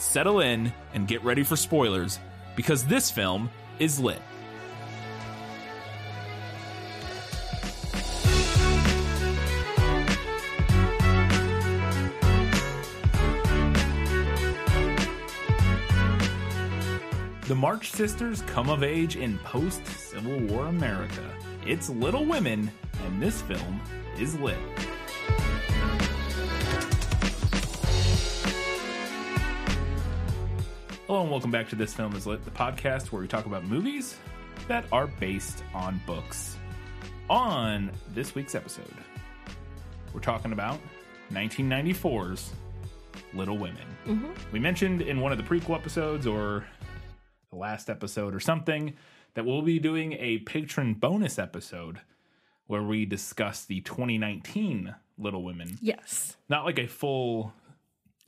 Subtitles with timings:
[0.00, 2.18] settle in, and get ready for spoilers,
[2.56, 4.20] because this film is lit.
[17.46, 21.28] The March Sisters come of age in post Civil War America.
[21.66, 22.70] It's Little Women,
[23.04, 23.80] and this film
[24.16, 24.56] is lit.
[31.10, 33.64] Hello, and welcome back to This Film is Lit, the podcast where we talk about
[33.64, 34.14] movies
[34.68, 36.56] that are based on books.
[37.28, 38.94] On this week's episode,
[40.14, 40.78] we're talking about
[41.32, 42.52] 1994's
[43.34, 43.82] Little Women.
[44.06, 44.52] Mm-hmm.
[44.52, 46.64] We mentioned in one of the prequel episodes or
[47.50, 48.94] the last episode or something
[49.34, 51.98] that we'll be doing a patron bonus episode
[52.68, 55.76] where we discuss the 2019 Little Women.
[55.80, 56.36] Yes.
[56.48, 57.52] Not like a full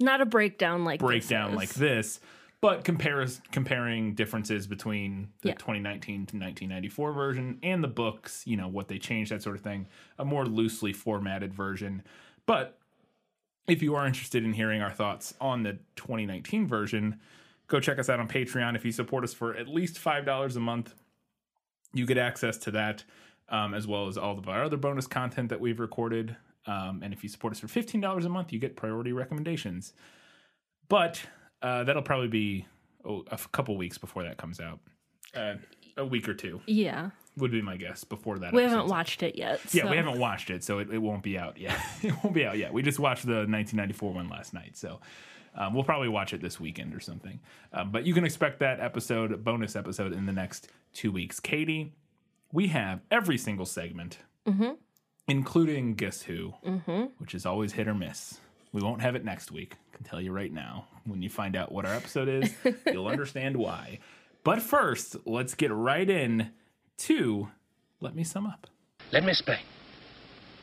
[0.01, 1.57] Not a breakdown like this breakdown is.
[1.57, 2.19] like this,
[2.63, 5.55] but compares comparing differences between the Yeah.
[5.57, 9.63] 2019 to 1994 version and the books, you know, what they changed, that sort of
[9.63, 9.89] thing.
[10.19, 12.05] A more loosely formatted version.
[12.47, 12.79] But
[13.67, 17.21] if you are interested in hearing our thoughts on the 2019 version,
[17.67, 18.77] go check us out on Patreon.
[18.77, 20.95] If you support us for at least $5 a month,
[21.93, 23.03] you get access to that,
[23.49, 26.37] um, as well as all of our other bonus content that we've recorded.
[26.67, 29.95] Um, and if you support us for $15 a month, you get priority recommendations.
[30.89, 31.27] But
[31.63, 32.67] uh, that'll probably be
[33.05, 34.81] oh, a couple weeks before that comes out.
[35.35, 35.55] Uh,
[35.97, 37.11] a week or two Yeah.
[37.37, 38.53] would be my guess before that.
[38.53, 38.97] We haven't episode's out.
[38.97, 39.61] watched it yet.
[39.73, 41.79] Yeah, we haven't watched it, so it, it won't be out yet.
[42.03, 42.73] it won't be out yet.
[42.73, 45.01] We just watched the 1994 one last night, so
[45.55, 47.39] um, we'll probably watch it this weekend or something.
[47.75, 51.41] Um, but you can expect that episode, bonus episode, in the next two weeks.
[51.41, 51.93] Katie,
[52.53, 54.19] we have every single segment,
[55.29, 56.55] including Guess Who,
[57.19, 58.41] which is always hit or miss.
[58.73, 59.77] We won't have it next week.
[60.03, 60.87] Can tell you right now.
[61.05, 62.53] When you find out what our episode is,
[62.87, 64.01] you'll understand why.
[64.43, 66.51] But first, let's get right in
[66.99, 67.49] to
[68.01, 68.67] let me sum up.
[69.13, 69.61] Let me explain.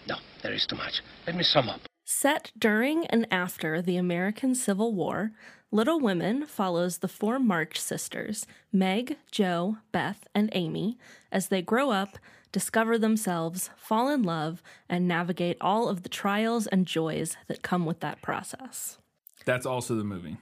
[0.08, 1.02] No, there is too much.
[1.26, 1.82] Let me sum up.
[2.04, 5.32] Set during and after the American Civil War,
[5.72, 10.98] Little Women follows the four March sisters, Meg, Jo, Beth, and Amy,
[11.32, 12.18] as they grow up,
[12.52, 17.86] discover themselves, fall in love, and navigate all of the trials and joys that come
[17.86, 18.98] with that process.
[19.46, 20.38] That's also the movie.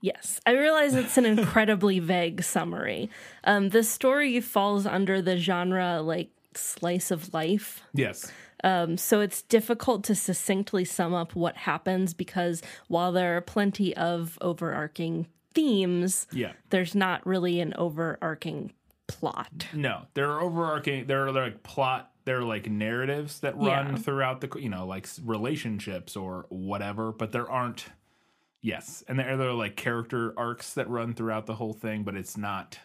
[0.00, 3.08] Yes, I realize it's an incredibly vague summary.
[3.44, 8.30] Um, this story falls under the genre like slice of life Yes.
[8.96, 14.36] so it's difficult to succinctly sum up what happens because while there are plenty of
[14.42, 16.52] overarching themes, Yeah.
[16.70, 18.72] there's not really an overarching
[19.06, 19.66] plot.
[19.72, 21.06] No, there are overarching.
[21.06, 22.10] There are like plot.
[22.24, 23.96] There are like narratives that run Yeah.
[23.96, 27.86] throughout the you know like relationships or whatever, but there aren't.
[28.62, 32.36] Yes, and there are like character arcs that run throughout the whole thing, but it's
[32.36, 32.78] not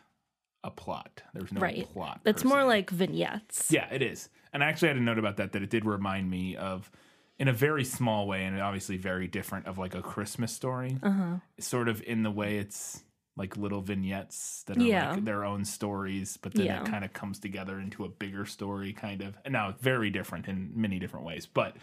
[0.63, 1.21] a plot.
[1.33, 1.87] There's no Right.
[1.93, 2.21] plot.
[2.25, 2.65] It's more se.
[2.65, 3.71] like vignettes.
[3.71, 4.29] Yeah, it is.
[4.51, 6.89] And I actually had a note about that that it did remind me of,
[7.37, 10.97] in a very small way, and obviously very different, of like a Christmas story.
[11.03, 11.35] Uh-huh.
[11.59, 13.03] Sort of in the way it's
[13.35, 15.11] like little vignettes that are Yeah.
[15.11, 16.81] like their own stories, but then Yeah.
[16.81, 19.37] it kind of comes together into a bigger story, kind of.
[19.45, 21.77] And now it's very different in many different ways, but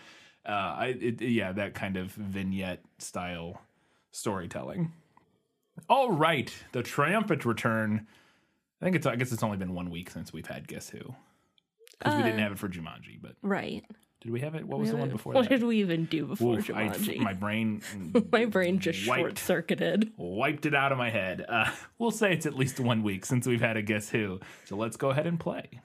[0.44, 3.62] uh, I it, yeah, that kind of vignette style
[4.14, 4.92] storytelling.
[5.88, 8.06] All right, the triumphant return.
[8.80, 9.06] I think it's.
[9.06, 11.14] I guess it's only been one week since we've had Guess Who
[11.98, 13.20] because we didn't have it for Jumanji.
[13.20, 13.84] But Right.
[14.20, 14.64] did we have it?
[14.66, 15.48] What was the one before what that?
[15.60, 17.19] did we even do before Oof, I- Jumanji?
[17.19, 17.82] my brain,
[18.32, 20.12] my brain just short circuited.
[20.17, 21.44] wiped it out of my head.
[21.49, 24.40] Uh, we'll say it's at least one week since we've had a Guess Who.
[24.67, 25.81] So let's go ahead and play.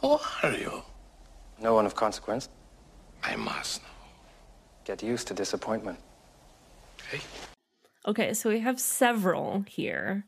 [0.00, 0.82] Who are you?
[1.60, 2.48] No one of consequence.
[3.22, 3.88] I must know.
[4.84, 5.98] Get used to disappointment.
[7.12, 7.22] Okay?
[8.06, 10.24] Okay, so we have several here.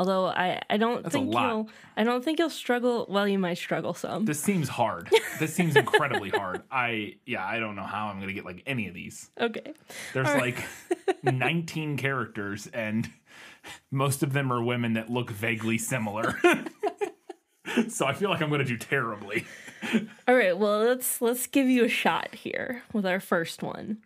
[0.00, 3.58] Although I, I don't That's think you'll I don't think you'll struggle well you might
[3.58, 4.26] struggle some.
[4.26, 5.10] This seems hard.
[5.40, 6.62] this seems incredibly hard.
[6.70, 9.28] I yeah, I don't know how I'm gonna get like any of these.
[9.40, 9.72] okay.
[10.14, 10.64] There's like
[11.24, 13.10] 19 characters, and
[13.90, 16.40] most of them are women that look vaguely similar.
[17.88, 19.46] so I feel like I'm gonna do terribly.
[20.28, 23.98] All right, well let's let's give you a shot here with our first one.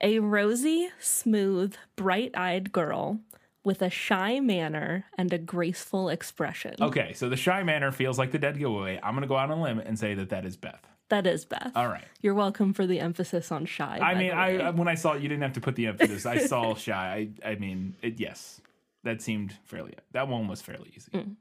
[0.00, 3.20] A rosy, smooth, bright-eyed girl
[3.64, 6.74] with a shy manner and a graceful expression.
[6.80, 9.00] Okay, so the shy manner feels like the dead giveaway.
[9.02, 10.86] I'm going to go out on a limb and say that that is Beth.
[11.08, 11.72] That is Beth.
[11.74, 12.04] All right.
[12.20, 13.98] You're welcome for the emphasis on shy.
[14.02, 16.26] I mean, I when I saw it, you didn't have to put the emphasis.
[16.26, 17.28] I saw shy.
[17.44, 18.60] I, I mean, it, yes,
[19.02, 19.94] that seemed fairly.
[20.12, 21.10] That one was fairly easy.
[21.12, 21.36] Mm.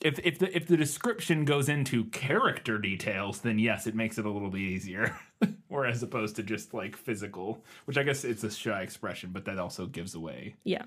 [0.00, 4.26] If if the if the description goes into character details, then yes, it makes it
[4.26, 5.16] a little bit easier.
[5.68, 9.44] or as opposed to just like physical, which I guess it's a shy expression, but
[9.44, 10.84] that also gives away yeah.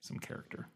[0.00, 0.68] some character.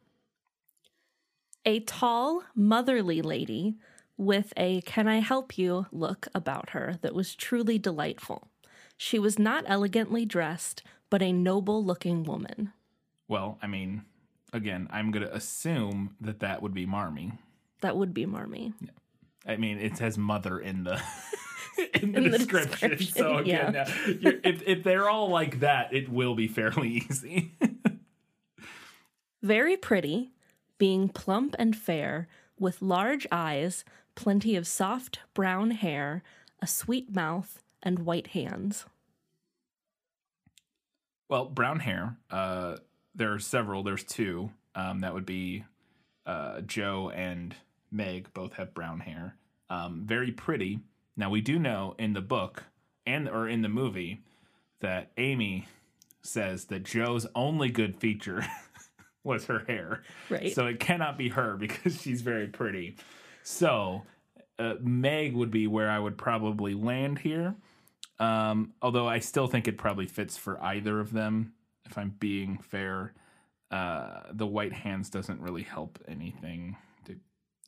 [1.65, 3.77] A tall, motherly lady
[4.17, 8.49] with a can I help you look about her that was truly delightful.
[8.97, 12.73] She was not elegantly dressed, but a noble looking woman.
[13.29, 14.03] Well, I mean,
[14.53, 17.33] again, I'm going to assume that that would be Marmee.
[17.81, 18.73] That would be Marmee.
[19.47, 21.01] I mean, it says mother in the
[22.03, 22.91] in the, In the description.
[22.91, 23.91] description, So again, yeah.
[24.21, 27.53] you're, if if they're all like that, it will be fairly easy.
[29.43, 30.33] Very pretty,
[30.79, 32.29] being plump and fair,
[32.59, 33.85] with large eyes,
[34.15, 36.23] plenty of soft brown hair,
[36.61, 38.87] a sweet mouth, and white hands.
[41.29, 42.17] well, brown hair.
[42.31, 42.77] Uh,
[43.15, 43.83] there are several.
[43.83, 44.51] There's two.
[44.75, 45.65] Um, that would be
[46.25, 47.55] uh, Jo and
[47.91, 48.33] Meg.
[48.35, 49.37] Both have brown hair.
[49.71, 50.81] Um, very pretty.
[51.17, 52.65] Now we do know in the book
[53.07, 54.23] and or in the movie
[54.81, 55.67] that Amy
[56.23, 58.45] says that Jo's only good feature
[59.25, 60.03] was her hair.
[60.29, 60.55] Right.
[60.55, 62.97] So it cannot be her because she's very pretty.
[63.43, 64.03] So
[64.59, 67.55] uh, Meg would be where I would probably land here.
[68.19, 71.53] Um, although I still think it probably fits for either of them.
[71.85, 73.13] If I'm being fair,
[73.71, 76.77] uh, the white hands doesn't really help anything.
[77.05, 77.17] To,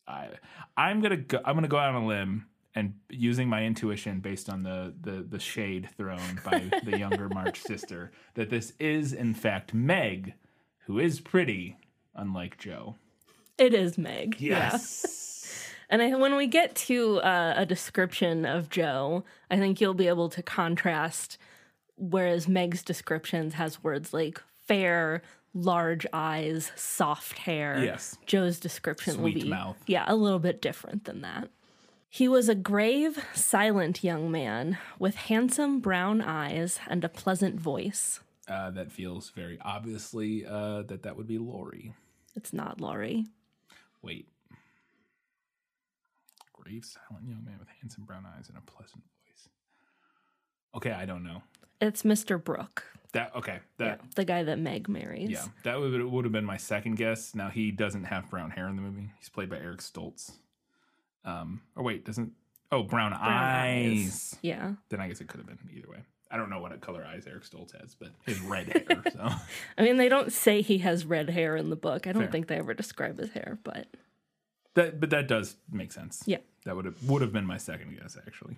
[0.09, 0.31] I
[0.77, 1.39] I'm gonna go.
[1.45, 2.47] I'm gonna go out on a limb
[2.79, 7.61] and using my intuition based on the the the shade thrown by the younger March
[7.61, 10.35] sister that this is in fact Meg,
[10.87, 11.77] who is pretty,
[12.15, 12.95] unlike Jo.
[13.59, 14.37] It is Meg.
[14.41, 14.71] Yeah.
[14.73, 15.15] Yes.
[15.91, 20.09] And I, when we get to uh, a description of Jo, I think you'll be
[20.09, 21.39] able to contrast.
[21.97, 25.23] Whereas Meg's descriptions has words like fair,
[25.55, 27.83] large eyes, soft hair.
[27.83, 28.19] Yes.
[28.27, 29.79] Jo's description will be mouth.
[29.87, 31.49] yeah a little bit different than that.
[32.11, 38.21] He was a grave, silent young man with handsome brown eyes and a pleasant voice.
[38.49, 41.93] uh, that feels very obviously uh, that that would be Laurie.
[42.35, 43.27] It's not Laurie.
[44.03, 44.27] Wait.
[46.53, 49.49] Grave, silent young man with handsome brown eyes and a pleasant voice.
[50.75, 51.43] Okay, I don't know.
[51.81, 52.43] It's Mr.
[52.43, 53.61] Brooke, That okay.
[53.79, 55.31] That the guy that Meg marries.
[55.31, 57.35] yeah, that would would have been my second guess.
[57.35, 59.11] Now he doesn't have brown hair in the movie.
[59.19, 60.33] He's played by Eric Stoltz.
[61.25, 62.33] Um, or wait, doesn't
[62.73, 64.37] oh brown, Brown eyes.
[64.43, 64.73] Yeah.
[64.89, 65.99] Then I guess it could have been either way.
[66.31, 69.03] I don't know what color eyes Eric Stoltz has, but his red hair.
[69.13, 69.29] So
[69.79, 72.07] I mean, they don't say he has red hair in the book.
[72.07, 72.33] I don't Fair.
[72.33, 73.87] think they ever describe his hair, but
[74.75, 76.23] that, but that does make sense.
[76.27, 76.39] yeah.
[76.65, 78.57] That would have would have been my second guess actually.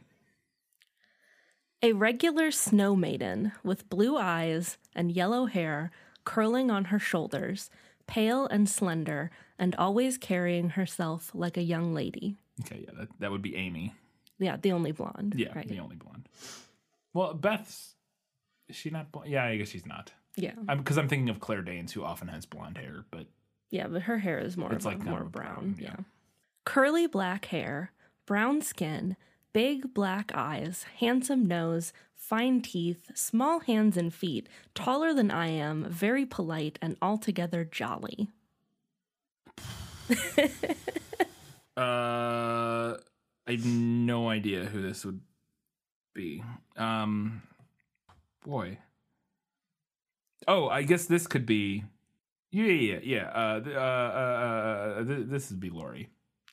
[1.83, 5.91] A regular snow maiden with blue eyes and yellow hair
[6.25, 7.71] curling on her shoulders,
[8.07, 12.37] pale and slender, and always carrying herself like a young lady.
[12.65, 13.95] Okay, yeah, that, that would be Amy.
[14.39, 15.35] Yeah, the only blonde.
[15.37, 15.69] Yeah, Right.
[15.69, 16.29] the only blonde.
[17.13, 17.95] Well, Beth's
[18.69, 19.11] is she not?
[19.13, 19.29] Blonde?
[19.31, 20.13] Yeah, I guess she's not.
[20.37, 20.53] Yeah.
[20.69, 23.27] I'm because I'm thinking of Claire Danes, who often has blonde hair, but
[23.71, 25.55] Yeah, but her hair is more It's like like more brown.
[25.55, 25.95] brown, yeah.
[25.99, 26.05] yeah.
[26.65, 27.93] Curly black hair,
[28.27, 29.17] brown skin,
[29.53, 35.85] big black eyes, handsome nose, fine teeth, small hands and feet, taller than I am,
[35.91, 38.29] very polite and altogether jolly.
[41.77, 42.97] uh,
[43.47, 45.21] I have no idea who this would
[46.15, 46.43] be.
[46.77, 47.43] Um,
[48.45, 48.79] boy.
[50.49, 51.85] Oh, I guess this could be.
[52.51, 52.99] Yeah, yeah, yeah.
[53.03, 53.29] yeah.
[53.29, 56.09] Uh, uh, uh, uh, th- this would be Laurie.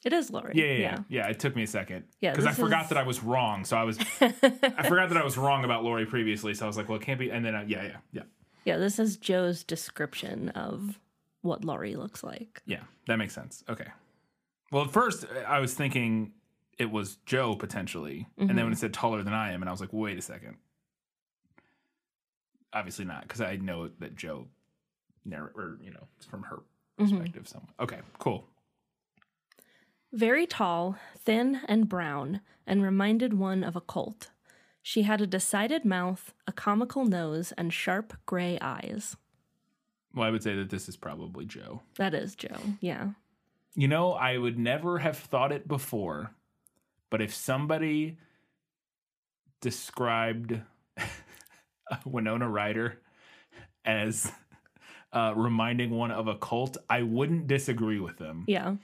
[0.06, 0.54] It is Laurie.
[0.56, 0.98] Yeah, yeah, yeah.
[1.10, 2.06] Yeah, it took me a second.
[2.22, 3.66] Yeah, because I forgot is- that I was wrong.
[3.66, 4.30] So I was, I
[4.88, 6.54] forgot that I was wrong about Laurie previously.
[6.54, 7.32] So I was like, well, it can't be.
[7.32, 8.22] And then, uh, yeah, yeah, yeah,
[8.64, 11.00] Yeah, this is Jo's description of
[11.42, 12.62] what Laurie looks like.
[12.66, 12.82] yeah.
[13.08, 13.64] That makes sense.
[13.70, 13.88] Okay.
[14.72, 16.34] Well, at first uh, I was thinking
[16.78, 18.66] it was Jo potentially, and then mm-hmm.
[18.66, 20.58] when it said taller than I am, and I was like, wait a second.
[22.74, 24.48] Obviously not, because I know that Jo,
[25.26, 26.58] narr- or you know, from her
[27.00, 27.18] mm-hmm.
[27.18, 27.48] perspective.
[27.48, 27.70] Somewhat.
[27.80, 28.46] Okay, cool.
[30.14, 34.30] Very tall, thin, and brown, and reminded one of a colt.
[34.82, 39.18] She had a decided mouth, a comical nose, and sharp gray eyes.
[40.16, 41.82] Well, I would say that this is probably Jo.
[41.98, 43.10] That is Jo, yeah.
[43.78, 46.32] You know, I would never have thought it before,
[47.12, 48.18] but if somebody
[49.62, 50.60] described
[52.06, 53.00] Winona Ryder
[53.86, 54.32] as
[55.14, 58.46] uh, reminding one of a cult, I wouldn't disagree with them.
[58.48, 58.76] Yeah.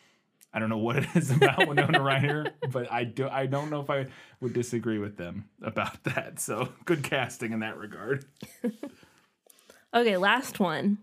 [0.53, 3.81] I don't know what it is about Winona Ryder, but I do I don't know
[3.81, 4.05] if I
[4.39, 6.39] would disagree with them about that.
[6.39, 8.25] So good casting in that regard.
[9.95, 10.97] Okay, last one.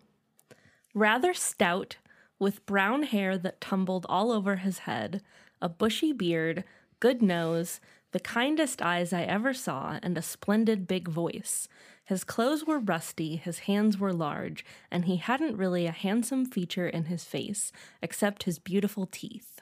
[0.95, 1.99] Rather stout,
[2.41, 5.23] with brown hair that tumbled all over his head,
[5.63, 6.65] a bushy beard,
[6.99, 7.81] good nose,
[8.13, 11.69] the kindest eyes I ever saw, and a splendid big voice.
[12.05, 16.89] His clothes were rusty, his hands were large, and he hadn't really a handsome feature
[16.89, 17.71] in his face,
[18.03, 19.61] except his beautiful teeth.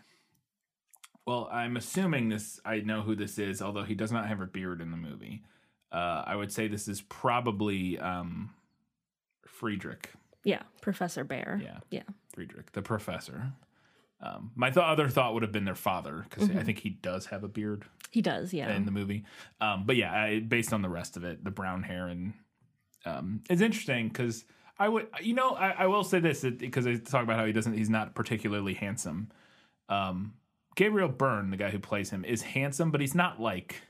[1.27, 2.59] Well, I'm assuming this.
[2.65, 5.43] I know who this is, although he does not have a beard in the movie.
[5.93, 8.55] Uh, I would say this is probably um,
[9.47, 10.11] Friedrich.
[10.49, 11.61] Yeah, Professor Bhaer.
[11.63, 11.79] Yeah.
[11.91, 12.03] Yeah.
[12.35, 13.53] Friedrich, the professor.
[14.23, 16.59] Um, my th- other thought would have been their father because Mm-hmm.
[16.59, 18.75] I think he does have a beard He does, yeah.
[18.75, 19.25] in the movie.
[19.61, 22.33] Um, but yeah, I, based on the rest of it, the brown hair and
[23.05, 24.47] um, it's interesting because
[24.79, 27.53] I would, you know, I, I will say this because I talk about how he
[27.53, 29.29] doesn't, he's not particularly handsome.
[29.91, 30.33] Um,
[30.77, 33.83] Gabriel Byrne, the guy who plays him, is handsome, but he's not like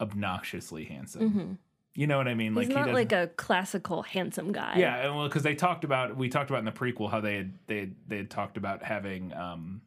[0.00, 1.58] obnoxiously handsome.
[1.96, 2.50] You know what I mean?
[2.52, 2.58] Mm-hmm.
[2.60, 4.74] He's he not doesn't- like a classical handsome guy.
[4.76, 7.36] yeah, and well, because they talked about we talked about in the prequel how they
[7.36, 9.80] had they had, they had talked about having um,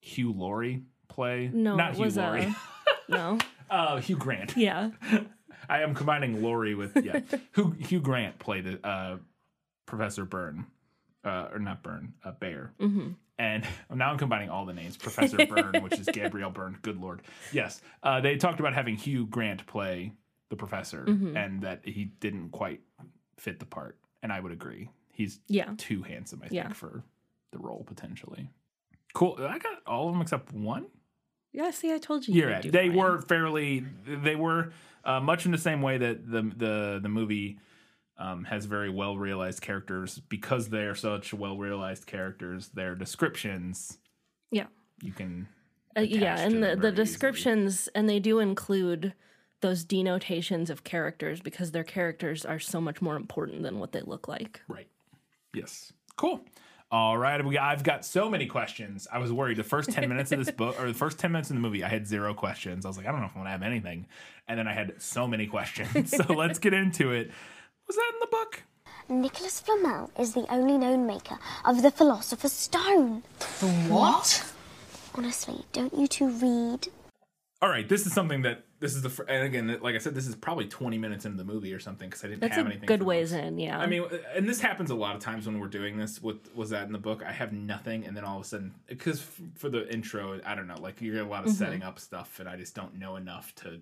[0.00, 1.48] Hugh Laurie play.
[1.52, 2.42] No, not Hugh was Laurie.
[2.42, 2.56] a
[3.08, 3.38] no.
[3.70, 4.56] uh, Hugh Grant.
[4.56, 4.90] Yeah.
[5.68, 7.20] I am combining Laurie with yeah.
[7.54, 9.16] Hugh Hugh Grant played uh,
[9.86, 10.66] Professor Byrne,
[11.24, 12.70] uh, or not Byrne, uh, Bhaer.
[12.80, 13.10] Mm-hmm.
[13.38, 14.96] And now I'm combining all the names.
[14.96, 16.78] Professor Byrne, which is Gabriel Byrne.
[16.82, 17.20] Good lord.
[17.52, 20.12] Yes, uh, they talked about having Hugh Grant play
[20.48, 21.36] the professor, Mm-hmm.
[21.36, 22.80] and that he didn't quite
[23.38, 23.98] fit the part.
[24.22, 24.88] And I would agree.
[25.12, 25.74] He's Yeah.
[25.76, 26.72] too handsome, I think, Yeah.
[26.72, 27.02] for
[27.52, 28.48] the role potentially.
[29.14, 29.36] Cool.
[29.40, 30.86] I got all of them except one.
[31.52, 32.34] Yeah, see, I told you.
[32.34, 32.70] You're right.
[32.70, 33.80] They were fairly.
[34.06, 34.72] They were
[35.04, 37.58] uh, much in the same way that the the the movie
[38.18, 42.68] um, has very well realized characters because they are such well realized characters.
[42.68, 43.98] Their descriptions
[44.50, 44.66] Yeah.
[45.02, 45.48] you can.
[45.96, 46.94] Uh, yeah, and the, the very easily.
[46.96, 49.14] descriptions, and they do include
[49.60, 54.02] those denotations of characters because their characters are so much more important than what they
[54.02, 54.60] look like.
[54.68, 54.88] Right.
[55.54, 55.92] Yes.
[56.16, 56.40] Cool.
[56.90, 57.44] All right.
[57.44, 59.08] We, I've got so many questions.
[59.12, 61.50] I was worried the first 10 minutes of this book, or the first 10 minutes
[61.50, 62.84] in the movie, I had zero questions.
[62.84, 64.06] I was like, I don't know if I'm going to have anything.
[64.46, 66.10] And then I had so many questions.
[66.16, 67.30] so let's get into it.
[67.86, 68.62] Was that in the book?
[69.08, 73.22] Nicholas Flamel is the only known maker of the Philosopher's Stone.
[73.60, 74.52] The what?
[75.14, 76.88] Honestly, don't you two read?
[77.62, 77.88] All right.
[77.88, 80.34] This is something that, this is the, fir- and again, like I said, this is
[80.34, 82.86] probably 20 minutes into the movie or something because I didn't That's have a anything.
[82.86, 83.78] good ways in, yeah.
[83.78, 84.04] I mean,
[84.34, 86.22] and this happens a lot of times when we're doing this.
[86.22, 87.22] With was that in the book?
[87.26, 90.54] I have nothing, and then all of a sudden, because f- for the intro, I
[90.54, 92.98] don't know, like you get a lot of setting up stuff, and I just don't
[92.98, 93.80] know enough to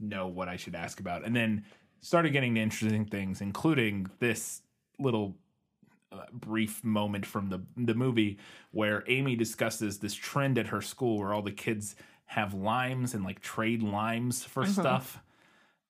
[0.00, 1.24] know what I should ask about.
[1.24, 1.64] And then
[2.00, 4.62] started getting to interesting things, including this
[4.98, 5.36] little
[6.12, 8.38] uh, brief moment from the the movie
[8.70, 13.24] where Amy discusses this trend at her school where all the kids have limes and
[13.24, 15.20] like trade limes for stuff.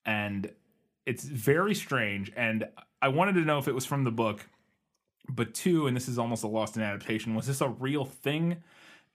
[0.04, 0.50] And
[1.06, 2.66] it's very strange and
[3.02, 4.46] i wanted to know if it was from the book
[5.28, 8.56] but two and this is almost a lost in adaptation was this a real thing?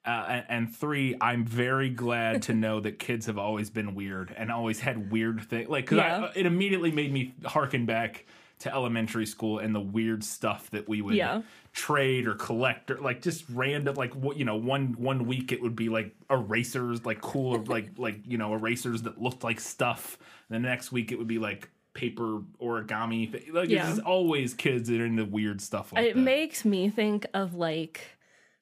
[0.06, 4.52] Uh, and, three i'm very glad to know that kids have always been weird and
[4.52, 6.32] always had weird things like 'cause I- Yeah.
[6.36, 8.26] it immediately made me harken back
[8.60, 11.42] to elementary school and the weird stuff that we would Yeah.
[11.72, 15.62] trade or collect or like just random like what you know one one week it
[15.62, 20.18] would be like erasers like cool like like you know erasers that looked like stuff
[20.50, 23.90] and the next week it would be like paper origami like Yeah.
[23.90, 27.54] it's always kids that are into weird stuff like it that makes me think of
[27.56, 28.02] like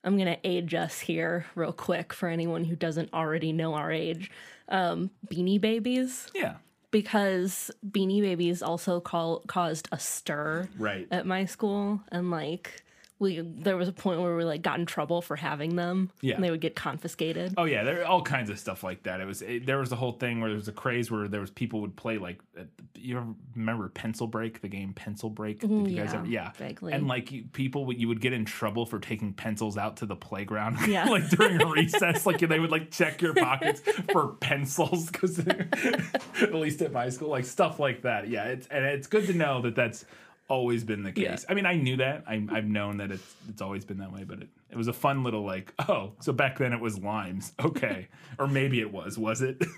[0.04, 4.32] I'm gonna age us here real quick for anyone who doesn't already know our age.
[4.70, 6.58] Um, Beanie Babies, yeah
[6.92, 11.08] because Beanie Babies also call, caused a stir right.
[11.12, 12.84] at my school, and like
[13.20, 16.12] we there was a point where we like got in trouble for having them.
[16.22, 16.36] Yeah.
[16.36, 17.54] and they would get confiscated.
[17.58, 19.22] Oh yeah, there all kinds of stuff like that.
[19.22, 21.42] It was it, there was the whole thing where there was a craze where there
[21.42, 22.64] was people would play like uh,
[22.96, 25.62] you remember Pencil Break, the game Pencil Break?
[25.62, 26.28] Did you guys yeah, ever?
[26.28, 26.94] Yeah, vaguely.
[26.94, 30.16] And like you, people, you would get in trouble for taking pencils out to the
[30.16, 30.78] playground.
[30.88, 31.06] Yeah.
[31.06, 33.82] like during recess, like they would like check your pockets
[34.12, 35.40] for pencils because
[36.42, 38.30] at least at my school, like stuff like that.
[38.30, 40.06] Yeah, it's and it's good to know that that's
[40.50, 41.24] always been the case.
[41.24, 41.52] Yeah.
[41.52, 42.24] I mean, I knew that.
[42.28, 44.94] I, I've known that it's it's always been that way, but it, it was a
[44.94, 48.08] fun little like, oh, so back then it was limes, okay,
[48.40, 49.64] or maybe it was, was it?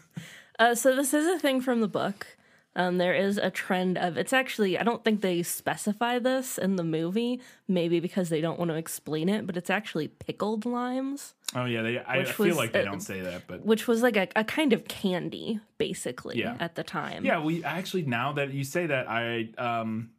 [0.59, 2.27] Uh, so this is a thing from the book.
[2.75, 6.75] Um, there is a trend of it's actually I don't think they specify this in
[6.75, 11.33] the movie, maybe because they don't want to explain it, but it's actually pickled limes,
[11.55, 13.87] oh yeah, they, I, I feel was, like they uh, don't say that, but which
[13.87, 16.57] was like a, a kind of candy, basically, Yeah.
[16.59, 17.23] at the time.
[17.25, 20.11] yeah, we actually now that you say that, I um,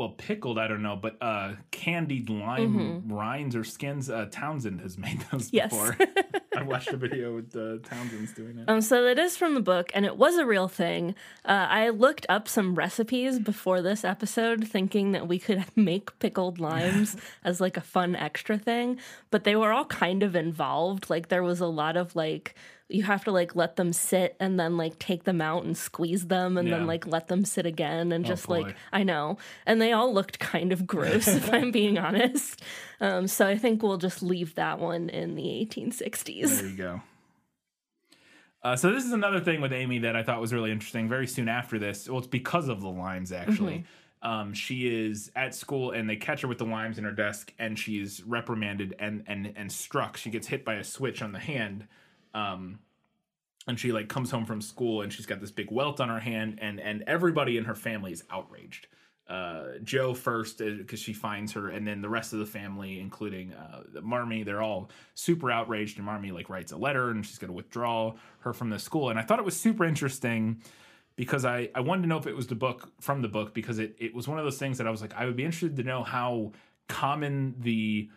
[0.00, 4.96] well pickled i don't know but uh candied lime rinds or skins uh townsend has
[4.96, 5.56] made those Mm-hmm.
[5.56, 5.70] Yes.
[5.70, 5.96] before
[6.56, 9.60] i watched a video with uh, townsend's doing it Um, so that is from the
[9.60, 11.14] book, and it was a real thing.
[11.44, 16.58] Uh, I looked up some recipes before this episode, thinking that we could make pickled
[16.58, 18.98] limes as like a fun extra thing,
[19.30, 21.08] but they were all kind of involved.
[21.08, 22.54] Like there was a lot of like
[22.90, 26.26] you have to like let them sit and then like take them out and squeeze
[26.26, 26.78] them and Yeah.
[26.78, 28.62] then like let them sit again and just boy.
[28.62, 32.62] like I know, and they all looked kind of gross if I'm being honest.
[33.00, 36.60] Um, so I think we'll just leave that one in the 1860s.
[36.60, 37.00] There you go.
[38.62, 41.08] Uh, so this is another thing with Amy that I thought was really interesting.
[41.08, 43.84] Very soon after this, well, it's because of the limes actually.
[44.22, 47.54] Um, she is at school and they catch her with the limes in her desk,
[47.58, 50.18] and she's reprimanded and and and struck.
[50.18, 51.86] She gets hit by a switch on the hand,
[52.34, 52.78] um,
[53.66, 56.20] and she like comes home from school and she's got this big welt on her
[56.20, 58.86] hand, and and everybody in her family is outraged.
[59.28, 63.52] Uh, Jo first because she finds her, and then the rest of the family, including
[63.52, 65.98] uh, Marmee, they're all super outraged.
[65.98, 69.08] And Marmee like writes a letter, and she's going to withdraw her from the school.
[69.08, 70.62] And I thought it was super interesting
[71.14, 73.78] because I, I wanted to know if it was the book from the book because
[73.78, 75.76] it, it was one of those things that I was like I would be interested
[75.76, 76.52] to know how
[76.88, 78.08] common the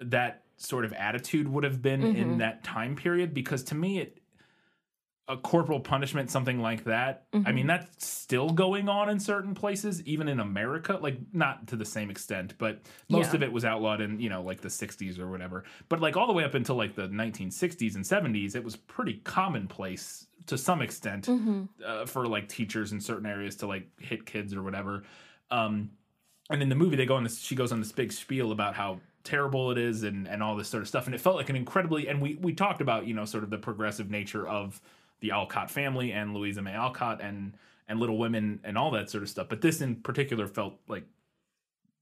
[0.00, 4.18] that sort of attitude would have been in that time period because to me it
[5.28, 10.00] a corporal punishment something like that I mean that's still going on in certain places
[10.04, 13.34] even in America like not to the same extent but most Yeah.
[13.36, 16.28] of it was outlawed in you know like the 60s or whatever but like all
[16.28, 20.80] the way up until like the 1960s and 70s it was pretty commonplace to some
[20.80, 21.28] extent
[21.84, 25.02] uh, for like teachers in certain areas to like hit kids or whatever.
[25.50, 25.90] Um,
[26.50, 27.40] and in the movie, they go on this.
[27.40, 30.68] She goes on this big spiel about how terrible it is and and all this
[30.68, 31.06] sort of stuff.
[31.06, 32.08] And it felt like an incredibly.
[32.08, 34.80] And we we talked about you know sort of the progressive nature of
[35.20, 37.56] the Alcott family and Louisa May Alcott and
[37.88, 39.48] and Little Women and all that sort of stuff.
[39.48, 41.04] But this in particular felt like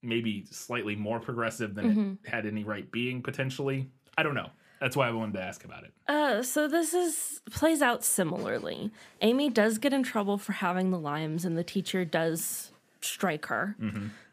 [0.02, 3.88] maybe slightly more progressive than it had any right being potentially.
[4.16, 4.50] I don't know.
[4.80, 5.92] That's why I wanted to ask about it.
[6.08, 8.90] Uh, so this is plays out similarly.
[9.22, 13.76] Amy does get in trouble for having the limes, and the teacher does strike her.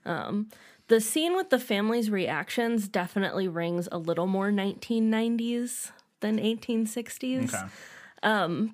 [0.06, 0.50] Um,
[0.92, 7.54] the scene with the family's reactions definitely rings a little more 1990s than 1860s.
[7.54, 8.74] Okay.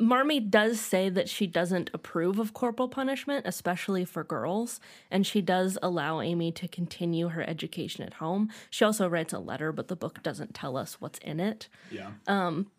[0.00, 4.78] Marmee does say that she doesn't approve of corporal punishment, especially for girls,
[5.10, 8.48] and she does allow Amy to continue her education at home.
[8.70, 11.66] She also writes a letter, but the book doesn't tell us what's in it.
[11.90, 12.10] Yeah.
[12.28, 12.70] Um,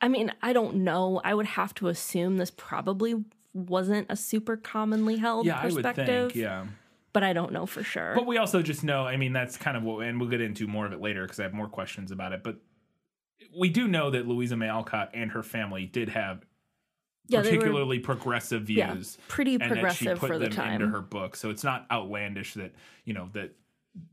[0.00, 1.20] I mean, I don't know.
[1.22, 5.74] I would have to assume this probably wasn't a super commonly held yeah, I would
[5.74, 6.36] perspective, think.
[6.36, 6.64] Yeah.
[7.12, 8.12] But I don't know for sure.
[8.14, 10.66] But we also just know, I mean, that's kind of what, and we'll get into
[10.66, 12.42] more of it later because I have more questions about it.
[12.42, 12.56] But
[13.56, 16.44] we do know that Louisa May Alcott and her family did have
[17.28, 19.18] yeah, they were particularly progressive yeah, views.
[19.28, 20.74] pretty that she progressive for the time.
[20.74, 21.36] into her book.
[21.36, 23.52] So it's not outlandish that, you know, that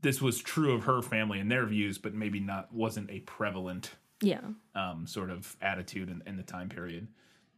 [0.02, 3.92] this was true of her family and their views, but maybe not wasn't a prevalent
[4.20, 4.40] yeah.
[4.74, 7.08] um, sort of attitude in, in the time period.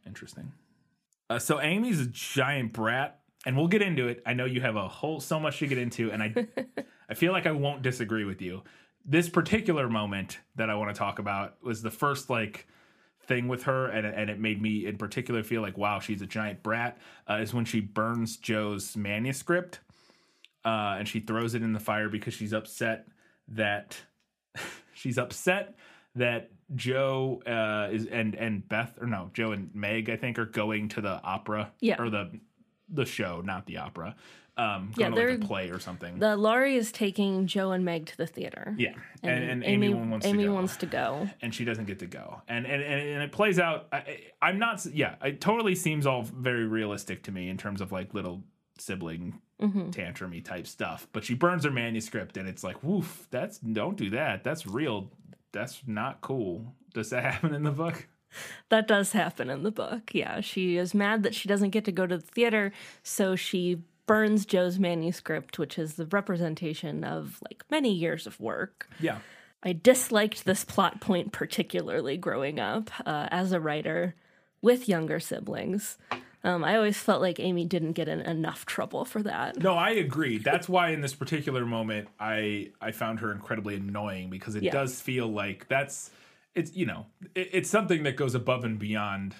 [0.06, 0.52] Interesting.
[1.28, 4.22] Uh, so Amy's a giant brat, and we'll get into it.
[4.26, 6.34] I know you have a whole so much to get into, and I
[7.08, 8.62] I feel like I won't disagree with you.
[9.04, 12.66] This particular moment that I want to talk about was the first like
[13.26, 16.26] thing with her, and and it made me in particular feel like wow, she's a
[16.26, 16.98] giant brat.
[17.28, 19.80] Uh, is when she burns Jo's manuscript,
[20.64, 23.06] uh, and she throws it in the fire because she's upset
[23.48, 23.96] that
[24.94, 25.74] she's upset
[26.14, 30.46] that Jo uh, is and and Beth or no Jo and Meg I think are
[30.46, 32.00] going to the opera Yeah.
[32.00, 32.30] or the
[32.92, 34.14] the show not the opera.
[34.56, 36.18] Um Yeah, going to like a they're- play or something.
[36.18, 38.74] The Laurie is taking Jo and Meg to the theater.
[38.78, 40.54] yeah and, and, Amy, wants Amy to go.
[40.54, 41.28] wants to go.
[41.40, 42.42] and she doesn't get to go.
[42.48, 46.22] And and, and, and it plays out I, I'm not yeah it totally seems all
[46.22, 48.42] very realistic to me in terms of like little
[48.78, 49.90] sibling Mm-hmm.
[49.90, 51.06] tantrumy type stuff.
[51.12, 54.42] But she burns her manuscript and it's like woof that's don't do that.
[54.42, 55.08] That's real.
[55.52, 56.74] That's not cool.
[56.94, 58.08] Does that happen in the book
[58.68, 60.10] That does happen in the book.
[60.14, 63.82] Yeah, she is mad that she doesn't get to go to the theater, so she
[64.06, 68.88] burns Jo's manuscript, which is the representation of like many years of work.
[69.00, 69.18] yeah
[69.64, 74.16] I disliked this plot point particularly growing up uh, as a writer
[74.60, 75.98] with younger siblings.
[76.42, 79.58] Um, I always felt like Amy didn't get in enough trouble for that.
[79.62, 80.38] No, I agree.
[80.38, 84.72] That's why in this particular moment, I I found her incredibly annoying because it Yeah.
[84.72, 86.10] does feel like that's
[86.54, 89.34] it's you know it, it's something that goes above and beyond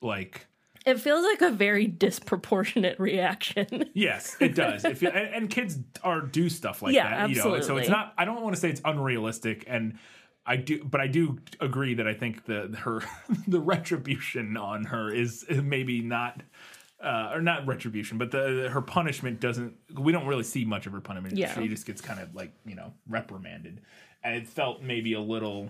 [0.00, 0.46] like
[0.86, 3.90] It feels like a very disproportionate reaction.
[3.94, 7.36] yes it does if you, and, and kids are do stuff like Yeah, that you
[7.36, 9.98] know so it's not i don't want to say it's unrealistic and
[10.46, 13.02] i do but i do agree that i think the her
[13.48, 16.42] the retribution on her is maybe not
[17.04, 19.74] uh, or not retribution, but the her punishment doesn't.
[19.94, 21.36] We don't really see much of her punishment.
[21.36, 21.54] Yeah.
[21.54, 23.82] She just gets kind of like you know reprimanded,
[24.22, 25.68] and it felt maybe a little.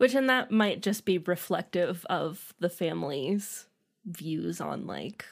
[0.00, 3.66] Which and that might just be reflective of the family's
[4.06, 5.26] views on like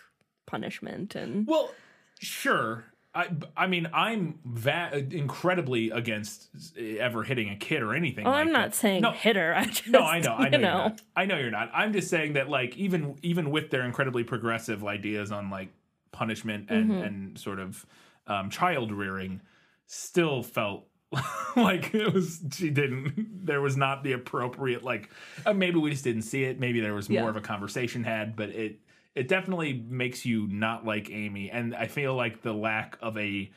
[0.45, 1.73] punishment and Well,
[2.21, 2.85] sure.
[3.15, 8.27] I, I mean, I'm va- incredibly against ever hitting a kid or anything.
[8.27, 8.75] Oh, like I'm not that.
[8.77, 9.57] saying No, hit her.
[9.57, 11.01] I just, No, I know, I you know, you're not.
[11.17, 11.71] I know you're not.
[11.73, 15.71] I'm just saying that, like, even even with their incredibly progressive ideas on like
[16.13, 17.03] punishment and Mm-hmm.
[17.03, 17.87] and sort of
[18.27, 19.41] um, child rearing,
[19.87, 20.87] still felt
[21.57, 23.47] like it was she didn't.
[23.47, 25.09] There was not the appropriate like.
[25.47, 26.61] Uh, maybe we just didn't see it.
[26.61, 27.29] Maybe there was more Yeah.
[27.31, 28.81] of a conversation had, but it
[29.15, 33.51] it definitely makes you not like Amy, and I feel like the lack of a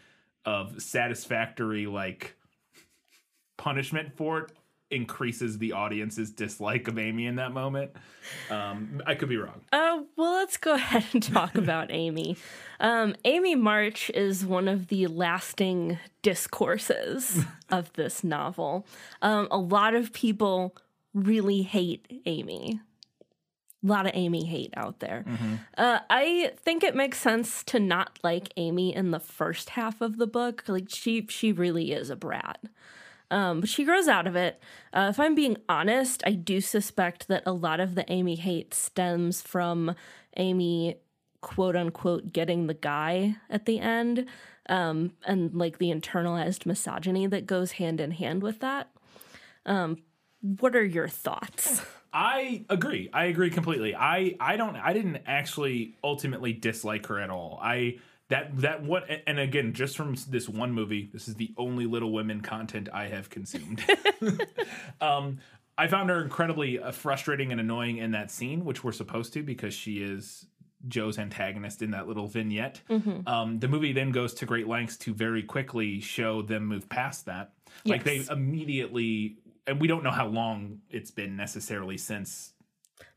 [0.46, 2.36] of satisfactory like
[3.58, 4.52] punishment for it
[4.92, 7.92] increases the audience's dislike of Amy in that moment.
[8.50, 9.62] Um, I could be wrong.
[9.72, 12.38] Uh, well, let's go ahead and talk about Amy.
[12.80, 18.86] Um, Amy March is one of the lasting discourses of this novel.
[19.22, 20.76] Um, a lot of people
[21.14, 22.82] really hate Amy.
[23.84, 25.26] A lot of Amy hate out there.
[25.76, 30.18] Uh, I think it makes sense to not like Amy in the first half of
[30.18, 30.64] the book.
[30.68, 32.60] Like she, she really is a brat.
[33.32, 34.62] Um, but she grows out of it.
[34.94, 38.74] Uh, if I'm being honest, I do suspect that a lot of the Amy hate
[38.74, 39.96] stems from
[40.36, 40.98] Amy,
[41.40, 44.26] quote unquote, getting the guy at the end,
[44.68, 48.92] um, and like the internalized misogyny that goes hand in hand with that.
[49.66, 49.98] Um,
[50.42, 51.82] what are your thoughts?
[52.14, 53.10] I agree.
[53.14, 53.96] I agree completely.
[53.96, 54.76] I I don't.
[54.76, 57.58] I didn't actually ultimately dislike her at all.
[57.64, 58.00] I
[58.32, 61.10] that that what and again just from this one movie.
[61.12, 63.84] This is the only Little Women content I have consumed.
[65.02, 65.40] um,
[65.78, 69.44] I found her incredibly uh, frustrating and annoying in that scene, which we're supposed to
[69.44, 70.46] because she is
[70.88, 72.82] Jo's antagonist in that little vignette.
[73.28, 77.26] Um, the movie then goes to great lengths to very quickly show them move past
[77.26, 77.52] that.
[77.86, 82.54] Like they immediately, and we don't know how long it's been necessarily since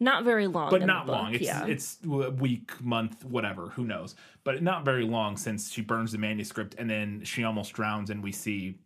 [0.00, 1.34] Not very long, but not the book, long.
[1.34, 1.66] It's yeah.
[1.66, 3.68] it's a week, month, whatever.
[3.70, 4.14] Who knows?
[4.44, 8.22] But not very long since she burns the manuscript and then she almost drowns, and
[8.22, 8.76] we see,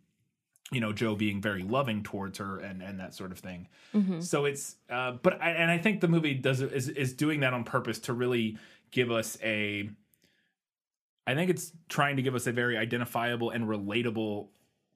[0.71, 3.67] you know, Jo being very loving towards her and and that sort of thing.
[3.93, 4.21] Mm-hmm.
[4.21, 7.53] So it's, uh, but I, and I think the movie does is is doing that
[7.53, 8.57] on purpose to really
[8.91, 9.89] give us a.
[11.27, 14.47] I think it's trying to give us a very identifiable and relatable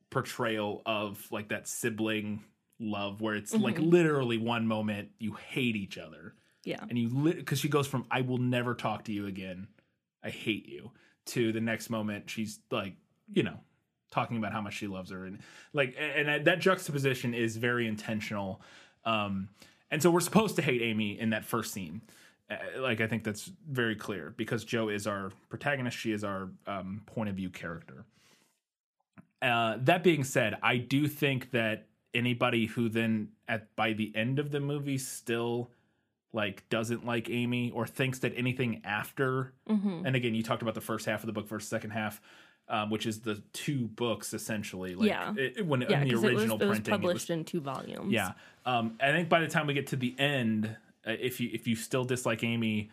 [0.09, 2.43] portrayal of like that sibling
[2.83, 3.89] love where it's like Mm-hmm.
[3.89, 6.83] literally one moment you hate each other yeah.
[6.89, 9.67] and you because she goes from I will never talk to you again,
[10.23, 10.91] I hate you,
[11.27, 12.95] to the next moment she's like,
[13.33, 13.59] you know,
[14.11, 15.39] talking about how much she loves her, and
[15.73, 18.61] like, and, and that juxtaposition is very intentional.
[19.05, 19.49] Um,
[19.89, 22.01] and so we're supposed to hate Amy in that first scene.
[22.49, 25.97] Uh, Like I think that's very clear because Jo is our protagonist.
[25.97, 28.05] She is our um, point of view character.
[29.41, 34.39] Uh, that being said, I do think that anybody who then at by the end
[34.39, 35.69] of the movie still
[36.31, 40.05] like doesn't like Amy or thinks that anything after Mm-hmm.
[40.05, 42.21] and again you talked about the first half of the book versus second half
[42.69, 45.33] um, which is the two books essentially like Yeah.
[45.37, 47.29] it, when Yeah, in the because it was, original it was printing it was- published
[47.29, 48.11] in two volumes.
[48.11, 48.31] yeah
[48.65, 50.75] um, I think by the time we get to the end
[51.07, 52.89] uh, if you if you still dislike Amy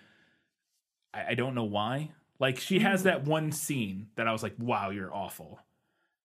[1.14, 2.87] I, I don't know why like she Mm-hmm.
[2.87, 5.61] has that one scene that I was like wow you're awful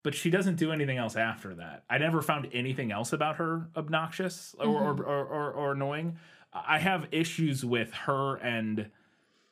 [0.06, 1.84] but she doesn't do anything else after that.
[1.90, 5.02] I never found anything else about her obnoxious or Mm-hmm.
[5.02, 6.18] or, or, or, or annoying.
[6.54, 8.90] I have issues with her and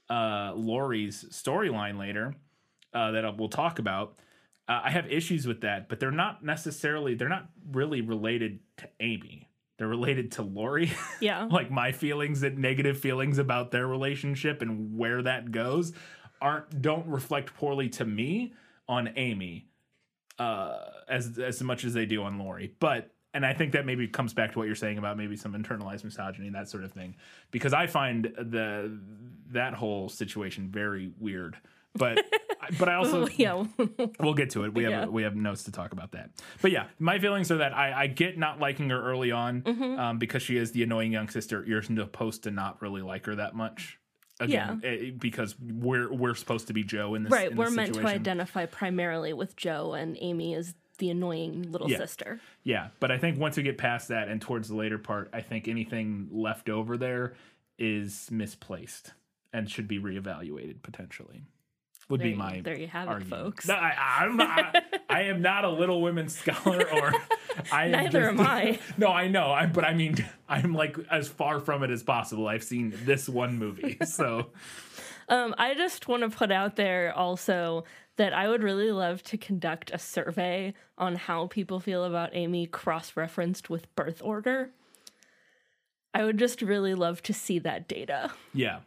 [0.09, 2.35] uh, Laurie's storyline later
[2.93, 4.19] uh, that we'll talk about.
[4.69, 8.89] Uh, I have issues with that, but they're not necessarily they're not really related to
[8.99, 9.49] Amy.
[9.77, 10.91] They're related to Laurie.
[11.19, 11.47] Yeah.
[11.49, 15.93] like my feelings and negative feelings about their relationship and where that goes
[16.41, 18.53] aren't don't reflect poorly to me
[18.87, 19.67] on Amy
[20.39, 22.73] uh as as much as they do on Laurie.
[22.79, 25.53] But and I think that maybe comes back to what you're saying about maybe some
[25.53, 27.15] internalized misogyny and that sort of thing.
[27.51, 28.99] Because I find the
[29.51, 31.57] that whole situation very weird.
[31.95, 32.23] But
[32.79, 33.65] but I also yeah.
[34.19, 34.73] we'll get to it.
[34.73, 35.05] We have Yeah.
[35.05, 36.31] we have notes to talk about that.
[36.61, 39.99] But yeah, my feelings are that I, I get not liking her early on Mm-hmm.
[39.99, 41.63] um, because she is the annoying young sister.
[41.67, 43.99] You're supposed to not really like her that much.
[44.43, 47.31] Again, eh, because we're we're supposed to be Jo in this.
[47.31, 47.51] right.
[47.51, 51.89] in We're this meant to identify primarily with Jo, and Amy is the annoying little
[51.89, 51.97] Yeah.
[51.97, 52.39] sister.
[52.63, 55.41] Yeah, but I think once we get past that and towards the later part, I
[55.41, 57.33] think anything left over there
[57.79, 59.13] is misplaced
[59.51, 61.43] and should be reevaluated potentially.
[62.13, 63.67] Would There be my there you have it, folks.
[63.67, 64.83] No, I, I'm not.
[65.09, 67.11] I am not a Little Women scholar, or
[67.71, 68.77] I am Neither just- am I.
[68.99, 69.51] No, I know.
[69.51, 72.47] I but I mean, I'm like as far from it as possible.
[72.47, 74.51] I've seen this one movie, so
[75.27, 77.83] Um, I just want to put out there also
[78.17, 82.67] that I would really love to conduct a survey on how people feel about Amy
[82.67, 84.69] cross referenced with birth order.
[86.13, 88.29] I would just really love to see that data.
[88.53, 88.81] Yeah,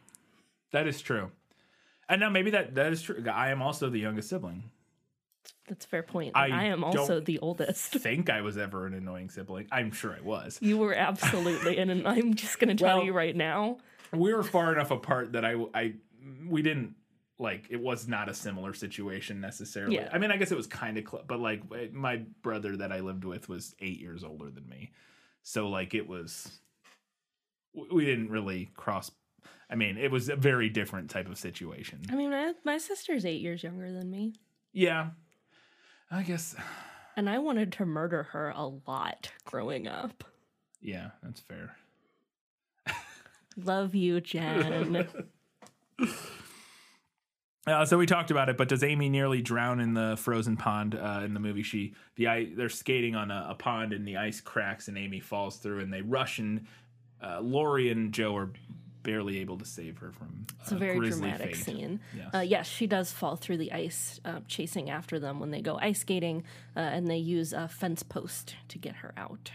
[0.71, 1.31] that is true.
[2.09, 3.23] And now maybe that that is true.
[3.31, 4.71] I am also the youngest sibling.
[5.67, 6.31] That's a fair point.
[6.35, 7.91] I I, am also the oldest.
[7.93, 9.67] Think I was ever an annoying sibling?
[9.71, 10.57] I'm sure I was.
[10.61, 13.77] You were absolutely, and I'm just going to tell Well- you right now.
[14.13, 15.93] We were far enough apart that I I
[16.47, 16.95] we didn't
[17.39, 19.95] like it was not a similar situation necessarily.
[19.95, 20.09] Yeah.
[20.11, 22.91] I mean, I guess it was kind of close, but like eh, my brother that
[22.91, 24.91] I lived with was eight years older than me,
[25.43, 26.59] so like it was
[27.91, 29.11] we didn't really cross.
[29.69, 32.01] I mean, it was a very different type of situation.
[32.11, 34.33] I mean, my, my sister's eight years younger than me,
[34.73, 35.09] Yeah,
[36.09, 36.55] I guess.
[37.17, 40.23] and I wanted to murder her a lot growing up.
[40.81, 41.75] Yeah, that's fair.
[43.57, 45.07] Love you, Jen.
[47.65, 50.95] Uh, so we talked about it, but does Amy nearly drown in the frozen pond
[50.95, 51.63] uh, in the movie?
[51.63, 55.57] She the they're skating on a, a pond and the ice cracks and Amy falls
[55.57, 56.65] through and they rush and
[57.21, 58.53] uh, Laurie and Jo are
[59.07, 60.45] barely able to save her from.
[60.59, 61.63] It's a very dramatic fate.
[61.63, 62.01] scene.
[62.13, 62.27] Yes.
[62.35, 65.79] Uh, yes, she does fall through the ice, uh, chasing after them when they go
[65.81, 66.43] ice skating,
[66.75, 69.51] uh, and they use a fence post to get her out.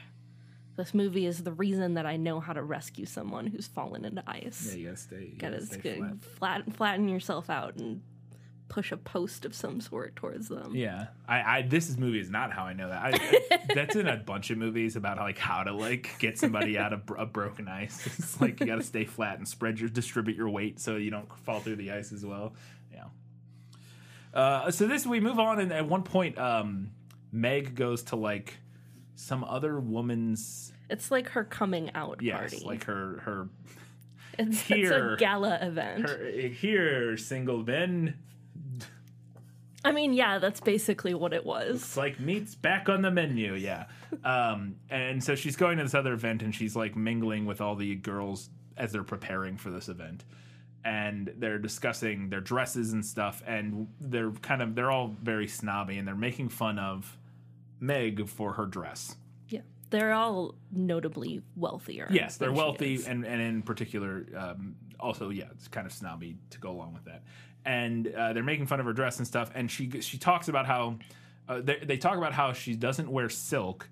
[0.77, 4.23] This movie is the reason that I know how to rescue someone who's fallen into
[4.27, 4.71] ice.
[4.71, 5.31] Yeah, you gotta stay.
[5.35, 6.25] You gotta gotta stay flat.
[6.39, 8.01] flat, flatten yourself out and
[8.69, 10.75] push a post of some sort towards them.
[10.75, 13.03] Yeah, I, I this is movie is not how I know that.
[13.05, 16.93] I, that's in a bunch of movies about like how to like get somebody out
[16.93, 18.01] of bro- a broken ice.
[18.19, 21.11] It's like you got to stay flat and spread your distribute your weight so you
[21.11, 22.55] don't fall through the ice as well.
[22.93, 23.05] Yeah.
[24.33, 26.91] Uh, so this we move on, and at one point, um,
[27.31, 28.59] Meg goes to like
[29.15, 32.63] some other woman's It's like her coming out yes, party.
[32.65, 33.49] like her her
[34.39, 36.09] it's, it's here- a gala event.
[36.09, 38.15] her here single men.
[39.85, 41.77] I mean, yeah, that's basically what it was.
[41.77, 43.87] It's like meat's back on the menu, yeah.
[44.25, 47.75] Um, and so she's going to this other event and she's like mingling with all
[47.75, 50.25] the girls as they're preparing for this event.
[50.85, 55.97] And they're discussing their dresses and stuff, and they're kind of they're all very snobby
[55.97, 57.17] and they're making fun of
[57.79, 59.17] Meg for her dress.
[59.93, 62.09] Yeah, they're all notably wealthier.
[62.11, 66.59] Yes, they're wealthy, and and in particular, um, also yeah, it's kind of snobby to
[66.59, 67.23] go along with that.
[67.65, 69.51] And uh, they're making fun of her dress and stuff.
[69.55, 70.99] And she she talks about how
[71.49, 73.89] uh, they they talk about how she doesn't wear silk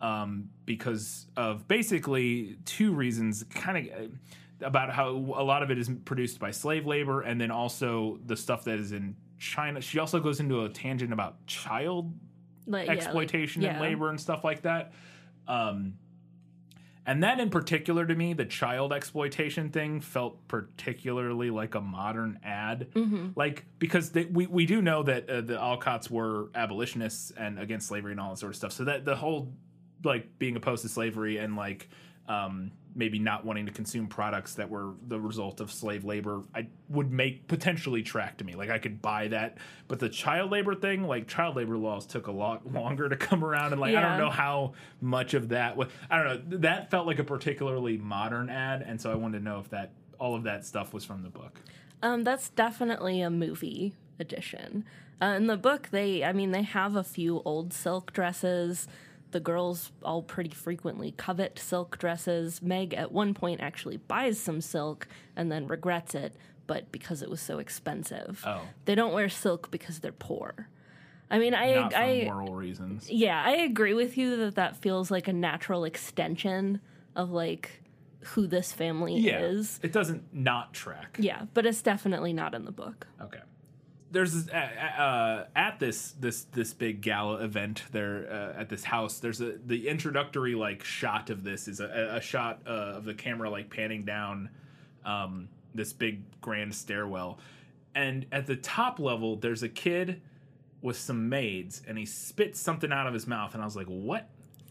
[0.00, 3.44] um, because of basically two reasons.
[3.50, 4.10] Kind of
[4.60, 8.36] about how a lot of it is produced by slave labor, and then also the
[8.36, 9.80] stuff that is in China.
[9.80, 12.12] She also goes into a tangent about child
[12.66, 14.92] Like, yeah, like- exploitation and labor and stuff like that.
[15.48, 15.94] Um,
[17.06, 22.38] and that in particular to me, the child exploitation thing felt particularly like a modern
[22.44, 22.88] ad.
[22.94, 23.28] Mm-hmm.
[23.34, 27.88] Like, because they, we, we do know that uh, the Alcotts were abolitionists and against
[27.88, 28.72] slavery and all that sort of stuff.
[28.72, 29.54] So that the whole,
[30.04, 31.88] like, being opposed to slavery and, like,
[32.28, 36.66] um, maybe not wanting to consume products that were the result of slave labor, I
[36.88, 38.54] would make potentially track to me.
[38.54, 42.26] Like I could buy that, but the child labor thing, like child labor laws, took
[42.26, 45.76] a lot longer to come around, and like I don't know how much of that.
[45.76, 46.58] Was, I don't know.
[46.58, 49.92] That felt like a particularly modern ad, and so I wanted to know if that
[50.18, 51.60] all of that stuff was from the book.
[52.02, 54.84] Um, that's definitely a movie edition.
[55.20, 58.86] Uh, in the book, they, I mean, they have a few old silk dresses.
[59.30, 62.62] The girls all pretty frequently covet silk dresses.
[62.62, 66.34] Meg, at one point, actually buys some silk and then regrets it,
[66.66, 68.42] but because it was so expensive.
[68.46, 68.62] Oh.
[68.86, 70.68] They don't wear silk because they're poor.
[71.30, 73.10] I mean, I, Not for I, moral reasons.
[73.10, 76.80] yeah, I agree with you that that feels like a natural extension
[77.14, 77.82] of like
[78.20, 79.78] who this family Yeah, is.
[79.82, 81.18] it doesn't not track.
[81.20, 83.06] Yeah, but it's definitely not in the book.
[83.20, 83.40] Okay.
[84.10, 89.18] There's uh, uh, at this this this big gala event there uh, at this house.
[89.18, 93.14] There's a the introductory like shot of this is a, a shot uh, of the
[93.14, 94.48] camera like panning down
[95.04, 97.38] um, this big grand stairwell,
[97.94, 100.22] and at the top level there's a kid
[100.80, 103.86] with some maids, and he spits something out of his mouth, and I was like,
[103.86, 104.28] what?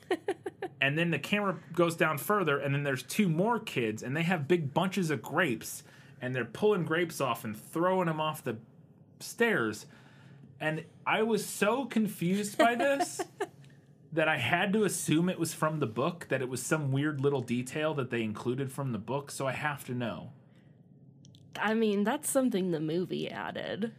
[0.82, 4.24] and then the camera goes down further, and then there's two more kids, and they
[4.24, 5.84] have big bunches of grapes,
[6.22, 8.58] and they're pulling grapes off and throwing them off the
[9.20, 9.86] stairs.
[10.60, 13.22] And I was so confused by this
[14.12, 17.22] that I had to assume it was from the book, that it was some weird
[17.22, 20.32] little detail that they included from the book, so I have to know.
[21.60, 23.92] I mean, that's something the movie added.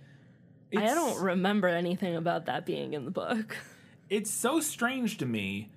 [0.76, 3.57] I don't remember anything about that being in the book.
[4.11, 5.70] it's so strange to me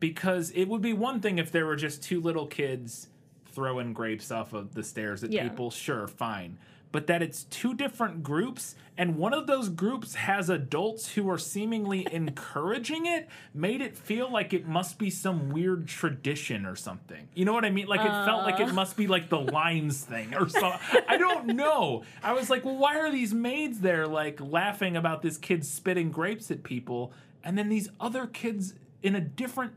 [0.00, 3.08] because it would be one thing if there were just two little kids
[3.52, 5.48] throwing grapes off of the stairs at Yeah.
[5.48, 6.58] people, sure, fine.
[6.90, 11.38] But that it's two different groups, and one of those groups has adults who are
[11.38, 17.28] seemingly encouraging it, made it feel like it must be some weird tradition or something.
[17.34, 17.86] You know what I mean?
[17.86, 21.02] Like it felt like it must be like the lines thing or something.
[21.06, 22.02] I don't know.
[22.22, 26.10] I was like, well, why are these maids there like laughing about this kid spitting
[26.10, 27.12] grapes at people,
[27.44, 29.72] and then these other kids in a different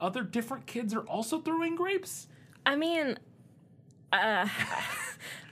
[0.00, 2.28] other different kids are also throwing grapes?
[2.64, 3.18] I mean,
[4.12, 4.48] uh,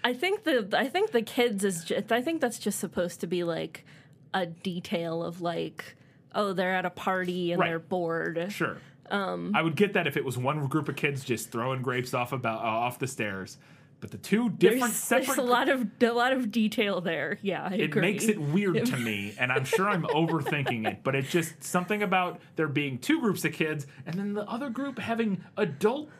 [0.08, 3.26] I think the I think the kids is just, I think that's just supposed to
[3.26, 3.84] be like
[4.32, 5.96] a detail of like
[6.34, 7.68] oh they're at a party and Right.
[7.70, 8.46] they're bored.
[8.52, 8.76] Sure.
[9.10, 12.12] Um, I would get that if it was one group of kids just throwing grapes
[12.14, 13.56] off about uh, off the stairs,
[14.00, 15.26] but the two different There's, separate.
[15.26, 17.38] there's a lot of a lot of detail there.
[17.42, 18.02] Yeah, I it agree.
[18.02, 20.98] makes it weird to me, and I'm sure I'm overthinking it.
[21.04, 24.70] But it's just something about there being two groups of kids, and then the other
[24.70, 26.10] group having adults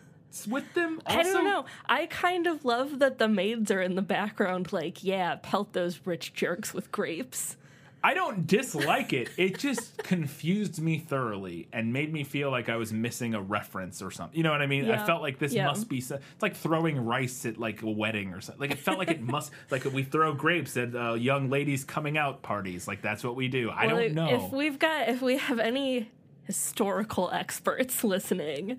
[0.49, 1.01] with them.
[1.07, 1.65] Also, I don't know.
[1.87, 6.01] I kind of love that the maids are in the background, like, yeah, pelt those
[6.05, 7.57] rich jerks with grapes.
[8.05, 9.31] I don't dislike it.
[9.37, 14.01] It just confused me thoroughly and made me feel like I was missing a reference
[14.01, 14.37] or something.
[14.37, 14.89] You know what I mean?
[14.89, 15.67] I felt like this Yeah.
[15.67, 16.01] must be.
[16.01, 18.61] So, it's like throwing rice at like a wedding or something.
[18.61, 19.51] Like it felt like it must.
[19.71, 22.87] Like we throw grapes at uh, young ladies coming out parties.
[22.87, 23.71] Like that's what we do.
[23.71, 24.29] I Well, don't know.
[24.47, 26.11] If we've got, if we have any
[26.45, 28.79] historical experts listening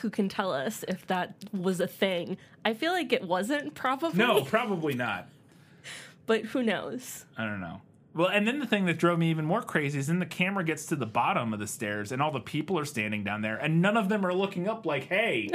[0.00, 4.18] who can tell us if that was a thing, I feel like it wasn't probably.
[4.18, 5.28] no, probably not.
[6.26, 7.24] but who knows?
[7.36, 7.80] I don't know.
[8.14, 10.64] Well, and then the thing that drove me even more crazy is then the camera
[10.64, 13.56] gets to the bottom of the stairs and all the people are standing down there
[13.56, 15.48] and none of them are looking up like, hey,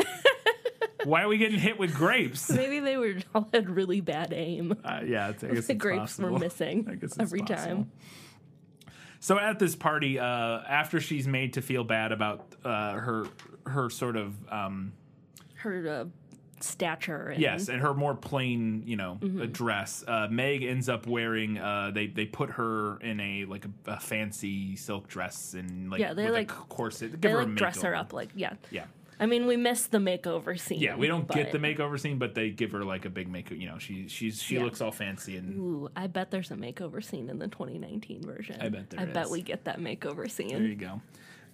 [1.04, 2.50] why are we getting hit with grapes?
[2.50, 4.76] Maybe they were all had really bad aim.
[4.84, 6.32] Uh, yeah, it's, I guess the it's grapes possible.
[6.32, 7.64] were missing I guess it's every possible.
[7.76, 7.92] time.
[9.20, 13.26] So at this party, uh, after she's made to feel bad about uh, her
[13.70, 14.94] her sort of um,
[15.56, 16.06] Her uh,
[16.60, 17.30] stature.
[17.30, 19.46] And, yes, and her more plain, you know, Mm-hmm.
[19.52, 20.04] dress.
[20.08, 21.58] Uh, Meg ends up wearing.
[21.58, 26.00] Uh, they they put her in a like a, a fancy silk dress and like
[26.00, 27.12] Yeah, they, like- a corset.
[27.12, 28.54] Give They her a like dress her up like yeah.
[28.72, 28.86] Yeah.
[29.20, 30.80] I mean, we miss the makeover scene.
[30.80, 33.50] Yeah, we don't get the makeover scene, but they give her like a big make.
[33.50, 34.64] You know, she she's she Yeah.
[34.64, 38.58] looks all fancy and Ooh, I bet there's a makeover scene in the 2019 version.
[38.62, 40.50] I bet there I bet we get that makeover scene.
[40.50, 41.02] There you go.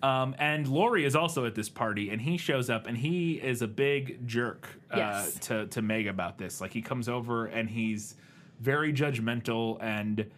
[0.04, 3.62] Um, and Laurie is also at this party, and he shows up, and he is
[3.62, 5.36] a big jerk uh, Yes.
[5.48, 6.60] to to Meg about this.
[6.62, 8.16] Like he comes over, and he's
[8.60, 10.30] very judgmental, and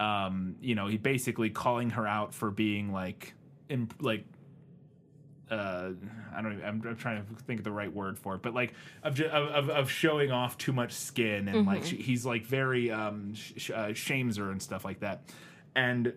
[0.00, 3.34] um, you know, he basically calling her out for being like,
[3.68, 4.24] imp- like.
[5.50, 5.90] Uh,
[6.34, 6.54] I don't.
[6.54, 9.20] Even, I'm, I'm trying to think of the right word for it, but like of
[9.20, 13.34] of, of, of showing off too much skin, and like she, he's like very um
[13.34, 15.24] sh- uh, shames her and stuff like that,
[15.76, 16.14] and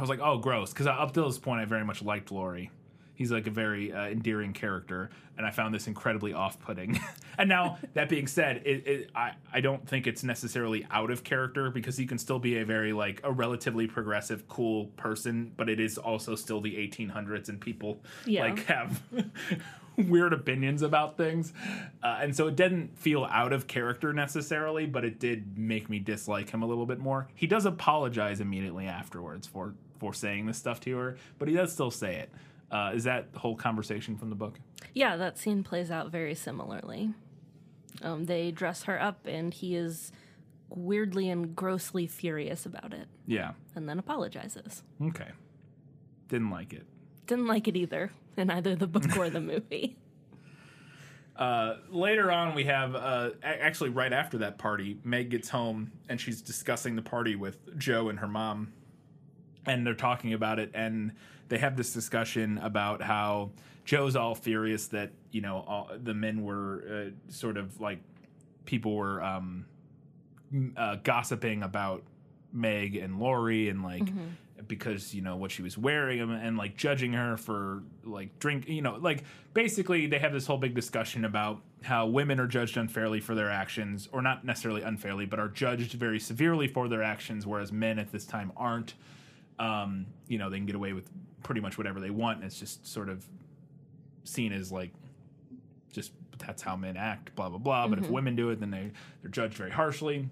[0.00, 0.72] I was like, oh, gross.
[0.72, 2.70] Because up till this point, I very much liked Laurie.
[3.14, 6.98] He's like a very uh, endearing character, and I found this incredibly off-putting.
[7.38, 11.22] and now, that being said, it, it, I I don't think it's necessarily out of
[11.22, 15.68] character because he can still be a very like a relatively progressive, cool person, but
[15.68, 18.44] it is also still the 1800s, and people Yeah.
[18.44, 19.02] like have
[19.98, 21.52] weird opinions about things,
[22.02, 25.98] uh, and so it didn't feel out of character necessarily, but it did make me
[25.98, 27.28] dislike him a little bit more.
[27.34, 31.72] He does apologize immediately afterwards for for saying this stuff to her, but he does
[31.72, 32.30] still say it.
[32.72, 34.58] Uh, is that whole conversation from the book?
[34.94, 37.10] Yeah, that scene plays out very similarly.
[38.02, 40.10] Um, they dress her up, and he is
[40.70, 43.52] weirdly and grossly furious about it, Yeah.
[43.74, 44.82] and then apologizes.
[45.02, 45.28] Okay.
[46.28, 46.86] Didn't like it.
[47.26, 49.96] Didn't like it either in either the book or the movie.
[51.36, 56.20] Uh, later on, we have uh, actually right after that party, Meg gets home and
[56.20, 58.72] she's discussing the party with Jo and her mom,
[59.70, 61.12] and they're talking about it, and
[61.48, 63.50] they have this discussion about how
[63.84, 68.00] Jo's all furious that you know all, the men were uh, sort of like
[68.64, 69.64] people were um,
[70.76, 72.02] uh, gossiping about
[72.52, 74.08] Meg and Laurie and like
[74.68, 78.68] because you know what she was wearing and, and like judging her for like drink
[78.68, 82.76] you know like basically they have this whole big discussion about how women are judged
[82.76, 87.02] unfairly for their actions or not necessarily unfairly but are judged very severely for their
[87.02, 88.94] actions whereas men at this time aren't
[89.60, 91.08] um, you know they can get away with
[91.44, 93.26] pretty much whatever they want and it's just sort of
[94.24, 94.90] seen as like
[95.92, 97.86] just that's how men act, blah blah blah.
[97.86, 98.90] But if women do it, then they
[99.22, 100.28] they're judged very harshly.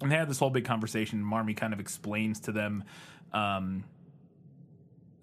[0.00, 1.22] And they had this whole big conversation.
[1.22, 2.84] Marmee kind of explains to them
[3.32, 3.84] um,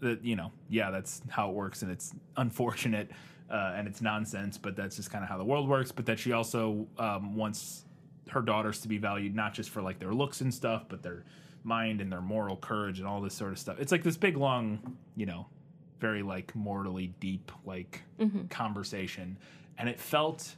[0.01, 3.09] that you know, yeah, that's how it works, and it's unfortunate
[3.49, 5.91] uh, and it's nonsense, but that's just kind of how the world works.
[5.91, 7.85] But that she also um, wants
[8.29, 11.23] her daughters to be valued not just for like their looks and stuff, but their
[11.67, 13.77] mind and their moral courage and all this sort of stuff.
[13.79, 15.47] It's like this big long, you know,
[15.99, 18.01] very like mortally deep like
[18.49, 19.37] conversation,
[19.77, 20.55] and it felt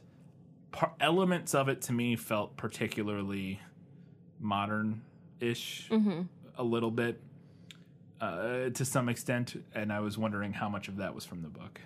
[0.70, 3.60] par- elements of it to me felt particularly
[4.38, 5.02] modern
[5.40, 6.22] ish Mm-hmm.
[6.56, 7.20] a little bit
[8.20, 9.62] uh, to some extent.
[9.74, 11.80] And I was wondering how much of that was from the book.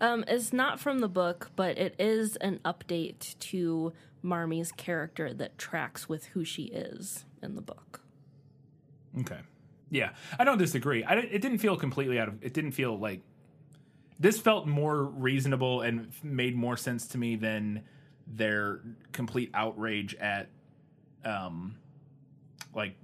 [0.00, 3.92] Um, it's not from the book, but it is an update to
[4.24, 8.00] Marmee's character that tracks with who she is in the book.
[9.20, 9.38] Okay.
[9.90, 11.04] Yeah, I don't disagree.
[11.04, 12.42] I, it didn't feel completely out of.
[12.42, 13.20] It didn't feel like
[14.18, 17.82] this felt more reasonable and made more sense to me than
[18.26, 18.80] their
[19.12, 20.48] complete outrage at,
[21.24, 21.76] um,
[22.74, 22.94] like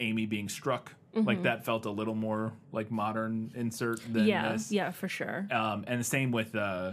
[0.00, 0.92] Amy being struck.
[1.16, 4.26] Like that felt a little more like modern insert than Mm-hmm.
[4.28, 4.72] yeah, this.
[4.72, 5.46] yeah, for sure.
[5.50, 6.92] Um, and the same with uh,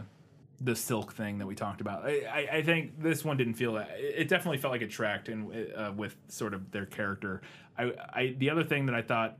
[0.64, 2.06] the silk thing that we talked about.
[2.06, 3.78] I, I, I think this one didn't feel.
[3.78, 7.42] It definitely felt like it tracked and uh, with sort of their character.
[7.78, 9.38] I, I the other thing that I thought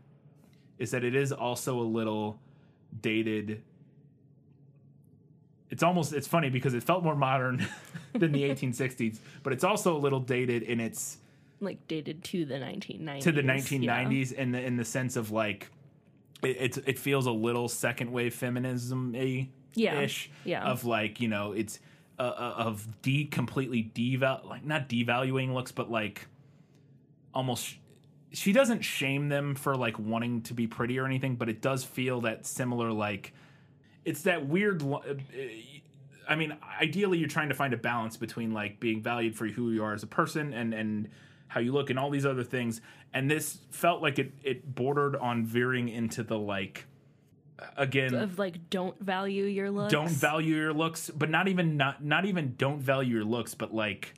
[0.80, 2.40] is that it is also a little
[3.02, 3.62] dated.
[5.70, 7.68] It's almost it's funny because it felt more modern
[8.14, 11.18] than the 1860s, but it's also a little dated in its
[11.60, 13.22] Like dated to the 1990s.
[13.22, 13.56] to the yeah.
[13.56, 15.70] 1990s in the in the sense of like
[16.44, 20.64] it it's, it feels a little second wave feminism y Yeah, ish yeah.
[20.64, 21.80] of like you know it's
[22.20, 26.28] uh, uh, of de completely deval like not devaluing looks but like
[27.34, 27.78] almost
[28.34, 31.84] she doesn't shame them for like wanting to be pretty or anything but it does
[31.84, 33.34] feel that similar like
[34.04, 35.00] it's that weird uh,
[36.32, 39.72] I mean, ideally, you're trying to find a balance between like being valued for who
[39.72, 41.10] you are as a person and and
[41.48, 42.80] how you look and all these other things.
[43.14, 46.86] And this felt like it it bordered on veering into the like
[47.78, 49.92] again Of like, don't value your looks.
[49.92, 53.74] don't value your looks, but not even not not even don't value your looks, but
[53.74, 54.14] like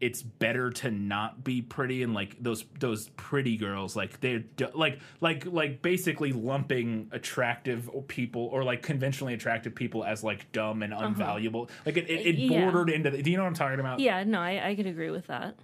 [0.00, 4.42] it's better to not be pretty and like those those pretty girls like they're
[4.74, 10.82] like like like basically lumping attractive people or like conventionally attractive people as like dumb
[10.82, 12.54] and unvaluable like it, it, it Uh-huh.
[12.54, 12.70] Yeah.
[12.70, 14.86] bordered into the, do you know what i'm talking about Yeah, no, I, I could
[14.86, 15.56] agree with that.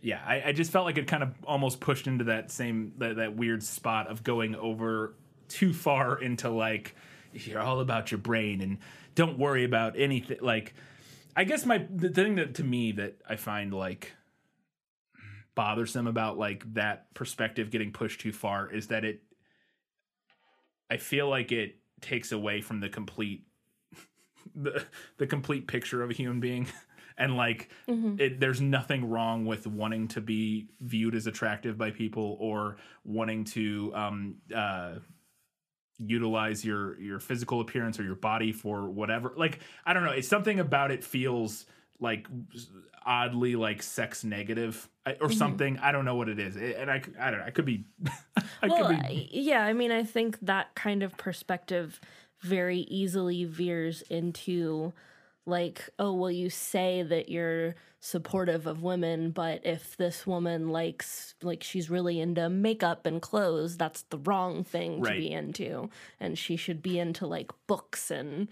[0.00, 3.16] yeah I, I just felt like it kind of almost pushed into that same that,
[3.16, 5.12] that weird spot of going over
[5.48, 6.94] too far into like
[7.32, 8.78] you're all about your brain and
[9.14, 10.74] don't worry about anything like
[11.36, 14.12] i guess my the thing that to me that i find like
[15.54, 19.22] bothersome about like that perspective getting pushed too far is that it
[20.90, 23.44] i feel like it takes away from the complete
[24.54, 24.84] the
[25.18, 26.66] the complete picture of a human being.
[27.20, 27.68] And like
[28.20, 33.42] it, there's nothing wrong with wanting to be viewed as attractive by people or wanting
[33.46, 34.92] to um uh
[35.98, 40.28] utilize your your physical appearance or your body for whatever like i don't know it's
[40.28, 41.66] something about it feels
[42.00, 42.28] like
[43.04, 45.32] oddly like sex negative or mm-hmm.
[45.32, 45.78] something.
[45.78, 46.56] I don't know what it is.
[46.56, 47.84] It- and i i don't know i could be
[48.62, 52.00] i Well, could be yeah, I mean, I think that kind of perspective
[52.40, 54.92] very easily veers into
[55.48, 61.34] like, oh, well, you say that you're supportive of women, but if this woman likes,
[61.42, 65.18] like, she's really into makeup and clothes, that's the wrong thing to Right.
[65.18, 65.90] be into.
[66.20, 68.48] And she should be into, like, books and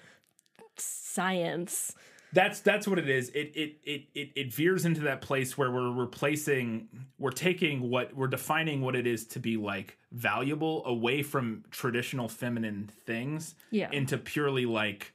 [0.76, 1.94] science.
[2.32, 5.70] that's that's what it is it it it it, it veers into that place where
[5.70, 6.88] we're replacing
[7.18, 12.28] we're taking what we're defining what it is to be like valuable away from traditional
[12.28, 13.90] feminine things Yeah.
[13.92, 15.14] into purely like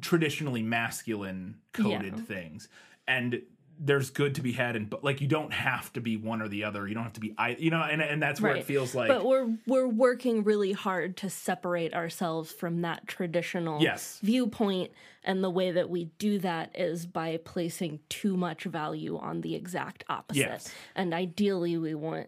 [0.00, 2.22] traditionally masculine coded Yeah.
[2.24, 2.68] things
[3.06, 3.42] and
[3.80, 6.48] there's good to be had and but like you don't have to be one or
[6.48, 8.64] the other you don't have to be i you know and and that's where it
[8.64, 14.18] feels like but we're we're working really hard to separate ourselves from that traditional Yes.
[14.22, 14.90] viewpoint
[15.22, 19.54] and the way that we do that is by placing too much value on the
[19.54, 20.74] exact opposite Yes.
[20.96, 22.26] and ideally we want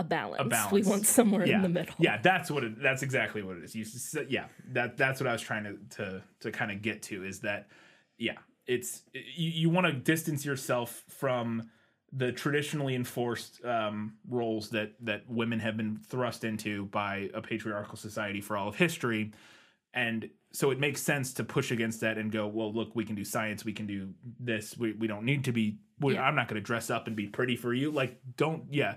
[0.00, 0.40] a, balance.
[0.40, 0.72] a balance.
[0.72, 1.56] we want somewhere yeah.
[1.56, 3.74] in the middle Yeah, that's what it, that's exactly what it is.
[3.74, 3.84] You
[4.28, 7.40] yeah, that that's what I was trying to to to kind of get to is
[7.40, 7.68] that
[8.18, 11.70] yeah, it's you, you want to distance yourself from
[12.12, 17.96] the traditionally enforced um, roles that that women have been thrust into by a patriarchal
[17.96, 19.32] society for all of history,
[19.94, 23.14] and so it makes sense to push against that and go, well, look, we can
[23.14, 24.76] do science, we can do this.
[24.76, 25.78] We we don't need to be.
[26.00, 26.22] We, Yeah.
[26.22, 27.90] I'm not going to dress up and be pretty for you.
[27.90, 28.96] Like, don't yeah.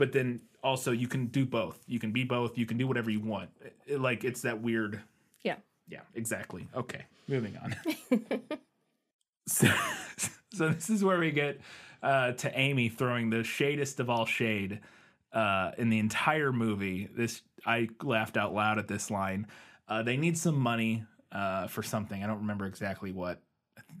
[0.00, 1.78] But then also you can do both.
[1.86, 2.56] You can be both.
[2.56, 3.50] You can do whatever you want.
[3.86, 5.00] It- like it's that weird.
[5.42, 5.56] yeah
[5.88, 6.66] Yeah, exactly.
[6.74, 7.76] Okay, moving on.
[9.46, 9.68] so,
[10.54, 11.60] so this is where we get
[12.02, 14.80] uh, to Amy throwing the shadest of all shade
[15.34, 17.08] uh, in the entire movie.
[17.14, 19.46] This I laughed out loud at this line.
[19.86, 22.24] Uh, they need some money uh, for something.
[22.24, 23.42] I don't remember exactly what.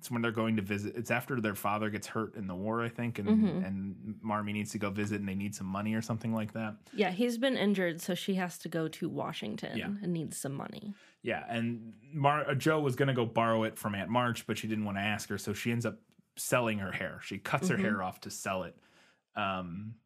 [0.00, 0.96] It's when they're going to visit.
[0.96, 4.70] It's after their father gets hurt in the war, I think, and and Marmee needs
[4.72, 6.76] to go visit, and they need some money or something like that.
[6.94, 9.88] yeah he's been injured so she has to go to washington Yeah.
[10.02, 13.94] and needs some money Yeah, and Mar- uh, Jo was gonna go borrow it from
[13.94, 15.98] Aunt March, but she didn't want to ask her, so she ends up
[16.36, 17.20] selling her hair.
[17.22, 18.74] She cuts her hair off to sell it
[19.36, 19.96] Um,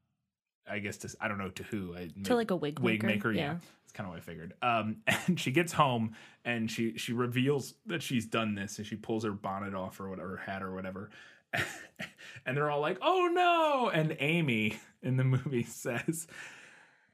[0.68, 3.30] I guess to I don't know to who I, To, like, a wig maker, maker.
[3.32, 3.56] Yeah, yeah.
[3.94, 4.54] Kind of what I figured.
[4.60, 6.14] Um, and she gets home
[6.44, 10.08] and she she reveals that she's done this and she pulls her bonnet off or
[10.08, 11.10] whatever, hat or whatever.
[12.46, 16.26] and they're all like, "Oh no!" And Amy in the movie says,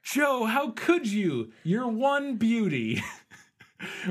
[0.03, 1.53] "Jo, how could you?
[1.63, 3.03] You're one beauty."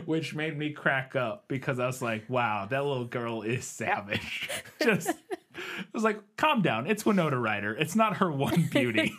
[0.05, 4.49] Which made me crack up because I was like, "Wow, that little girl is savage."
[4.81, 6.87] Just, I was like, "Calm down.
[6.87, 7.75] It's Winona Ryder.
[7.75, 9.15] It's not her one beauty."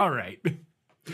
[0.00, 0.38] all right.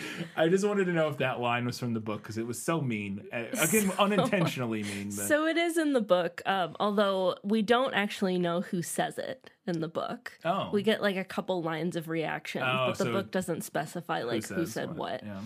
[0.37, 2.61] I just wanted to know if that line was from the book because it was
[2.61, 3.27] so mean.
[3.33, 5.07] Uh, Again, unintentionally mean.
[5.07, 9.19] But So it is in the book, um, although we don't actually know who says
[9.19, 10.39] it in the book.
[10.45, 10.71] Oh.
[10.73, 14.23] We get like a couple lines of reaction, Oh, but the so book doesn't specify
[14.23, 15.23] like who, says said what.
[15.23, 15.41] Yeah.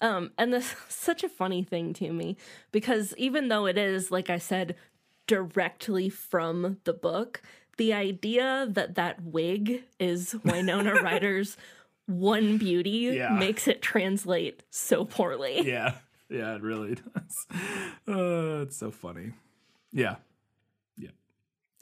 [0.00, 2.36] Um, and this is such a funny thing to me
[2.72, 4.76] because even though it is, like I said,
[5.26, 7.42] directly from the book,
[7.76, 11.56] the idea that that wig is Winona Ryder's
[12.06, 13.30] one beauty Yeah.
[13.30, 15.60] makes it translate so poorly.
[15.66, 15.94] Yeah.
[16.30, 17.46] Yeah, it really does.
[18.08, 19.32] Uh, it's so funny.
[19.92, 20.16] Yeah.
[20.96, 21.10] Yeah.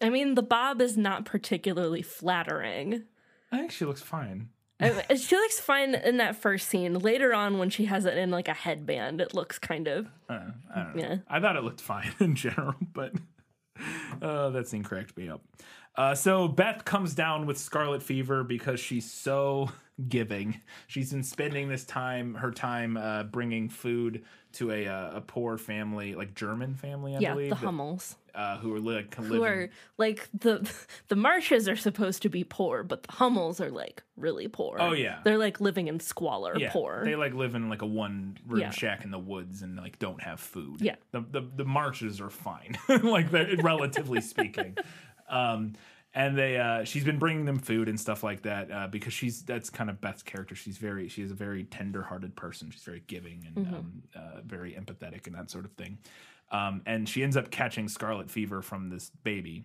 [0.02, 3.04] I mean, the bob is not particularly flattering.
[3.52, 4.48] I think she looks fine.
[4.80, 6.94] I- she looks fine in that first scene.
[6.98, 10.40] Later on, when she has it in like a headband, it looks kind of Uh,
[10.74, 10.86] I.
[10.96, 11.16] Yeah.
[11.28, 13.12] I thought it looked fine in general, but
[14.20, 15.42] uh, that scene cracked me up.
[15.94, 19.70] Uh, so Beth comes down with scarlet fever because she's so
[20.08, 20.60] giving.
[20.86, 24.24] She's been spending this time, her time, uh, bringing food
[24.54, 28.16] to a uh, a poor family, like German family, I yeah, believe, the that- Hummels.
[28.34, 29.68] uh, who are like Who are
[29.98, 30.70] like the
[31.08, 34.76] the Marshes are supposed to be poor, but the Hummels are like really poor.
[34.80, 35.20] Oh, yeah.
[35.24, 37.02] they're like living in squalor, yeah, poor.
[37.04, 38.70] They like live in like a one room Yeah.
[38.70, 40.80] shack in the woods and like don't have food.
[40.82, 40.96] Yeah.
[41.12, 44.76] The the, the marshes are fine, like relatively speaking.
[45.28, 45.72] Um
[46.14, 49.42] and they uh she's been bringing them food and stuff like that uh because she's
[49.42, 50.54] that's kind of Beth's character.
[50.54, 52.70] She's very she's a very tender-hearted person.
[52.70, 55.98] She's very giving and um uh, very empathetic and that sort of thing.
[56.50, 59.64] Um and she ends up catching scarlet fever from this baby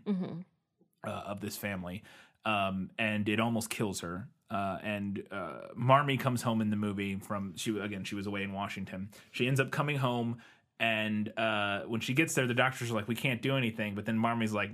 [1.06, 2.04] uh, of this family,
[2.46, 4.28] um, and it almost kills her.
[4.50, 8.44] Uh, and uh, Marmee comes home in the movie from she again she was away
[8.44, 9.10] in Washington.
[9.32, 10.38] She ends up coming home,
[10.80, 14.06] and uh, when she gets there, the doctors are like, "We can't do anything." But
[14.06, 14.72] then Marmee's like,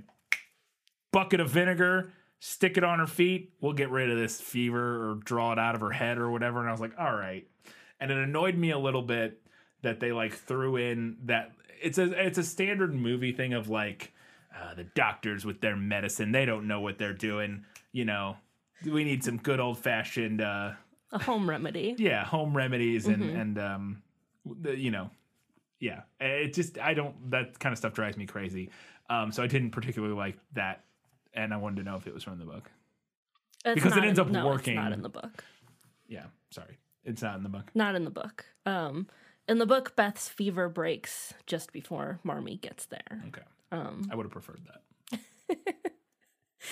[1.14, 3.54] "Bucket of vinegar." Stick it on her feet.
[3.62, 6.60] We'll get rid of this fever or draw it out of her head or whatever.
[6.60, 7.46] And I was like, all right.
[7.98, 9.40] And it annoyed me a little bit
[9.84, 14.12] that they like threw in that it's a it's a standard movie thing of like
[14.58, 18.36] uh, the doctors with their medicine they don't know what they're doing you know
[18.90, 20.72] we need some good old fashioned uh
[21.12, 21.94] a home remedy.
[21.98, 24.02] yeah home remedies and and um
[24.62, 25.10] the, you know
[25.80, 28.70] yeah it just i don't that kind of stuff drives me crazy
[29.10, 30.83] um so i didn't particularly like that
[31.34, 32.70] and i wanted to know if it was from the book
[33.64, 34.74] It's Because it ends in- up no, working.
[34.76, 35.44] It's not in the book.
[36.08, 38.46] yeah sorry it's not in the book Not in the book.
[38.66, 39.08] Um,
[39.46, 43.22] in the book, Beth's fever breaks just before Marmee gets there.
[43.28, 45.18] okay Um, i would have preferred that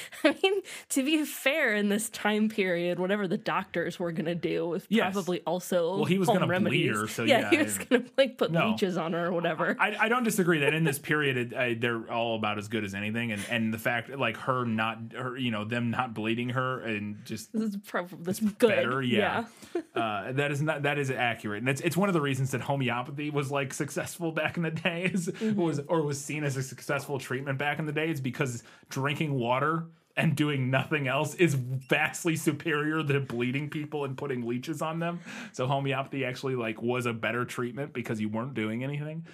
[0.24, 4.68] I mean, to be fair, in this time period, whatever the doctors were gonna do
[4.68, 5.12] was Yes.
[5.12, 8.38] probably also Well, he was gonna bleed her, so yeah, yeah, he was gonna like
[8.38, 8.70] put No.
[8.70, 9.76] leeches on her or whatever.
[9.78, 12.84] I, I don't disagree that in this period it, I, they're all about as good
[12.84, 16.50] as anything, and and the fact like her not her you know them not bleeding
[16.50, 18.68] her and just this is probably this good.
[18.68, 19.44] better, yeah.
[19.94, 22.60] uh, that is not that is accurate, and it's it's one of the reasons that
[22.60, 26.62] homeopathy was like successful back in the day, is, was or was seen as a
[26.62, 28.10] successful treatment back in the day.
[28.10, 29.81] Is because drinking water
[30.16, 35.20] and doing nothing else is vastly superior to bleeding people and putting leeches on them.
[35.52, 39.26] So homeopathy actually like was a better treatment because you weren't doing anything.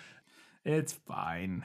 [0.65, 1.65] It's fine.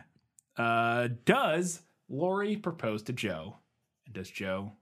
[0.57, 3.57] Uh, does Laurie propose to Jo?
[4.05, 4.73] And does Jo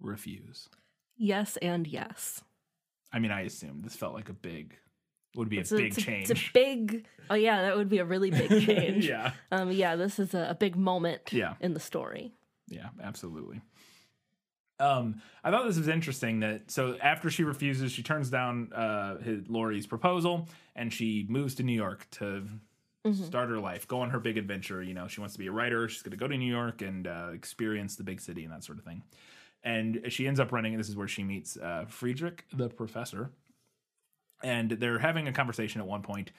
[0.00, 0.68] refuse?
[1.16, 2.42] Yes and yes.
[3.12, 4.74] I mean, I assume this felt like a big,
[5.34, 6.30] would be It's a a, big it's a- change.
[6.30, 7.06] It's a big.
[7.30, 9.06] Oh yeah, that would be a really big change.
[9.08, 9.70] yeah, Um.
[9.72, 9.96] Yeah.
[9.96, 11.32] This is a, a big moment.
[11.32, 11.54] Yeah.
[11.60, 12.34] In the story.
[12.68, 13.60] Yeah, absolutely.
[14.80, 19.18] Um, I thought this was interesting that so after she refuses, she turns down uh
[19.18, 22.44] his, Laurie's proposal and she moves to New York to
[23.12, 24.82] start her life, go on her big adventure.
[24.82, 25.88] You know, she wants to be a writer.
[25.88, 28.64] She's going to go to New York and uh, experience the big city and that
[28.64, 29.02] sort of thing.
[29.64, 30.74] And she ends up running.
[30.74, 33.30] And this is where she meets uh, Friedrich, the professor,
[34.42, 36.32] and they're having a conversation at one point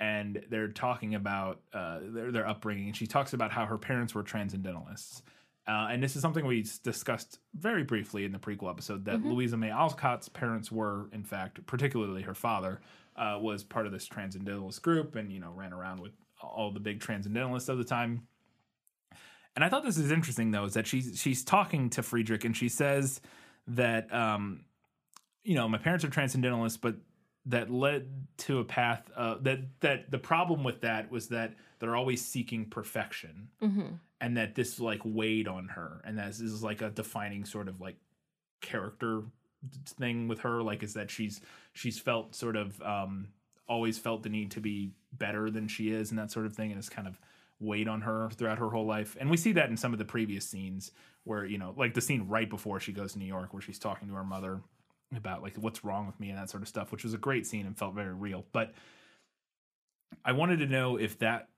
[0.00, 4.14] and they're talking about uh, their, their upbringing and she talks about how her parents
[4.14, 5.22] were transcendentalists
[5.66, 9.56] uh, and this is something we discussed very briefly in the prequel episode that louisa
[9.56, 12.80] may alcott's parents were in fact particularly her father
[13.16, 16.12] uh, was part of this transcendentalist group and you know ran around with
[16.42, 18.26] all the big transcendentalists of the time.
[19.56, 22.56] And I thought this is interesting though, is that she's she's talking to Friedrich and
[22.56, 23.20] she says
[23.68, 24.64] that um
[25.44, 26.96] you know, my parents are transcendentalists, but
[27.46, 28.08] that led
[28.38, 32.64] to a path uh, that that the problem with that was that they're always seeking
[32.64, 33.48] perfection,
[34.24, 37.68] and that this like weighed on her, and that this is like a defining sort
[37.68, 37.96] of like
[38.62, 39.22] character
[39.86, 41.40] thing with her like is that she's
[41.72, 43.28] she's felt sort of um
[43.68, 46.70] always felt the need to be better than she is and that sort of thing
[46.70, 47.18] and it's kind of
[47.60, 49.16] weighed on her throughout her whole life.
[49.20, 50.90] And we see that in some of the previous scenes
[51.24, 53.78] where you know like the scene right before she goes to new york where she's
[53.78, 54.60] talking to her mother
[55.14, 57.46] about like what's wrong with me and that sort of stuff which was a great
[57.46, 58.46] scene and felt very real.
[58.52, 58.72] But
[60.24, 61.48] i wanted to know if that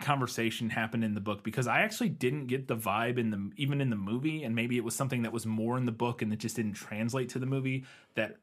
[0.00, 3.80] conversation happened in the book because I actually didn't get the vibe in the even
[3.80, 6.32] in the movie and maybe it was something that was more in the book and
[6.32, 7.84] it just didn't translate to the movie
[8.16, 8.36] that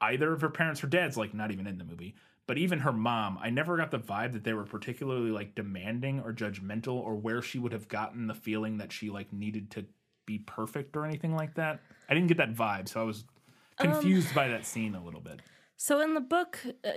[0.00, 2.14] either of her parents her dad's like not even in the movie
[2.46, 6.20] but even her mom I never got the vibe that they were particularly like demanding
[6.20, 9.84] or judgmental or where she would have gotten the feeling that she like needed to
[10.24, 11.80] be perfect or anything like that.
[12.08, 13.24] I didn't get that vibe so I was
[13.78, 15.40] confused by that scene a little bit.
[15.76, 16.90] So in the book, uh,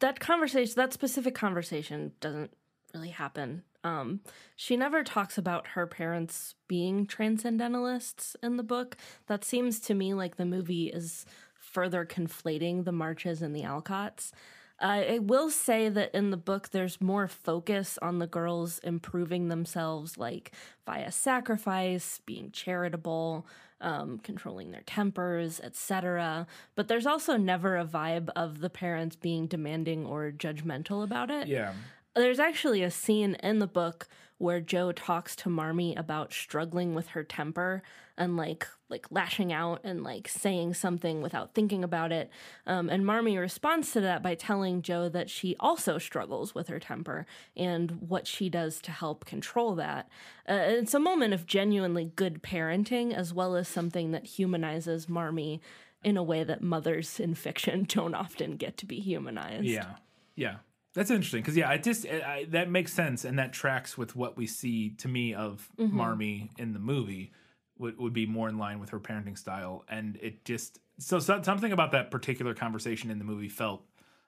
[0.00, 2.50] that conversation, that specific conversation, doesn't
[2.94, 3.62] really happen.
[3.82, 4.20] Um,
[4.56, 8.96] she never talks about her parents being transcendentalists in the book.
[9.26, 14.32] That seems to me like the movie is further conflating the Marches and the Alcotts.
[14.80, 19.48] Uh, I will say that in the book, there's more focus on the girls improving
[19.48, 20.52] themselves, like
[20.84, 23.46] via sacrifice, being charitable,
[23.80, 26.46] um, controlling their tempers, etc.
[26.74, 31.46] But there's also never a vibe of the parents being demanding or judgmental about it.
[31.46, 31.74] yeah
[32.14, 34.08] There's actually a scene in the book
[34.38, 37.82] where Jo talks to Marmee about struggling with her temper
[38.16, 42.30] and like like lashing out and like saying something without thinking about it.
[42.66, 46.78] Um, and Marmee responds to that by telling Jo that she also struggles with her
[46.78, 50.08] temper and what she does to help control that.
[50.48, 55.60] Uh, it's a moment of genuinely good parenting as well as something that humanizes Marmee
[56.04, 59.64] in a way that mothers in fiction don't often get to be humanized.
[59.64, 59.94] Yeah,
[60.36, 60.56] yeah,
[60.94, 64.14] that's interesting because yeah, it just it, I, that makes sense and that tracks with
[64.14, 65.96] what we see to me of mm-hmm.
[65.96, 67.32] Marmee in the movie
[67.78, 71.42] would would be more in line with her parenting style, and it just so, so
[71.42, 73.82] something about that particular conversation in the movie felt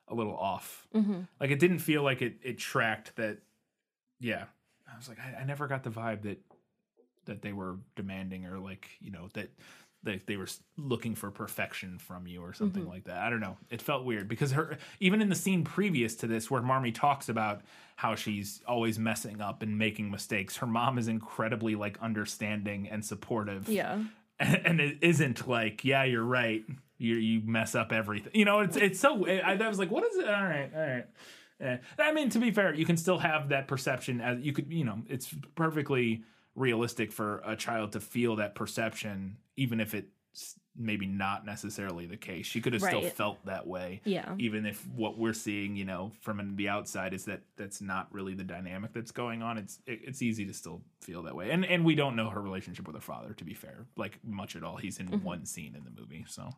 [0.08, 0.86] a little off.
[0.94, 1.20] Mm-hmm.
[1.40, 3.38] Like it didn't feel like it it tracked that.
[4.18, 4.44] Yeah,
[4.92, 6.40] I was like, I, I never got the vibe that
[7.26, 9.50] that they were demanding or like you know that
[10.02, 13.18] they, they were looking for perfection from you or something like that.
[13.18, 13.56] I don't know.
[13.70, 17.28] It felt weird because her even in the scene previous to this where Marmee talks
[17.28, 17.62] about
[17.96, 23.04] how she's always messing up and making mistakes, her mom is incredibly like understanding and
[23.04, 23.68] supportive.
[23.68, 24.02] Yeah.
[24.38, 26.62] And, and it isn't like, yeah, you're right.
[26.98, 28.32] You you mess up everything.
[28.34, 30.28] You know, it's it's so I, I was like, what is it?
[30.28, 31.06] All right, all right.
[31.60, 31.76] Eh.
[31.98, 34.84] I mean, to be fair, you can still have that perception as you could, you
[34.84, 36.22] know, it's perfectly
[36.54, 42.16] realistic for a child to feel that perception, even if it's maybe not necessarily the
[42.16, 42.46] case.
[42.46, 44.00] She could have still felt that way.
[44.04, 44.34] Yeah.
[44.38, 48.34] Even if what we're seeing, you know, from the outside is that that's not really
[48.34, 49.58] the dynamic that's going on.
[49.58, 51.50] It's it, it's easy to still feel that way.
[51.50, 54.56] And and we don't know her relationship with her father, to be fair, like much
[54.56, 54.76] at all.
[54.76, 56.50] He's in one scene in the movie, so.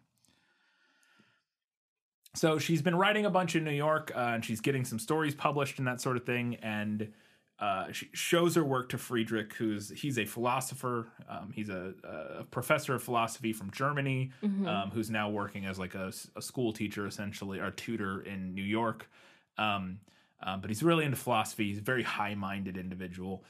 [2.35, 5.35] So she's been writing a bunch in New York, uh, and she's getting some stories
[5.35, 6.57] published and that sort of thing.
[6.57, 7.13] And
[7.61, 11.09] uh, she shows her work to Friedrich, who's he's a philosopher.
[11.29, 14.31] Um, he's a, a professor of philosophy from Germany,
[14.69, 18.63] um, who's now working as like a, a school teacher, essentially, or tutor in New
[18.63, 19.11] York.
[19.57, 19.99] Um,
[20.41, 21.69] um, but he's really into philosophy.
[21.69, 23.43] He's a very high-minded individual.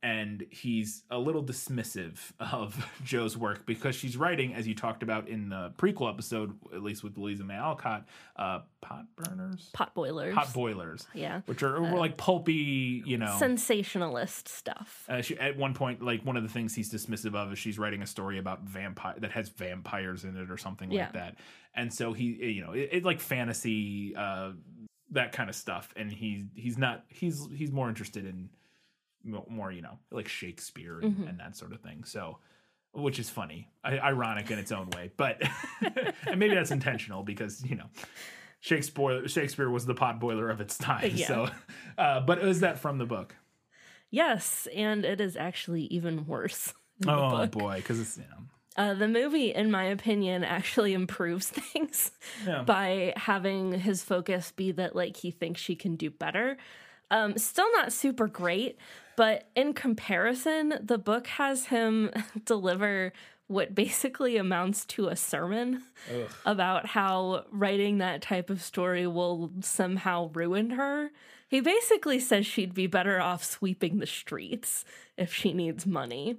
[0.00, 5.26] And he's a little dismissive of Jo's work because she's writing, as you talked about
[5.28, 10.36] in the prequel episode, at least with Louisa May Alcott, uh, pot burners, Pot boilers.
[10.36, 11.40] pot boilers, Yeah.
[11.46, 13.34] which are like pulpy, you know.
[13.40, 15.04] Sensationalist stuff.
[15.08, 17.76] Uh, she, at one point, like one of the things he's dismissive of is she's
[17.78, 21.04] writing a story about vampire that has vampires in it or something Yeah.
[21.06, 21.36] like that,
[21.74, 24.52] and so he, you know, it, it like fantasy, uh,
[25.10, 28.50] that kind of stuff, and he's he's not he's he's more interested in
[29.24, 31.28] more you know like Shakespeare and, Mm-hmm.
[31.28, 32.04] and that sort of thing.
[32.04, 32.38] So,
[32.92, 35.42] which is funny, I, ironic in its own way, but
[36.26, 37.86] and maybe that's intentional because you know.
[38.60, 41.12] Shakespeare Shakespeare was the pot boiler of its time.
[41.14, 41.26] Yeah.
[41.28, 41.48] So,
[41.96, 43.36] uh, but is that from the book?
[44.10, 46.72] Yes, and it is actually even worse.
[47.06, 48.42] Oh boy, because it's you know
[48.76, 52.10] Uh, the movie, in my opinion, actually improves things
[52.44, 52.62] Yeah.
[52.62, 56.56] by having his focus be that like he thinks she can do better.
[57.10, 58.78] Um, still not super great,
[59.16, 62.10] but in comparison, the book has him
[62.44, 63.12] deliver
[63.46, 65.82] what basically amounts to a sermon
[66.44, 71.10] about how writing that type of story will somehow ruin her.
[71.48, 74.84] He basically says she'd be better off sweeping the streets
[75.16, 76.36] if she needs money.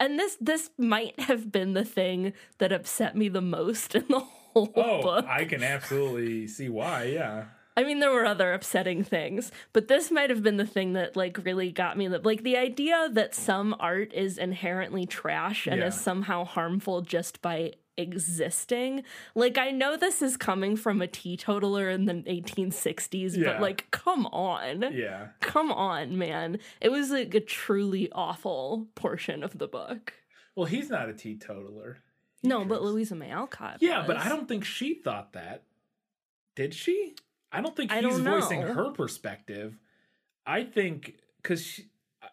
[0.00, 4.20] And this this might have been the thing that upset me the most in the
[4.54, 5.26] whole Oh, book.
[5.28, 7.04] I can absolutely see why.
[7.04, 7.44] Yeah.
[7.78, 11.16] I mean, there were other upsetting things, but this might have been the thing that
[11.16, 12.08] like really got me.
[12.08, 15.86] That like the idea that some art is inherently trash and Yeah.
[15.86, 19.04] is somehow harmful just by existing.
[19.36, 23.52] Like I know this is coming from a teetotaler in the 1860s, Yeah.
[23.52, 25.28] but like, come on, Yeah.
[25.40, 26.58] come on, man!
[26.80, 30.14] It was like a truly awful portion of the book.
[30.56, 31.98] Well, he's not a teetotaler.
[32.42, 33.78] No, but Louisa May Alcott.
[33.80, 34.16] Yeah, but.
[34.16, 35.62] I don't think she thought that.
[36.56, 37.14] Did she?
[37.52, 39.78] I don't think I he's don't voicing her perspective.
[40.46, 41.86] I think because she.
[42.22, 42.28] I-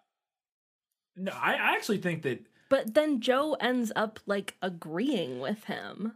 [1.16, 6.14] No, I, I actually think that But then Jo ends up like agreeing with him.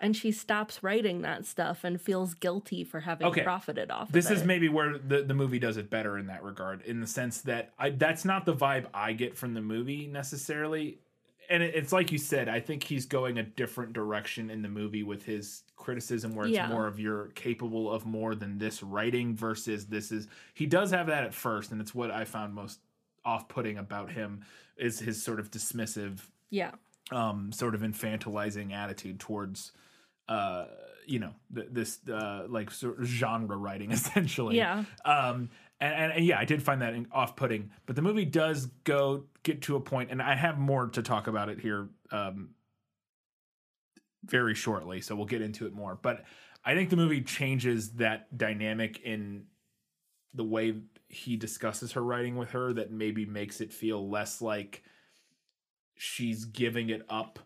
[0.00, 3.42] And she stops writing that stuff and feels guilty for having Okay.
[3.42, 6.42] profited off this of is maybe where the, the movie does it better in that
[6.42, 10.08] regard, in the sense that I, that's not the vibe I get from the movie
[10.08, 10.98] necessarily.
[11.48, 14.68] And it, it's like you said, I think he's going a different direction in the
[14.68, 16.68] movie with his criticism, where it's Yeah.
[16.68, 20.28] more of you're capable of more than this writing versus this is.
[20.54, 22.80] He does have that at first, and it's what I found most
[23.24, 24.44] off-putting about him
[24.76, 26.20] is his sort of dismissive
[26.50, 26.72] Yeah.
[27.10, 29.72] um, sort of infantilizing attitude towards,
[30.28, 30.66] uh,
[31.06, 34.56] you know, th- this uh, like sort of genre writing essentially.
[34.56, 34.84] Yeah.
[35.04, 38.66] Um, and, and, and yeah, I did find that in- off-putting, but the movie does
[38.84, 42.50] go get to a point, and I have more to talk about it here um,
[44.24, 45.98] very shortly, so we'll get into it more.
[46.00, 46.24] But
[46.64, 49.44] I think the movie changes that dynamic in
[50.34, 50.74] the way
[51.08, 54.82] he discusses her writing with her that maybe makes it feel less like
[55.94, 57.38] she's giving it up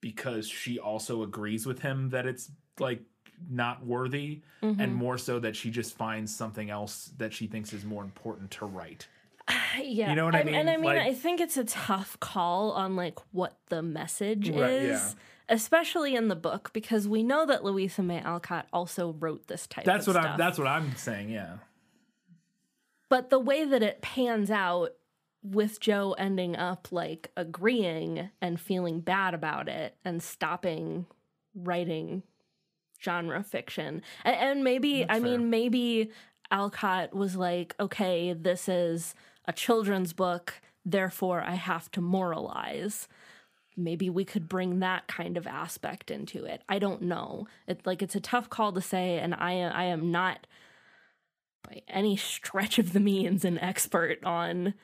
[0.00, 3.00] because she also agrees with him that it's like
[3.50, 4.92] not worthy and mm-hmm.
[4.94, 8.66] more so that she just finds something else that she thinks is more important to
[8.66, 9.08] write.
[9.80, 10.10] Yeah.
[10.10, 10.54] You know what I mean?
[10.54, 10.68] And?
[10.68, 14.70] I mean, Like- I think it's a tough call on like what the message Right,
[14.70, 15.00] is.
[15.00, 15.10] yeah.
[15.52, 19.84] Especially in the book, because we know that Louisa May Alcott also wrote this type
[19.84, 20.32] That's of what stuff.
[20.32, 21.58] I'm that's what I'm saying, yeah.
[23.10, 24.94] but the way that it pans out
[25.42, 31.04] with Jo ending up like agreeing and feeling bad about it and stopping
[31.54, 32.22] writing
[33.02, 34.00] genre fiction.
[34.24, 35.20] And, and maybe, I fair.
[35.20, 36.10] mean, maybe
[36.50, 40.54] Alcott was like, okay, this is a children's book,
[40.86, 43.08] therefore I have to moralize.
[43.76, 46.62] Maybe we could bring that kind of aspect into it.
[46.68, 47.46] I don't know.
[47.66, 50.46] It like it's a tough call to say, and I I am not
[51.62, 54.74] by any stretch of the means an expert on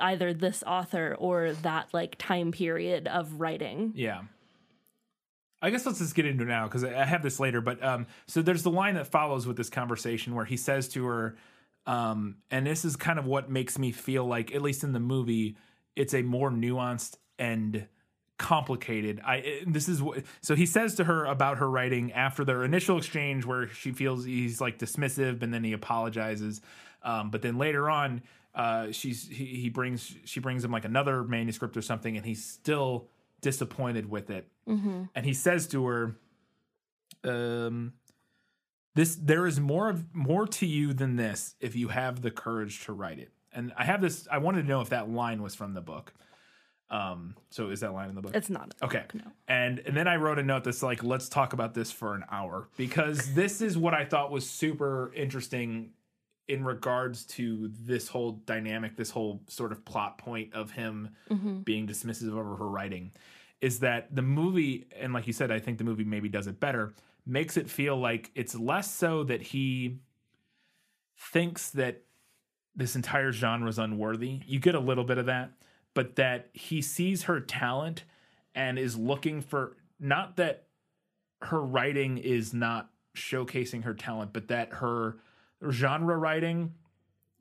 [0.00, 3.92] either this author or that like time period of writing.
[3.94, 4.22] Yeah.
[5.62, 7.60] I guess let's just get into it now because I I have this later.
[7.60, 11.04] But um, so there's the line that follows with this conversation where he says to
[11.06, 11.36] her,
[11.86, 15.00] um, and this is kind of what makes me feel like, at least in the
[15.00, 15.56] movie,
[15.94, 17.86] it's a more nuanced and
[18.38, 19.20] complicated.
[19.24, 22.64] I eh, this is what so he says to her about her writing after their
[22.64, 26.60] initial exchange where she feels he's like dismissive and then he apologizes,
[27.02, 28.22] um, but then later on.
[28.54, 32.42] Uh, she's he, he brings she brings him like another manuscript or something and he's
[32.42, 33.06] still
[33.42, 34.48] disappointed with it
[35.14, 36.16] and he says to her
[37.24, 37.92] um
[38.94, 42.82] this there is more of more to you than this if you have the courage
[42.86, 45.54] to write it and i have this i wanted to know if that line was
[45.54, 46.14] from the book
[46.90, 48.72] um so is that line in the book It's not.
[48.82, 49.02] Okay.
[49.12, 49.22] No.
[49.48, 52.24] And and then I wrote a note that's like, let's talk about this for an
[52.30, 55.90] hour because this is what I thought was super interesting
[56.48, 61.10] in regards to this whole dynamic, this whole sort of plot point of him
[61.64, 63.10] being dismissive of her writing.
[63.60, 66.60] Is that the movie, and like you said, I think the movie maybe does it
[66.60, 66.94] better,
[67.26, 69.98] makes it feel like it's less so that he
[71.18, 72.02] thinks that
[72.76, 74.40] this entire genre is unworthy.
[74.46, 75.50] You get a little bit of that,
[75.96, 78.04] but that he sees her talent
[78.54, 80.66] and is looking for not that
[81.40, 85.16] her writing is not showcasing her talent, but that her
[85.70, 86.74] genre writing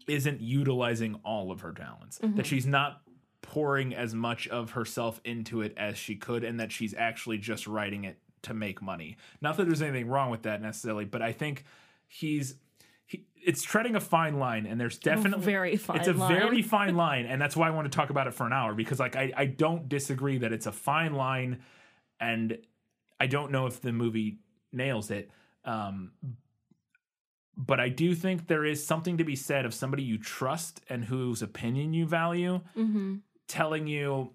[0.08, 2.18] isn't utilizing all of her talents.
[2.20, 2.42] That mm-hmm.
[2.44, 3.02] she's not
[3.42, 7.68] pouring as much of herself into it as she could, and that she's actually just
[7.68, 9.18] writing it to make money.
[9.42, 11.66] Not that there's anything wrong with that necessarily, but I think
[12.08, 12.56] he's
[13.06, 16.34] he, it's treading a fine line, and there's definitely very fine It's a line.
[16.36, 18.74] very fine line, and that's why I want to talk about it for an hour
[18.74, 21.62] because like I I don't disagree that it's a fine line,
[22.20, 22.58] and
[23.20, 24.40] I don't know if the movie
[24.74, 25.30] nails it.
[25.64, 26.12] Um,
[27.58, 31.06] but I do think there is something to be said of somebody you trust and
[31.06, 33.16] whose opinion you value Mm-hmm.
[33.48, 34.32] telling you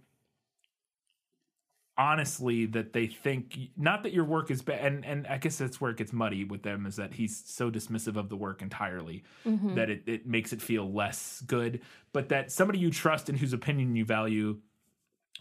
[2.01, 5.81] honestly that they think not that your work is bad and and I guess that's
[5.81, 9.23] where it gets muddy with them is that he's so dismissive of the work entirely
[9.47, 9.75] Mm-hmm.
[9.75, 11.81] that it, it makes it feel less good
[12.13, 14.59] but that somebody you trust and whose opinion you value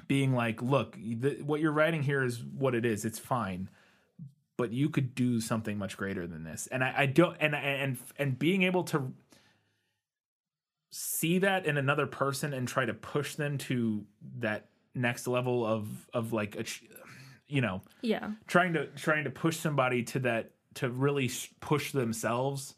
[0.08, 3.70] being like look the, what you're writing here is what it is it's fine
[4.58, 6.68] but you could do something much greater than this.
[6.70, 9.14] And I, I don't and and and being able to
[10.92, 14.06] see that in another person and try to push them to
[14.40, 14.66] that
[15.00, 16.66] next level of of like a
[17.48, 18.32] you know Yeah.
[18.48, 22.76] trying to trying to push somebody to that to really sh- push themselves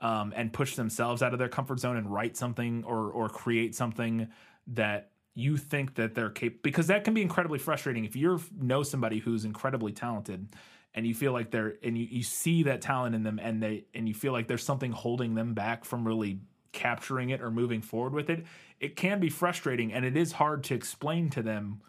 [0.00, 3.74] um, and push themselves out of their comfort zone and write something or or create
[3.74, 4.28] something
[4.66, 8.82] that you think that they're capable because that can be incredibly frustrating if you know
[8.82, 10.48] somebody who's incredibly talented
[10.94, 13.84] and you feel like they're and you, you see that talent in them and they
[13.94, 16.40] and you feel like there's something holding them back from really
[16.72, 18.44] capturing it or moving forward with it
[18.78, 21.80] it can be frustrating and it is hard to explain to them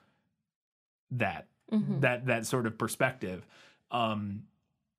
[1.10, 1.48] that
[2.02, 3.46] that that sort of perspective.
[3.92, 4.44] Um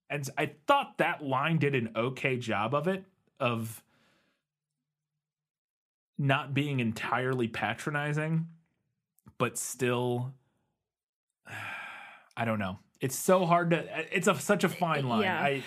[0.08, 3.04] and i thought that line did an okay job of it
[3.40, 3.82] of
[6.18, 8.46] not being entirely patronizing
[9.38, 10.32] but still
[12.36, 12.78] i don't know.
[13.00, 13.84] It's so hard to
[14.16, 15.22] it's a, such a fine line.
[15.22, 15.40] Yeah.
[15.42, 15.62] i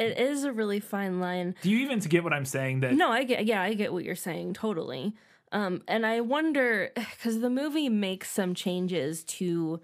[0.00, 1.54] It is a really fine line.
[1.62, 4.04] do you even get what i'm saying that No, I get yeah, I get what
[4.04, 5.14] you're saying totally.
[5.52, 6.90] Um and I wonder
[7.22, 9.80] cuz the movie makes some changes to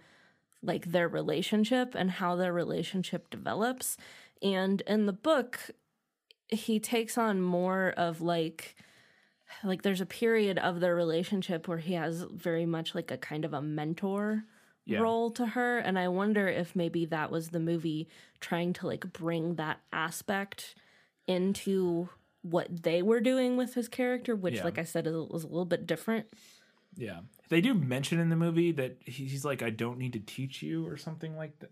[0.62, 3.96] like their relationship and how their relationship develops.
[4.42, 5.70] And in the book
[6.48, 8.76] he takes on more of like
[9.64, 13.44] like there's a period of their relationship where he has very much like a kind
[13.44, 14.44] of a mentor
[14.86, 15.00] Yeah.
[15.00, 18.08] role to her and i wonder if maybe that was the movie
[18.40, 20.74] trying to like bring that aspect
[21.26, 22.08] into
[22.42, 24.64] what they were doing with his character which Yeah.
[24.64, 26.26] like i said is, was a little bit different
[26.96, 27.20] Yeah.
[27.48, 30.84] They do mention in the movie that he's like, I don't need to teach you
[30.88, 31.70] or something like that.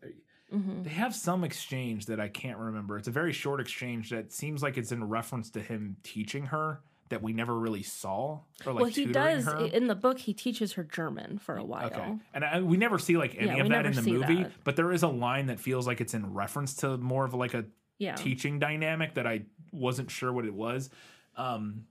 [0.54, 0.82] Mm-hmm.
[0.84, 2.96] They have some exchange that I can't remember.
[2.96, 6.80] It's a very short exchange that seems like it's in reference to him teaching her
[7.10, 9.56] that we never really saw or like well he does her.
[9.56, 12.14] in the book he teaches her german for a while Okay.
[12.32, 14.52] And I, we never see like any Yeah, of that in the movie, that.
[14.64, 17.54] but there is a line that feels like it's in reference to more of like
[17.54, 17.64] a
[17.98, 19.42] yeah teaching dynamic that I
[19.72, 20.90] wasn't sure what it was.
[21.36, 21.84] Um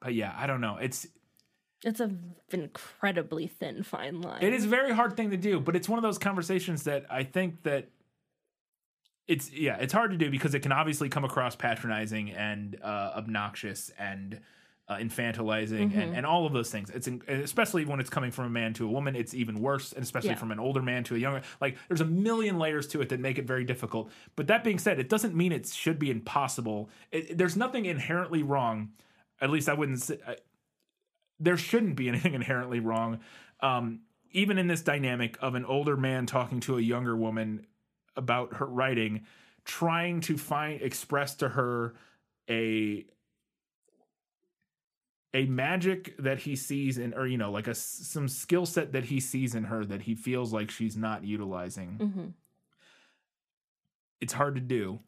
[0.00, 0.76] but yeah, I don't know.
[0.76, 1.06] It's
[1.84, 5.76] it's an incredibly thin fine line It is a very hard thing to do, but
[5.76, 7.88] it's one of those conversations that I think that
[9.28, 13.12] it's yeah, it's hard to do because it can obviously come across patronizing and uh,
[13.16, 14.40] obnoxious and
[14.88, 15.98] uh, infantilizing Mm-hmm.
[16.00, 16.88] and, and all of those things.
[16.88, 19.92] It's in, especially when it's coming from a man to a woman, it's even worse,
[19.92, 20.36] and especially Yeah.
[20.36, 21.42] from an older man to a younger.
[21.60, 24.10] Like there's a million layers to it that make it very difficult.
[24.34, 26.88] But that being said, it doesn't mean it should be impossible.
[27.12, 28.92] It, there's nothing inherently wrong.
[29.42, 30.18] At least I wouldn't say.
[30.26, 30.36] I,
[31.38, 33.20] there shouldn't be anything inherently wrong.
[33.60, 34.00] Um,
[34.30, 37.66] even in this dynamic of an older man talking to a younger woman
[38.18, 39.24] about her writing,
[39.64, 41.94] trying to find express to her
[42.50, 43.06] a
[45.34, 49.04] a magic that he sees in or you know like a some skill set that
[49.04, 51.98] he sees in her that he feels like she's not utilizing.
[51.98, 52.32] Mhm.
[54.20, 54.98] it's hard to do.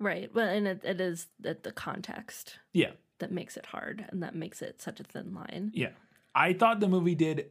[0.00, 0.34] Right.
[0.34, 2.92] Well and it, it is that the context yeah.
[3.20, 5.70] that makes it hard and that makes it such a thin line.
[5.74, 5.90] Yeah.
[6.34, 7.50] I thought the movie did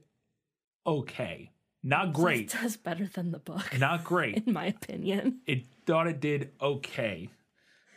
[0.86, 1.52] okay
[1.84, 2.54] not great.
[2.54, 4.44] it does better than the book not great.
[4.46, 5.40] in my opinion.
[5.46, 7.30] It thought it did okay.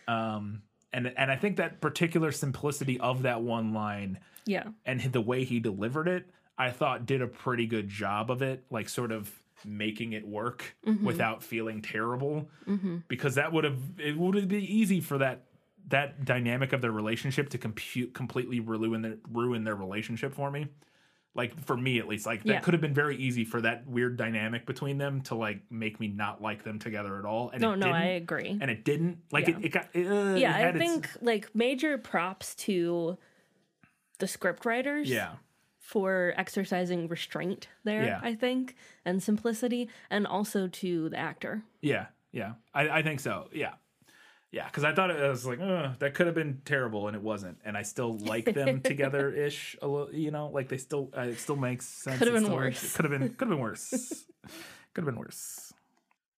[0.09, 0.63] Um
[0.93, 4.65] and and i think that particular simplicity of that one line yeah.
[4.87, 8.65] and the way he delivered it i thought did a pretty good job of it
[8.71, 9.33] like sort of
[9.65, 12.49] making it work without feeling terrible.
[13.09, 15.45] Because that would have it would have been easy for that
[15.89, 20.67] that dynamic of their relationship to compute completely ruin their ruin their relationship for me
[21.35, 22.61] like for me at least like that Yeah.
[22.61, 26.09] could have been very easy for that weird dynamic between them to like make me
[26.09, 29.49] not like them together at all and no no i agree and it didn't like
[29.49, 29.59] Yeah.
[29.59, 33.19] it, it got uh, yeah it i its- think like major props to
[34.21, 35.33] the script writers yeah
[35.81, 38.21] for exercising restraint there Yeah.
[38.23, 38.75] i think
[39.05, 43.49] and simplicity and also to the actor Yeah, yeah, I, I think so.
[43.53, 43.75] Yeah,
[44.55, 47.23] yeah, because I thought it was like uh, that could have been terrible, and it
[47.23, 47.59] wasn't.
[47.65, 49.77] And I still like them together ish.
[49.83, 52.19] A little, you know, like they still uh, it still makes sense.
[52.21, 52.93] Could have It been worse.
[52.97, 54.25] Could have been could have been worse.
[54.95, 55.73] could have been worse.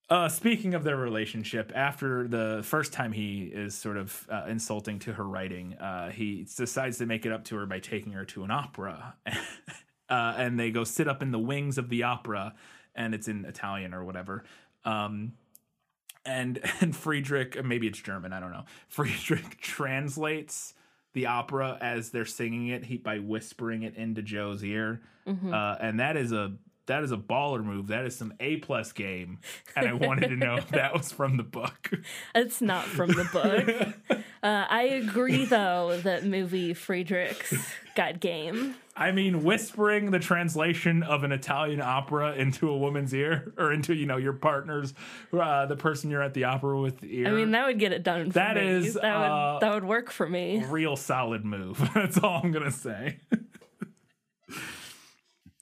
[0.08, 4.98] Uh, speaking of their relationship, after the first time he is sort of uh, insulting
[5.00, 8.24] to her writing, uh, he decides to make it up to her by taking her
[8.24, 9.14] to an opera,
[10.08, 12.54] uh, and they go sit up in the wings of the opera,
[12.94, 14.44] and it's in Italian or whatever.
[14.84, 15.32] Um,
[16.26, 18.64] and and Friedrich, maybe it's German, I don't know.
[18.88, 20.74] Friedrich translates
[21.14, 26.00] the opera as they're singing it he, by whispering it into Jo's ear, uh, and
[26.00, 26.52] that is a
[26.86, 27.88] that is a baller move.
[27.88, 29.38] That is some A plus game,
[29.74, 31.90] and I wanted to know if that was from the book.
[32.34, 37.52] it's not from the book Uh, I agree, though, that movie Friedrichs
[37.96, 38.76] got game.
[38.96, 43.92] I mean, whispering the translation of an Italian opera into a woman's ear or into,
[43.92, 44.94] you know, your partner's,
[45.32, 47.26] uh, the person you're at the opera with ear.
[47.26, 48.28] I mean, that would get it done.
[48.28, 48.68] For That me.
[48.68, 50.64] is, that uh, would that would work for me.
[50.68, 51.82] real solid move.
[51.94, 53.18] That's all I'm gonna say.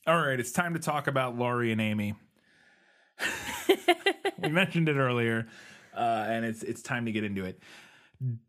[0.07, 2.15] all right, it's time to talk about Laurie and Amy.
[4.43, 5.47] we mentioned it earlier,
[5.97, 7.59] uh, and it's it's time to get into it.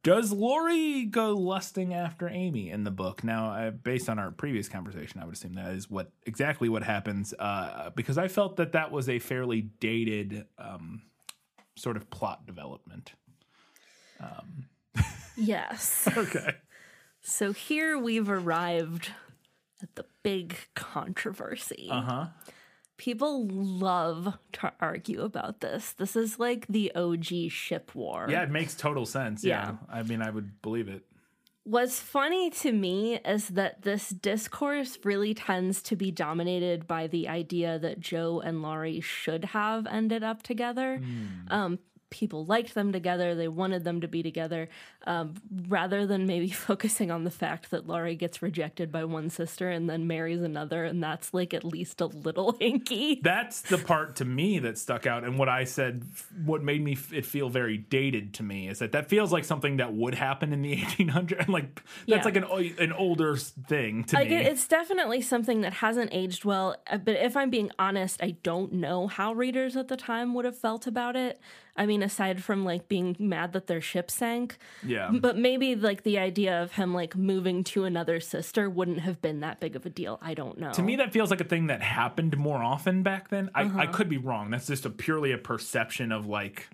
[0.03, 3.23] Does Laurie go lusting after Amy in the book?
[3.23, 6.83] Now, uh, based on our previous conversation, I would assume that is what exactly what
[6.83, 7.33] happens.
[7.37, 11.01] Uh, because I felt that that was a fairly dated um,
[11.75, 13.13] sort of plot development.
[15.37, 16.07] Yes.
[16.17, 16.55] Okay.
[17.27, 19.09] So here we've arrived
[19.81, 21.89] at the big controversy.
[21.91, 22.25] Uh huh.
[22.97, 25.93] People love to argue about this.
[25.93, 28.27] This is like the OG ship war.
[28.29, 29.43] Yeah, it makes total sense.
[29.43, 29.71] Yeah.
[29.71, 29.75] Yeah.
[29.89, 31.03] I mean, I would believe it.
[31.63, 37.27] What's funny to me is that this discourse really tends to be dominated by the
[37.27, 41.01] idea that Jo and Laurie should have ended up together.
[41.47, 41.79] Um,
[42.09, 44.69] people liked them together, they wanted them to be together,
[45.07, 45.33] um,
[45.67, 49.89] rather than maybe focusing on the fact that Laurie gets rejected by one sister and
[49.89, 53.21] then marries another, and that's like at least a little hinky.
[53.21, 55.23] That's the part to me that stuck out.
[55.23, 56.03] And what I said,
[56.45, 59.43] what made me f- it feel very dated to me is that that feels like
[59.45, 61.47] something that would happen in the 1800s.
[61.47, 62.23] Like, that's Yeah.
[62.23, 62.45] like an,
[62.79, 64.35] an older thing to like me.
[64.37, 68.31] it, it's definitely something that hasn't aged well uh, but if i'm being honest i
[68.43, 71.39] don't know how readers at the time would have felt about it
[71.75, 75.09] i mean aside from like being mad that their ship sank yeah.
[75.11, 79.39] but maybe like the idea of him like moving to another sister wouldn't have been
[79.39, 81.67] that big of a deal i don't know to me, that feels like a thing
[81.67, 83.49] that happened more often back then.
[83.55, 83.79] I, Uh-huh.
[83.79, 84.49] I could be wrong.
[84.49, 86.67] That's just a purely a perception of like,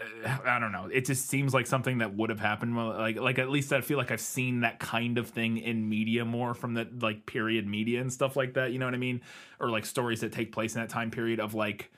[0.00, 0.88] uh, I don't know.
[0.92, 2.76] It just seems like something that would have happened.
[2.76, 6.24] Like, like at least I feel like I've seen that kind of thing in media
[6.24, 8.72] more from the like period media and stuff like that.
[8.72, 9.20] You know what I mean?
[9.58, 11.90] Or like stories that take place in that time period of like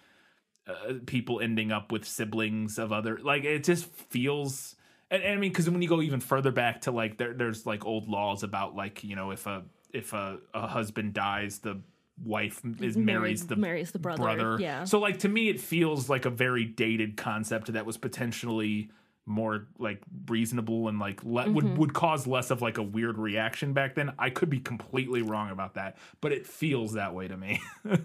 [0.67, 3.19] uh, people ending up with siblings of other.
[3.19, 4.77] Like it just feels.
[5.11, 7.67] And, and I mean, because when you go even further back to like there, there's
[7.67, 11.81] like old laws about like you know if a if a, a husband dies, the
[12.23, 14.85] wife is marries the marries the brother, yeah.
[14.85, 18.91] So like to me, it feels like a very dated concept that was potentially
[19.27, 21.55] more like reasonable and like le- Mm-hmm.
[21.55, 24.13] would would cause less of like a weird reaction back then.
[24.19, 27.61] I could be completely wrong about that, but it feels that way to me.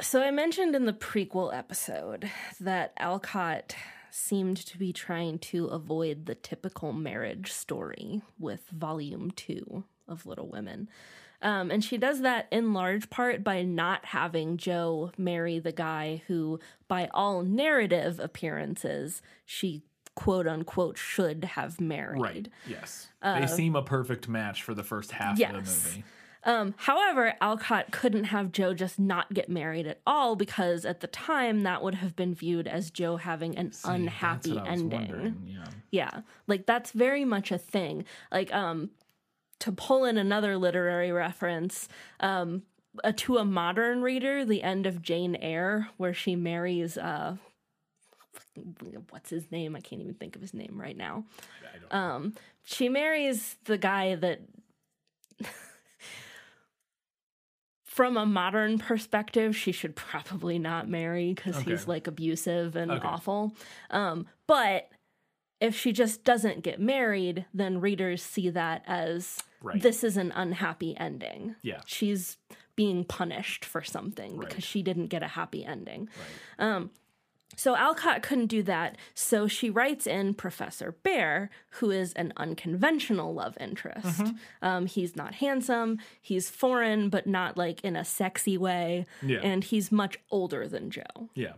[0.00, 2.28] So I mentioned in the prequel episode
[2.60, 3.76] that Alcott
[4.10, 10.48] seemed to be trying to avoid the typical marriage story with volume two of Little
[10.48, 10.88] Women.
[11.42, 16.22] Um, and she does that in large part by not having Jo marry the guy
[16.26, 19.82] who, by all narrative appearances, she
[20.14, 22.20] quote unquote should have married.
[22.22, 22.48] Right.
[22.68, 23.08] Yes.
[23.22, 25.84] they seem a perfect match for the first half of the Uh, yes.
[25.86, 26.04] movie.
[26.44, 31.06] Um, however, Alcott couldn't have Jo just not get married at all because at the
[31.06, 35.42] time that would have been viewed as Jo having an unhappy I was ending.
[35.46, 35.64] Yeah.
[35.90, 38.04] Yeah, like that's very much a thing.
[38.30, 38.90] Like, um,
[39.60, 41.88] to pull in another literary reference,
[42.20, 42.64] um,
[43.02, 47.36] uh, to a modern reader, the end of Jane Eyre, where she marries, uh,
[49.10, 49.74] what's his name?
[49.74, 51.24] I can't even think of his name right now.
[51.90, 52.34] Um,
[52.64, 54.40] she marries the guy that.
[57.94, 63.06] From a modern perspective, she should probably not marry because he's like abusive and Okay.
[63.06, 63.54] awful.
[63.90, 64.88] Um, but
[65.60, 69.80] if she just doesn't get married, then readers see that as Right.
[69.80, 71.54] this is an unhappy ending.
[71.62, 71.82] Yeah.
[71.86, 72.36] She's
[72.74, 74.48] being punished for something Right.
[74.48, 76.08] because she didn't get a happy ending.
[76.58, 76.90] Um,
[77.56, 78.96] so Alcott couldn't do that.
[79.14, 84.20] So she writes in Professor Bhaer, who is an unconventional love interest.
[84.20, 84.36] Mm-hmm.
[84.62, 85.98] Um, he's not handsome.
[86.20, 89.06] He's foreign, but not like in a sexy way.
[89.22, 89.40] Yeah.
[89.42, 91.02] And he's much older than Jo.
[91.34, 91.54] Yeah.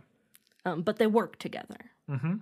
[0.65, 1.91] Um, but they work together.
[2.09, 2.35] Mm-hmm.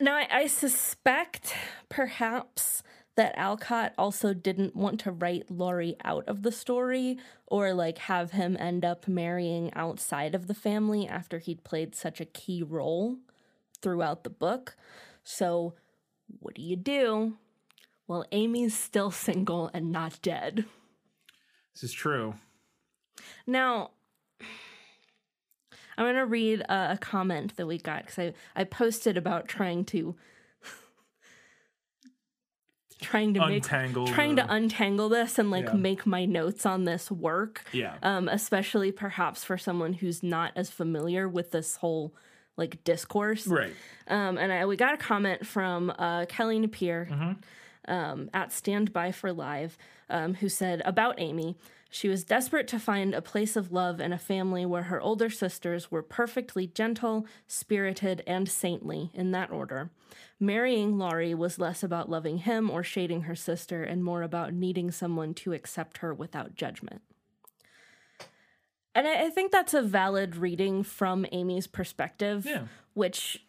[0.00, 1.54] Now, I, I suspect
[1.88, 2.82] perhaps
[3.18, 8.30] that Alcott also didn't want to write Laurie out of the story or like have
[8.30, 13.16] him end up marrying outside of the family after he'd played such a key role
[13.82, 14.76] throughout the book.
[15.24, 15.74] So,
[16.38, 17.38] what do you do?
[18.06, 20.66] Well, Amy's still single and not dead.
[21.74, 22.34] This is true.
[23.48, 23.90] Now,
[25.96, 29.48] I'm going to read a, a comment that we got because I, I posted about
[29.48, 30.14] trying to
[33.00, 35.74] trying to Untangle make trying to untangle this and like Yeah.
[35.74, 37.64] make my notes on this work.
[37.72, 37.96] Yeah.
[38.02, 42.14] Um, especially perhaps for someone who's not as familiar with this whole
[42.56, 43.46] like discourse.
[43.46, 43.72] Right.
[44.08, 47.36] Um, and I, we got a comment from uh, Kelly Napier
[47.86, 49.78] um, at Standby for Live,
[50.10, 51.56] um, who said about Amy.
[51.90, 55.30] She was desperate to find a place of love and a family where her older
[55.30, 59.90] sisters were perfectly gentle, spirited, and saintly, in that order.
[60.38, 64.90] Marrying Laurie was less about loving him or shading her sister and more about needing
[64.90, 67.00] someone to accept her without judgment.
[68.94, 72.64] And I, I think that's a valid reading from Amy's perspective, Yeah.
[72.94, 73.44] which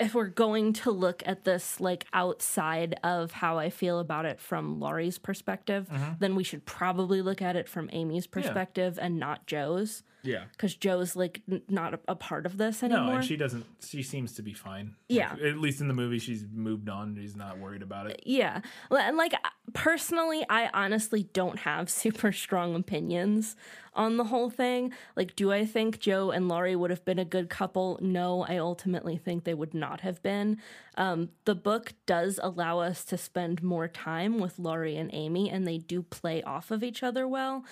[0.00, 4.40] if we're going to look at this like outside of how I feel about it
[4.40, 6.12] from Laurie's perspective, mm-hmm.
[6.20, 10.44] then we should probably look at it from Amy's perspective and not Jo's, Yeah.
[10.52, 13.04] because Jo's like n- not a, a part of this anymore.
[13.06, 13.64] No, and she doesn't.
[13.80, 14.94] She seems to be fine.
[15.08, 15.32] Yeah.
[15.32, 17.16] Like, at least in the movie, she's moved on.
[17.18, 18.22] She's not worried about it.
[18.26, 18.60] Yeah.
[18.90, 19.32] And like
[19.72, 23.56] personally, I honestly don't have super strong opinions
[23.94, 24.92] on the whole thing.
[25.16, 27.98] Like, do I think Jo and Laurie would have been a good couple?
[28.00, 30.58] No, I ultimately think they would not have been.
[30.96, 35.66] Um, the book does allow us to spend more time with Laurie and Amy, and
[35.66, 37.64] they do play off of each other well.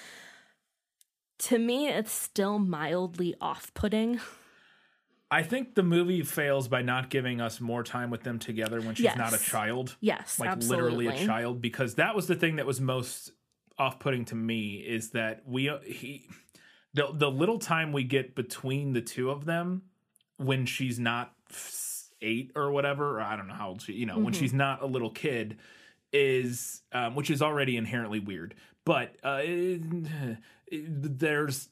[1.39, 4.20] To me, it's still mildly off putting.
[5.30, 8.95] I think the movie fails by not giving us more time with them together when
[8.95, 9.18] she's Yes.
[9.18, 9.97] not a child.
[10.01, 11.07] Yes, like absolutely.
[11.07, 13.32] literally a child because that was the thing that was most
[13.78, 16.26] off-putting to me is that we uh, he
[16.95, 19.82] the the little time we get between the two of them
[20.39, 21.34] when she's not
[22.22, 24.82] 8 or whatever or I don't know how old she you know when she's not
[24.82, 25.59] a little kid
[26.12, 28.55] is um, which is already inherently weird
[28.87, 29.43] but uh,
[30.73, 31.69] there's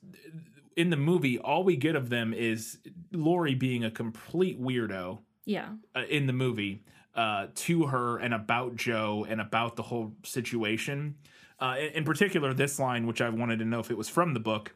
[0.77, 2.79] in the movie all we get of them is
[3.13, 5.69] Laurie being a complete weirdo Yeah.
[5.95, 6.83] uh, in the movie
[7.15, 11.15] uh, to her and about Jo and about the whole situation.
[11.61, 14.35] Uh, in, in particular, this line, which I wanted to know if it was from
[14.35, 14.75] the book,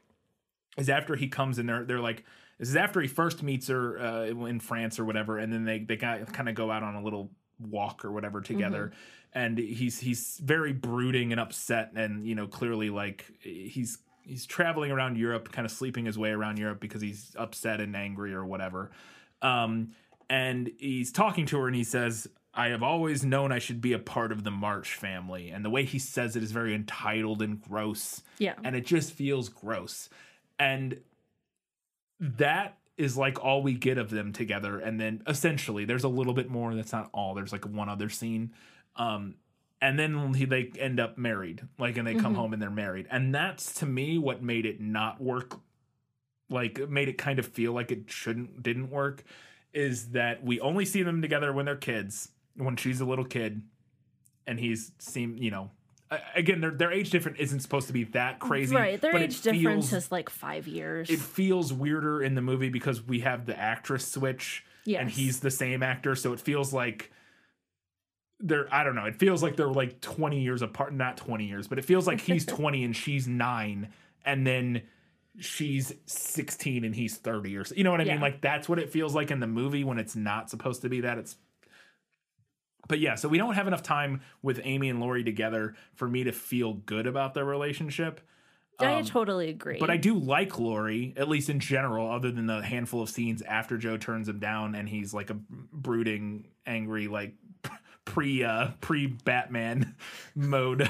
[0.77, 1.85] is after he comes in there.
[1.85, 2.25] They're like,
[2.61, 5.81] this is after he first meets her uh, in France or whatever, and then they
[5.81, 8.93] they kind of go out on a little walk or whatever together.
[9.33, 13.99] And he's he's very brooding and upset, and you know clearly like he's
[14.29, 17.97] he's traveling around Europe, kind of sleeping his way around Europe because he's upset and
[17.97, 18.91] angry or whatever.
[19.43, 19.93] Um,
[20.31, 23.93] and he's talking to her, and he says, "I have always known I should be
[23.95, 27.41] a part of the March family." And the way he says it is very entitled
[27.43, 28.55] and gross Yeah.
[28.62, 30.09] and it just feels gross.
[30.59, 31.01] And
[32.20, 34.79] that is like all we get of them together.
[34.79, 36.74] And then essentially, there's a little bit more.
[36.74, 37.35] That's not all.
[37.35, 38.53] There's like one other scene.
[38.97, 39.37] Um,
[39.81, 42.35] and then he, they end up married, like, and they come mm-hmm.
[42.35, 43.07] home and they're married.
[43.11, 45.61] And that's to me what made it not work.
[46.51, 49.24] Like, made it kind of feel like it shouldn't, didn't work.
[49.72, 53.62] Is that we only see them together when they're kids, when she's a little kid,
[54.47, 55.70] and he's seem, you know,
[56.35, 59.01] again, their their age difference isn't supposed to be that mm, crazy, Right.
[59.01, 61.11] Their age difference is like five years.
[61.11, 65.51] it feels weirder in the movie because we have the actress switch and he's the
[65.51, 67.12] same actor so it feels like
[68.41, 71.66] they're i don't know it feels like they're like 20 years apart not 20 years
[71.66, 73.89] but it feels like he's 20 and she's 9
[74.24, 74.82] and then
[75.39, 78.20] she's 16 and he's 30 or so you know what i mean?
[78.20, 81.01] Like that's what it feels like in the movie when it's not supposed to be
[81.03, 81.36] that it's
[82.89, 86.24] but yeah so we don't have enough time with amy and laurie together for me
[86.24, 88.20] to feel good about their relationship.
[88.80, 89.74] I totally agree.
[89.74, 93.11] um, but I do like Laurie, at least in general, other than the handful of
[93.11, 97.35] scenes after Jo turns him down and he's like a brooding, angry, like
[98.09, 99.94] pre uh pre Batman
[100.35, 100.89] mode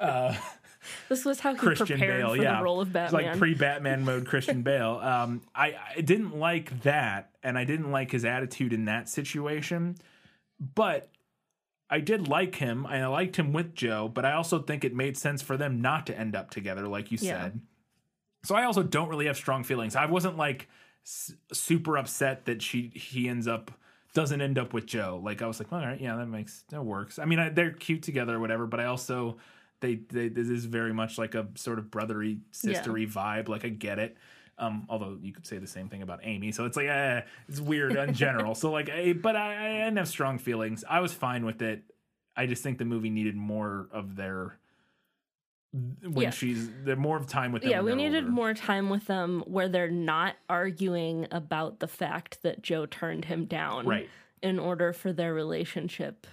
[1.08, 2.34] this was how he Christian prepared Bale.
[2.34, 3.24] for yeah, the role of It's Batman.
[3.26, 4.98] like pre Batman mode Christian Bale.
[5.02, 9.96] Um, I I didn't like that, and I didn't like his attitude in that situation,
[10.74, 11.08] but.
[11.92, 14.94] I did like him, and I liked him with Jo, but I also think it
[14.94, 17.42] made sense for them not to end up together, like you Yeah.
[17.42, 17.60] said.
[18.44, 19.96] So I also don't really have strong feelings.
[19.96, 20.68] I wasn't like
[21.04, 23.72] s- super upset that she he ends up
[24.14, 25.20] doesn't end up with Jo.
[25.22, 27.18] Like I was like, all right, yeah, that makes that works.
[27.18, 29.38] I mean, I, they're cute together or whatever, but I also
[29.80, 33.48] they they this is very much like a sort of brotherly sistery vibe.
[33.48, 34.16] Like I get it.
[34.58, 37.60] Um, although you could say the same thing about Amy, so it's like eh, it's
[37.60, 38.54] weird in general.
[38.54, 40.84] so like, eh, but I, I didn't have strong feelings.
[40.88, 41.82] I was fine with it.
[42.36, 44.59] I just think the movie needed more of their
[45.72, 46.30] when Yeah.
[46.30, 47.70] she's there more of time with them.
[47.70, 48.30] yeah, we needed older.
[48.30, 53.44] more time with them where they're not arguing about the fact that Jo turned him
[53.44, 53.86] down.
[53.86, 54.08] Right.
[54.42, 56.26] In order for their relationship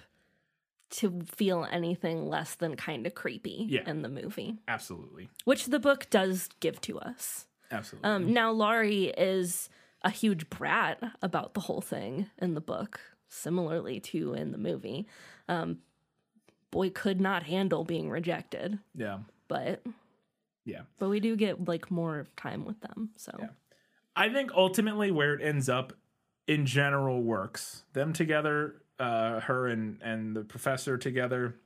[0.90, 3.88] to feel anything less than kind of creepy Yeah.
[3.88, 7.46] in the movie, Absolutely, which the book does give to us.
[7.70, 8.08] absolutely.
[8.10, 9.68] Um, now, Laurie is
[10.02, 15.06] a huge brat about the whole thing in the book, similarly to in the movie.
[15.48, 15.80] Um,
[16.70, 19.18] boy could not handle being rejected, yeah,
[19.48, 19.82] but
[20.64, 20.82] yeah.
[20.98, 23.10] but we do get like more time with them.
[23.16, 23.48] So Yeah.
[24.16, 25.92] I think ultimately where it ends up
[26.46, 27.84] in general works.
[27.92, 31.56] Them together, uh, her and and the professor together.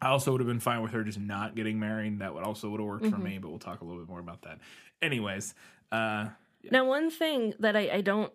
[0.00, 2.18] I also would have been fine with her just not getting married.
[2.18, 4.20] That would also would have worked for me, but we'll talk a little bit more
[4.20, 4.58] about that.
[5.00, 5.54] Anyways,
[5.92, 6.28] uh,
[6.70, 8.32] Now, one thing that I, I don't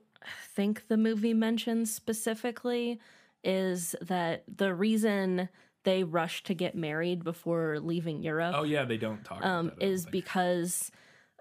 [0.55, 2.99] think the movie mentions specifically
[3.43, 5.49] is that the reason
[5.89, 9.43] they rush to get married before leaving Europe oh yeah, they don't talk.
[9.45, 10.91] um, that, is because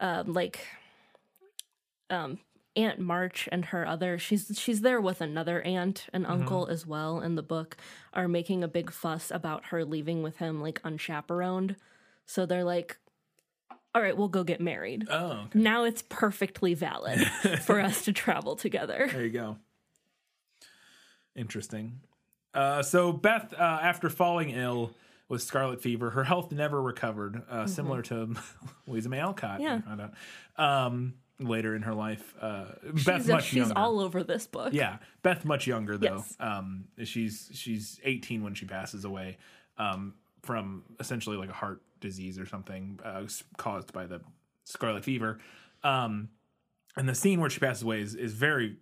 [0.01, 0.59] um, like
[2.11, 2.39] um,
[2.77, 6.33] Aunt March and her other she's she's there with another aunt and Mm-hmm.
[6.43, 7.77] uncle as well in the book
[8.13, 11.77] are making a big fuss about her leaving with him like unchaperoned.
[12.27, 12.99] So they're like,
[13.95, 15.59] "All right, we'll go get married." oh, okay.
[15.59, 17.21] Now it's perfectly valid
[17.67, 19.09] for us to travel together.
[19.11, 19.57] There you go.
[21.35, 22.01] Interesting.
[22.55, 24.93] Uh, so Beth, uh, after falling ill
[25.29, 28.35] with scarlet fever, her health never recovered, uh, similar to
[28.87, 29.61] Louisa May Alcott.
[29.61, 29.63] Mm-hmm.
[29.63, 29.81] Yeah.
[29.83, 30.15] found out.
[30.87, 32.65] Um, later in her life, uh,
[33.05, 33.79] Beth she's, much she's younger.
[33.79, 34.73] all over this book.
[34.73, 36.17] yeah, Beth much younger though.
[36.17, 36.37] Yes.
[36.41, 39.39] Um, she's she's 18 when she passes away
[39.77, 43.23] um, from essentially like a heart disease or something uh,
[43.57, 44.21] caused by the
[44.65, 45.39] scarlet fever.
[45.85, 46.31] Um,
[46.97, 48.77] and the scene where she passes away is, is very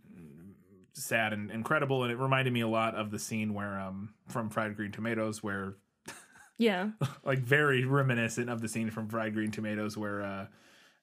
[1.02, 4.50] sad and incredible, and it reminded me a lot of the scene where um, from
[4.50, 5.74] Fried Green Tomatoes, where
[6.58, 6.90] Yeah.
[7.24, 10.46] like very reminiscent of the scene from Fried Green Tomatoes, where uh,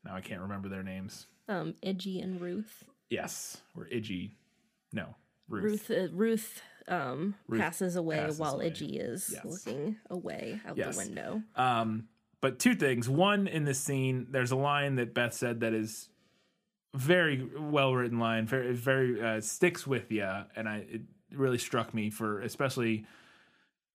[0.04, 1.28] now I can't remember their names.
[1.48, 2.86] Um, Idgie and Ruth.
[3.10, 4.32] Yes, where Idgie,
[4.92, 5.16] no,
[5.48, 5.90] Ruth.
[5.90, 8.68] Ruth uh, Ruth um Ruth passes away passes while away.
[8.70, 9.46] Is Yes.
[9.46, 10.96] looking away out Yes.
[10.98, 11.44] the window.
[11.56, 12.08] Um,
[12.42, 13.08] but two things.
[13.08, 16.10] One, in this scene, there's a line that Beth said that is
[16.94, 21.02] very well written line, very very uh, sticks with you, and I it
[21.32, 23.06] really struck me for especially.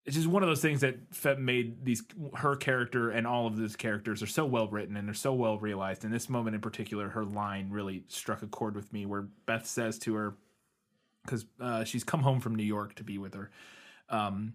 [0.04, 2.02] It's just one of those things that made these
[2.36, 5.58] her character and all of these characters are so well written and they're so well
[5.58, 6.02] realized.
[6.02, 9.66] In this moment in particular, her line really struck a chord with me, where Beth
[9.66, 10.34] says to her,
[11.24, 13.50] because uh, she's come home from New York to be with her.
[14.08, 14.54] Um,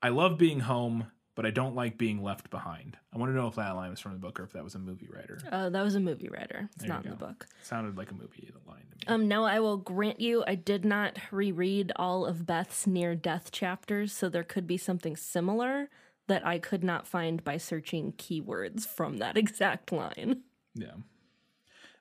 [0.00, 2.96] I love being home, but I don't like being left behind.
[3.12, 4.74] I want to know if that line was from the book or if that was
[4.74, 5.38] a movie writer.
[5.50, 6.68] Uh, that was a movie writer.
[6.74, 7.46] It's There not in the book.
[7.62, 9.14] Sounded like a movie line to me.
[9.14, 13.50] Um, no, I will grant you, I did not reread all of Beth's near death
[13.50, 15.88] chapters, so there could be something similar
[16.28, 20.42] that I could not find by searching keywords from that exact line.
[20.74, 20.94] Yeah.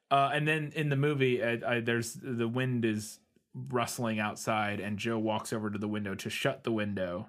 [0.10, 3.20] Uh, and then in the movie, I, I, there's the wind is
[3.54, 7.28] rustling outside, and Jo walks over to the window to shut the window.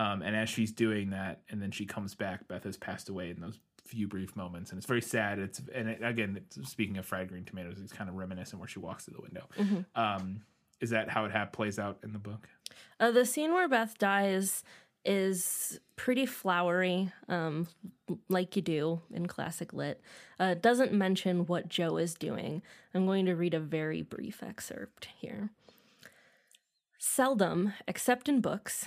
[0.00, 3.28] Um, and as she's doing that, and then she comes back, Beth has passed away
[3.28, 5.38] in those few brief moments, and it's very sad.
[5.38, 8.68] It's and it, again, it's, speaking of fried green tomatoes, it's kind of reminiscent where
[8.68, 9.46] she walks to the window.
[9.94, 10.40] Um,
[10.80, 12.48] is that how it ha- plays out in the book?
[12.98, 14.64] Uh, the scene where Beth dies
[15.04, 17.68] is pretty flowery, um,
[18.30, 20.00] like you do in classic lit.
[20.40, 22.62] Uh, it doesn't mention what Jo is doing.
[22.94, 25.50] I'm going to read a very brief excerpt here.
[26.98, 28.86] Seldom, except in books,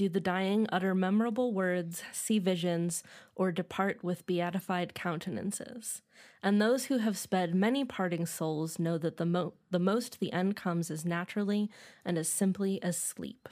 [0.00, 3.02] do the dying utter memorable words, see visions,
[3.34, 6.00] or depart with beatified countenances.
[6.42, 10.32] And those who have sped many parting souls know that the, mo- the most the
[10.32, 11.70] end comes as naturally
[12.02, 13.46] and as simply as sleep.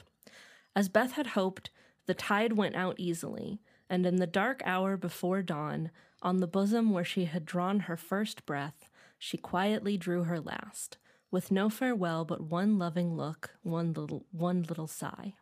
[0.75, 1.69] As Beth had hoped,
[2.07, 5.91] the tide went out easily, and in the dark hour before dawn,
[6.23, 8.89] on the bosom where she had drawn her first breath,
[9.19, 10.97] she quietly drew her last,
[11.29, 15.35] with no farewell but one loving look, one little one little sigh.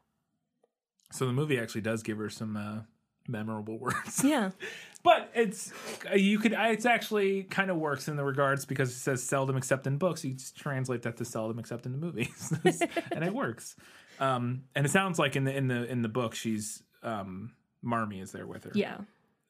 [1.12, 2.80] So the movie actually does give her some uh,
[3.28, 4.24] memorable words.
[4.24, 4.52] Yeah.
[5.04, 5.72] But it's
[6.14, 9.88] you could it's actually kind of works in the regards because it says seldom except
[9.88, 10.26] in books.
[10.26, 12.52] You just translate that to seldom except in the movies,
[13.14, 13.78] and it works.
[14.20, 18.20] Um, and it sounds like in the in the in the book she's um, Marmee
[18.20, 18.98] is there with her, Yeah.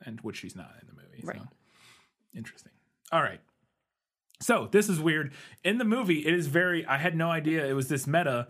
[0.06, 1.22] and which she's not in the movie.
[1.24, 1.38] Right.
[1.38, 1.48] So.
[2.36, 2.74] Interesting.
[3.12, 3.40] All right.
[4.40, 5.34] So this is weird.
[5.64, 6.86] In the movie, it is very.
[6.86, 8.50] I had no idea it was this meta.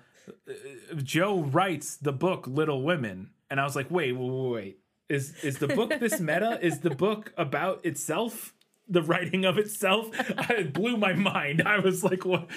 [1.03, 4.79] Jo writes the book Little Women, and I was like, wait, wait, wait, wait.
[5.09, 6.59] Is is the book this meta?
[6.61, 8.53] Is the book about itself?
[8.89, 10.09] The writing of itself?
[10.49, 11.61] it blew my mind.
[11.65, 12.47] I was like, what?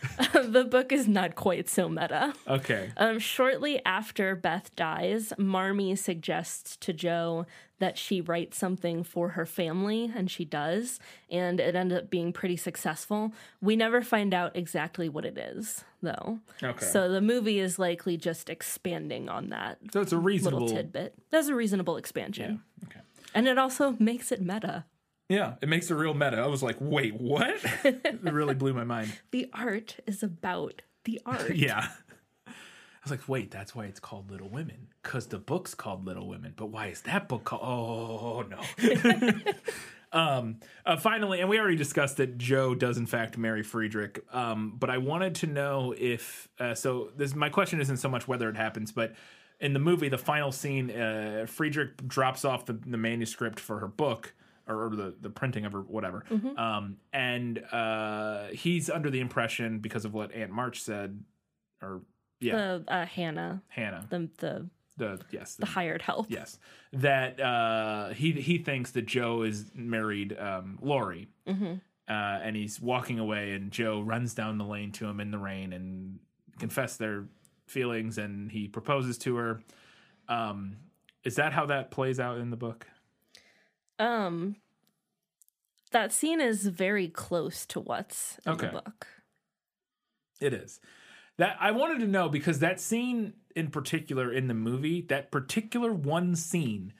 [0.32, 2.32] the book is not quite so meta.
[2.48, 2.90] Okay.
[2.96, 7.46] Um, shortly after Beth dies, Marmee suggests to Jo
[7.78, 10.98] that she write something for her family, and she does,
[11.30, 13.32] and it ended up being pretty successful.
[13.62, 16.40] We never find out exactly what it is, though.
[16.62, 16.84] Okay.
[16.84, 21.00] So the movie is likely just expanding on that So it's a reasonable little reasonable.
[21.00, 21.14] tidbit.
[21.30, 22.62] That's a reasonable expansion.
[22.84, 23.00] Okay.
[23.34, 24.84] And it also makes it meta.
[25.30, 26.38] Yeah, it makes it real meta.
[26.38, 27.56] I was like, wait, what?
[27.84, 29.16] it really blew my mind.
[29.30, 31.54] The art is about the art.
[31.54, 31.86] Yeah.
[32.48, 32.52] I
[33.04, 34.88] was like, wait, that's why it's called Little Women.
[35.02, 36.52] Because the book's called Little Women.
[36.56, 37.62] But why is that book called?
[37.62, 39.32] Oh, no.
[40.12, 44.24] Um, uh, finally, and we already discussed that Jo does in fact marry Friedrich.
[44.32, 47.12] Um, but I wanted to know if uh, so.
[47.16, 49.14] This my question isn't so much whether it happens, but
[49.60, 53.86] in the movie, the final scene, uh, Friedrich drops off the, the manuscript for her
[53.86, 54.34] book.
[54.70, 56.24] Or, or the, the printing of her whatever
[56.56, 61.22] um, and uh, he's under the impression because of what aunt march said
[61.82, 62.02] or
[62.40, 66.26] yeah The uh, Hannah, hannah the the the yes the hired help.
[66.28, 66.58] Yes,
[66.92, 71.74] that uh, he he thinks that Jo is married um, Laurie, Mm-hmm.
[72.08, 75.38] uh, and he's walking away, and Jo runs down the lane to him in the
[75.38, 76.18] rain and
[76.58, 77.24] confess their
[77.66, 79.62] feelings, and he proposes to her.
[80.28, 80.76] Um,
[81.24, 82.86] is that how that plays out in the book?
[84.00, 84.56] Um,
[85.92, 88.66] that scene is very close to what's in Okay.
[88.66, 89.06] the book.
[90.40, 90.80] It is.
[91.36, 95.92] That I wanted to know because that scene in particular in the movie, that particular
[95.92, 96.92] one scene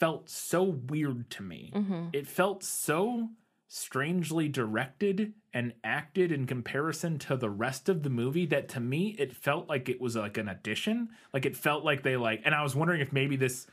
[0.00, 1.72] felt so weird to me.
[2.12, 3.30] It felt so
[3.68, 9.14] strangely directed and acted in comparison to the rest of the movie that to me
[9.18, 11.08] it felt like it was like an addition.
[11.32, 13.66] Like it felt like they like and I was wondering if maybe this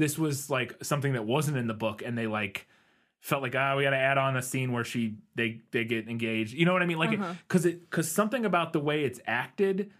[0.00, 2.66] this was like something that wasn't in the book and they like
[3.20, 6.08] felt like ah we got to add on a scene where she they they get
[6.08, 6.54] engaged.
[6.54, 6.98] You know what i mean?
[6.98, 9.90] Like because it because something about the way it's acted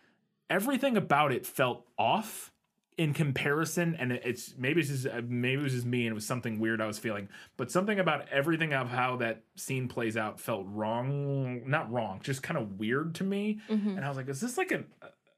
[0.48, 2.51] everything about it felt off
[2.97, 6.14] in comparison and it's maybe it's just uh, maybe it was just me and it
[6.14, 10.18] was something weird i was feeling but something about everything of how that scene plays
[10.18, 13.59] out felt wrong not wrong just kind of weird to me.
[13.97, 14.82] And i was like is this like a,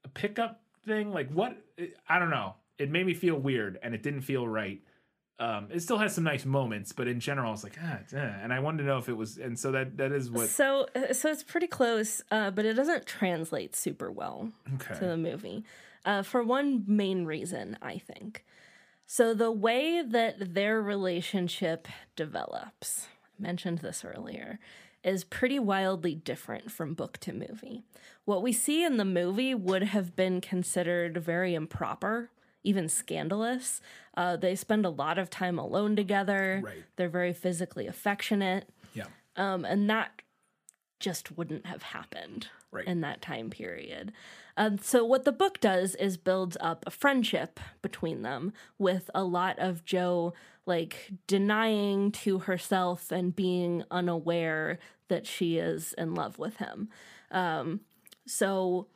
[0.03, 1.13] a pickup thing?
[1.13, 1.55] Like what
[2.09, 4.81] i don't know it made me feel weird and it didn't feel right
[5.39, 8.33] um, it still has some nice moments, but in general, I was like, ah, eh.
[8.43, 10.47] and I wanted to know if it was, and so that that is what.
[10.47, 14.93] So, uh, so it's pretty close, uh, but it doesn't translate super well Okay.
[14.93, 15.63] to the movie.
[16.05, 18.45] Uh, for one main reason, I think.
[19.07, 24.59] So the way that their relationship develops, I mentioned this earlier,
[25.03, 27.83] is pretty wildly different from book to movie.
[28.25, 32.29] What we see in the movie would have been considered very improper,
[32.63, 33.81] even scandalous.
[34.15, 36.61] Uh, they spend a lot of time alone together.
[36.63, 36.83] Right.
[36.95, 38.69] They're very physically affectionate.
[38.93, 40.21] yeah, Um, and that
[40.99, 42.85] just wouldn't have happened Right.
[42.87, 44.13] in that time period.
[44.55, 49.23] Um, so what the book does is builds up a friendship between them with a
[49.23, 50.33] lot of Jo
[50.65, 54.79] like denying to herself and being unaware
[55.09, 56.87] that she is in love with him.
[57.31, 57.81] Um,
[58.25, 58.87] so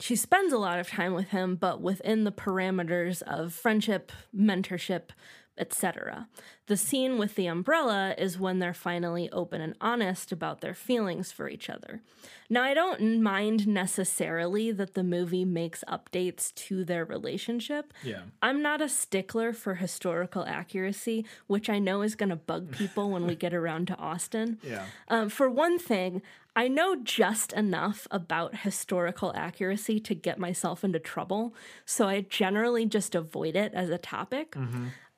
[0.00, 5.10] she spends a lot of time with him, but within the parameters of friendship, mentorship,
[5.58, 6.28] etc.
[6.66, 11.30] The scene with the umbrella is when they're finally open and honest about their feelings
[11.30, 12.00] for each other.
[12.48, 17.92] Now, I don't mind necessarily that the movie makes updates to their relationship.
[18.02, 22.70] yeah, I'm not a stickler for historical accuracy, which I know is going to bug
[22.76, 24.58] people when we get around to Austen.
[24.62, 26.22] yeah, Um, for one thing,
[26.56, 31.52] I know just enough about historical accuracy to get myself into trouble,
[31.84, 34.54] so I generally just avoid it as a topic.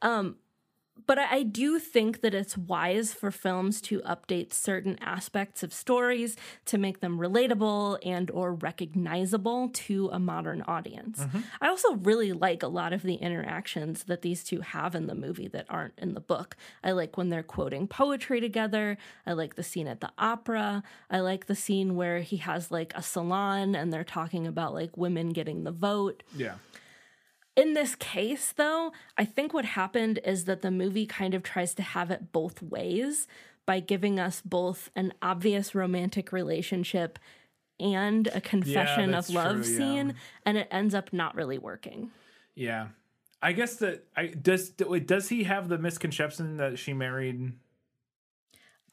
[0.07, 0.37] Um,
[1.07, 5.73] but I, I do think that it's wise for films to update certain aspects of
[5.73, 11.24] stories to make them relatable and or recognizable to a modern audience.
[11.61, 15.15] I also really like a lot of the interactions that these two have in the
[15.15, 16.57] movie that aren't in the book.
[16.83, 18.97] I like when they're quoting poetry together.
[19.27, 20.83] I like the scene at the opera.
[21.11, 24.97] I like the scene where he has like a salon and they're talking about like
[24.97, 26.23] women getting the vote.
[26.35, 26.55] yeah,
[27.57, 31.74] In this case, though, I think what happened is that the movie kind of tries
[31.74, 33.27] to have it both ways
[33.65, 37.19] by giving us both an obvious romantic relationship
[37.81, 39.78] and a confession that's of love true, yeah.
[39.78, 40.15] scene,
[40.45, 42.11] and it ends up not really working.
[42.55, 42.89] yeah.
[43.43, 47.53] I guess that I does does he have the misconception that she married,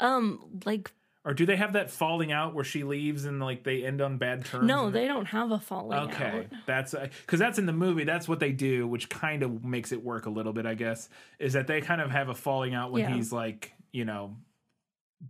[0.02, 0.91] Um, like,
[1.25, 4.17] or do they have that falling out where she leaves and like they end on
[4.17, 4.67] bad terms?
[4.67, 6.33] no, they don't have a falling Okay, out.
[6.35, 8.03] Okay, that's because that's in the movie.
[8.03, 11.09] That's what they do, which kind of makes it work a little bit, I guess.
[11.39, 13.15] Is that they kind of have a falling out when Yeah.
[13.15, 14.35] he's like, you know,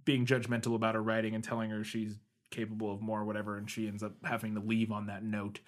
[0.05, 2.17] being judgmental about her writing and telling her she's
[2.49, 5.59] capable of more, or whatever, and she ends up having to leave on that note.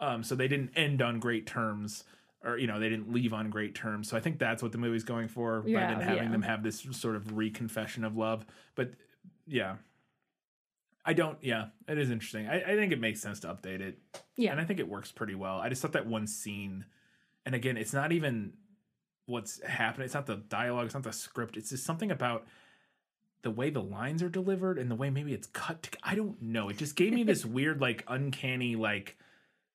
[0.00, 2.04] Um, so they didn't end on great terms,
[2.42, 4.08] or you know, they didn't leave on great terms.
[4.08, 6.30] So I think that's what the movie's going for by Yeah, then having yeah.
[6.30, 8.46] them have this sort of reconfession of love.
[8.74, 8.92] But
[9.48, 9.76] yeah.
[11.04, 11.38] I don't.
[11.42, 12.48] Yeah, it is interesting.
[12.48, 13.98] I, I think it makes sense to update it.
[14.36, 14.52] Yeah.
[14.52, 15.58] and I think it works pretty well.
[15.58, 16.84] I just thought that one scene,
[17.46, 18.52] and again, it's not even
[19.26, 20.04] what's happening.
[20.04, 20.86] It's not the dialogue.
[20.86, 21.56] It's not the script.
[21.56, 22.46] It's just something about
[23.42, 25.82] the way the lines are delivered and the way maybe it's cut.
[25.84, 26.68] To, I don't know.
[26.68, 29.16] It just gave me this weird, like, uncanny, like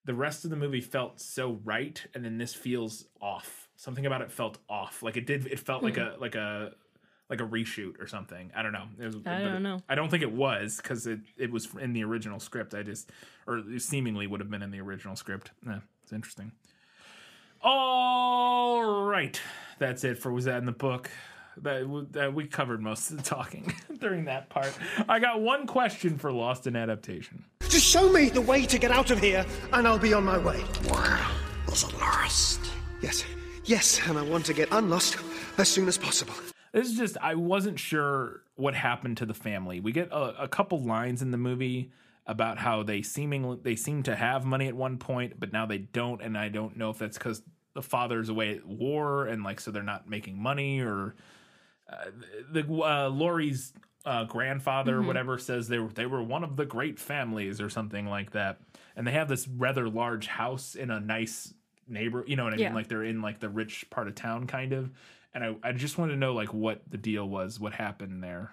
[0.06, 3.70] the rest of the movie felt so right, and then this feels off.
[3.76, 5.02] Something about it felt off.
[5.02, 5.48] Like it did.
[5.48, 6.18] It felt like mm-hmm.
[6.18, 6.74] a like a
[7.30, 8.52] like a reshoot or something.
[8.56, 8.86] I don't know.
[9.00, 9.82] It was, I don't it- know.
[9.90, 12.74] I don't think it was because it it was in the original script.
[12.74, 13.10] I just
[13.48, 15.52] or it seemingly would have been in the original script.
[15.66, 16.52] Yeah, it's interesting.
[17.62, 19.40] All right,
[19.80, 21.10] that's it for was that in the book.
[21.58, 24.76] That, that we covered most of the talking during that part.
[25.08, 27.45] I got one question for Lost in Adaptation.
[27.70, 30.40] Just show me the way to get out of here, and I'll be on my
[30.40, 30.64] way.
[31.70, 32.60] Was it lost?
[33.04, 33.24] Yes,
[33.66, 35.18] yes, and I want to get unlost
[35.60, 36.34] as soon as possible.
[36.74, 39.80] This is just I wasn't sure what happened to the family.
[39.80, 41.91] We get a, a couple lines in the movie
[42.26, 45.78] about how they seemingly they seem to have money at one point, but now they
[45.78, 47.41] don't, and I don't know if that's because
[47.74, 51.16] the father's away at war and like so they're not making money or
[51.91, 52.06] uh,
[52.52, 53.74] the uh, Laurie's
[54.06, 57.70] uh, grandfather or whatever says they were they were one of the great families or
[57.70, 58.60] something like that,
[58.95, 61.54] and they have this rather large house in a nice
[61.88, 62.24] neighbor.
[62.26, 62.68] You know what I Yeah.
[62.70, 62.76] mean?
[62.76, 64.90] Like they're in like the rich part of town, kind of.
[65.34, 68.52] And I, I just wanted to know like what the deal was, what happened there.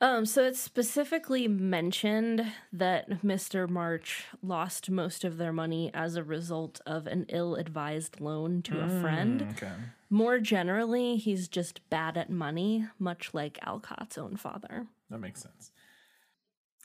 [0.00, 3.68] Um, so it's specifically mentioned that Mr.
[3.68, 9.00] March lost most of their money as a result of an ill-advised loan to a
[9.00, 9.46] friend.
[9.56, 9.72] Okay.
[10.10, 14.86] More generally, he's just bad at money, much like Alcott's own father.
[15.10, 15.70] That makes sense.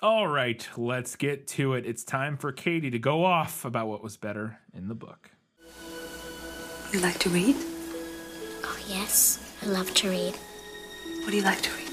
[0.01, 1.85] All right, let's get to it.
[1.85, 5.31] It's time for Katie to go off about what was better in the book.
[6.93, 7.55] You like to read?
[8.63, 10.35] Oh, yes, I love to read
[11.21, 11.85] What do you like to read?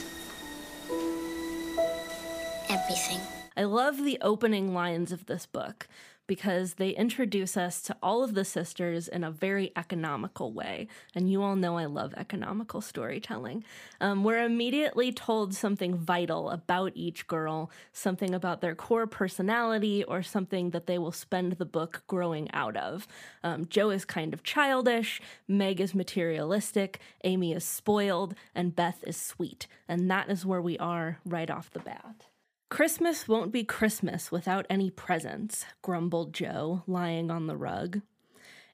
[2.68, 3.20] everything.
[3.56, 5.86] I love the opening lines of this book
[6.26, 10.88] because they introduce us to all of the sisters in a very economical way.
[11.14, 13.64] And you all know I love economical storytelling.
[14.00, 20.22] Um, we're immediately told something vital about each girl, something about their core personality, or
[20.22, 23.06] something that they will spend the book growing out of.
[23.42, 29.16] Um, Jo is kind of childish, Meg is materialistic, Amy is spoiled, and Beth is
[29.16, 29.66] sweet.
[29.88, 32.26] And that is where we are right off the bat.
[32.68, 38.00] Christmas won't be Christmas without any presents, grumbled Jo, lying on the rug.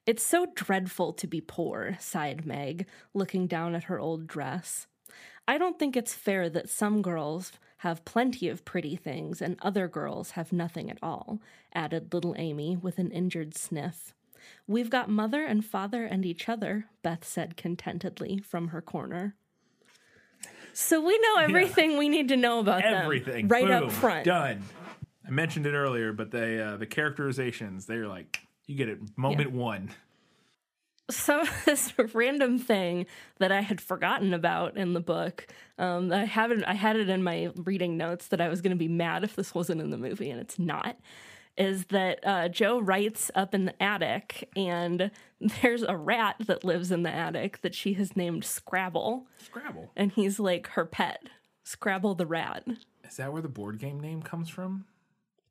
[0.07, 4.87] It's so dreadful to be poor, sighed Meg, looking down at her old dress.
[5.47, 9.87] I don't think it's fair that some girls have plenty of pretty things and other
[9.87, 11.39] girls have nothing at all,
[11.71, 14.15] added little Amy with an injured sniff.
[14.65, 19.35] We've got mother and father and each other, Beth said contentedly from her corner.
[20.73, 23.83] So we know everything we need to know about them Everything right Boom.
[23.85, 24.25] up front.
[24.25, 24.63] Done.
[25.25, 29.51] I mentioned it earlier, but they uh, the characterizations they're like you get it moment
[29.51, 29.91] one.
[31.09, 33.05] So this random thing
[33.39, 35.47] that I had forgotten about in the book,
[35.77, 36.63] um, I haven't.
[36.63, 39.35] I had it in my reading notes that I was going to be mad if
[39.35, 40.97] this wasn't in the movie, and it's not.
[41.55, 45.11] Is that uh, Jo writes up in the attic, and
[45.61, 49.91] there's a rat that lives in the attic that she has named Scrabble, Scrabble.
[49.95, 51.21] and he's like her pet,
[51.63, 52.63] Scrabble the rat.
[53.07, 54.85] Is that where the board game name comes from?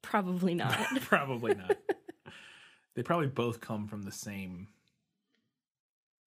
[0.02, 0.76] Probably not.
[1.02, 1.76] probably not.
[2.96, 4.66] they probably both come from the same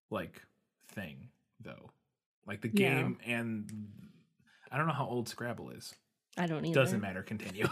[0.09, 0.41] like
[0.89, 1.27] thing
[1.59, 1.89] though.
[2.47, 2.95] Like the Yeah.
[3.01, 3.69] game and
[4.71, 5.93] I don't know how old Scrabble is.
[6.37, 6.73] I don't either.
[6.75, 7.21] Doesn't matter.
[7.23, 7.67] Continue.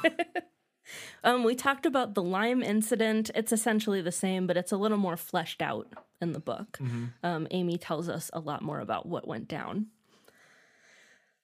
[1.23, 3.31] Um, we talked about the lime incident.
[3.35, 5.88] It's essentially the same, but it's a little more fleshed out
[6.22, 6.80] in the book.
[7.23, 9.88] Um, Amy tells us a lot more about what went down.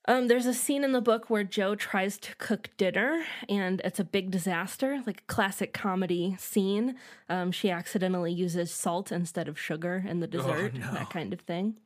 [0.09, 3.99] Um, there's a scene in the book where Jo tries to cook dinner, and it's
[3.99, 6.95] a big disaster, like a classic comedy scene.
[7.29, 10.93] Um, she accidentally uses salt instead of sugar in the dessert, no.
[10.93, 11.77] that kind of thing.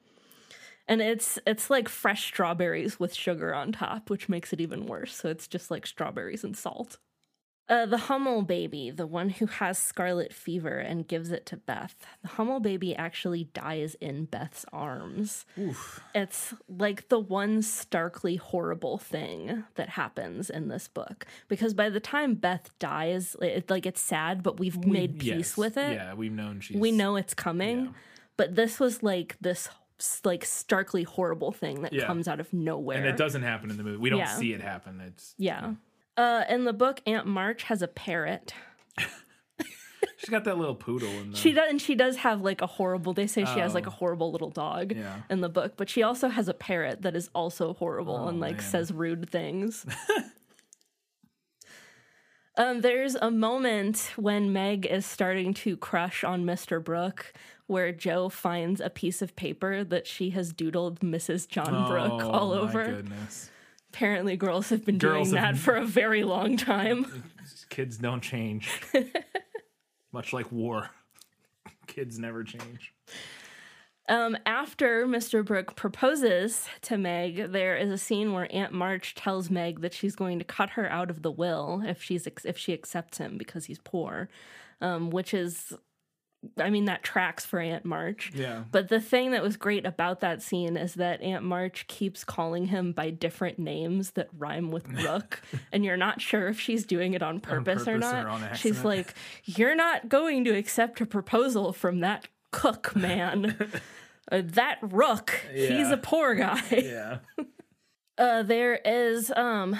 [0.87, 5.15] And it's it's like fresh strawberries with sugar on top, which makes it even worse.
[5.15, 6.99] So it's just like strawberries and salt.
[7.69, 11.95] Uh, the Hummel baby, the one who has scarlet fever and gives it to Beth,
[12.21, 15.45] the Hummel baby actually dies in Beth's arms.
[16.13, 22.01] It's like the one starkly horrible thing that happens in this book because by the
[22.01, 25.57] time Beth dies, it, like it's sad, but we've made peace Yes.
[25.57, 25.93] with it.
[25.93, 27.91] Yeah, we've known she's We know it's coming, Yeah.
[28.35, 29.69] but this was like this
[30.25, 32.05] like starkly horrible thing that Yeah.
[32.07, 32.97] comes out of nowhere.
[32.97, 33.97] and it doesn't happen in the movie.
[33.97, 34.35] We don't Yeah.
[34.37, 34.99] see it happen.
[34.99, 35.75] It's Yeah.
[36.15, 38.53] Uh, in the book, Aunt March has a parrot.
[40.17, 42.67] she's got that little poodle in the She does, and she does have like a
[42.67, 43.13] horrible.
[43.13, 43.93] They say she has like a Oh.
[43.93, 45.21] horrible little dog Yeah.
[45.29, 48.39] in the book, but she also has a parrot that is also horrible Oh, and
[48.39, 48.61] like man.
[48.65, 49.85] says rude things.
[52.57, 56.83] um, there's a moment when Meg is starting to crush on Mr.
[56.83, 57.33] Brooke,
[57.65, 61.47] where Joe finds a piece of paper that she has doodled Mrs.
[61.47, 62.85] John Brooke Oh, all my over.
[62.85, 63.49] goodness.
[63.93, 67.23] Apparently, girls have been Girls doing have- that for a very long time.
[67.69, 68.69] Kids don't change.
[70.11, 70.89] Much like war.
[71.87, 72.93] Kids never change.
[74.09, 75.45] Um, after Mr.
[75.45, 80.15] Brooke proposes to Meg, there is a scene where Aunt March tells Meg that she's
[80.15, 83.65] going to cut her out of the will if she's if she accepts him because
[83.65, 84.27] he's poor,
[84.81, 85.71] um, which is,
[86.57, 88.31] I mean, that tracks for Aunt March.
[88.35, 88.63] Yeah.
[88.71, 92.65] But the thing that was great about that scene is that Aunt March keeps calling
[92.67, 95.41] him by different names that rhyme with Rook,
[95.71, 98.25] and you're not sure if she's doing it on purpose, or purpose not.
[98.25, 99.13] or on she's like,
[99.45, 103.55] "You're not going to accept a proposal from that cook man."
[104.31, 107.17] Uh, that rook he's a poor guy Yeah.
[108.17, 109.75] uh, there is um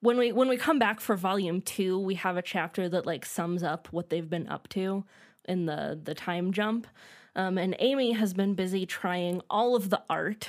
[0.00, 3.24] when we when we come back for volume two we have a chapter that like
[3.24, 5.04] sums up what they've been up to
[5.46, 6.86] in the the time jump.
[7.34, 10.48] Um, and amy has been busy trying all of the art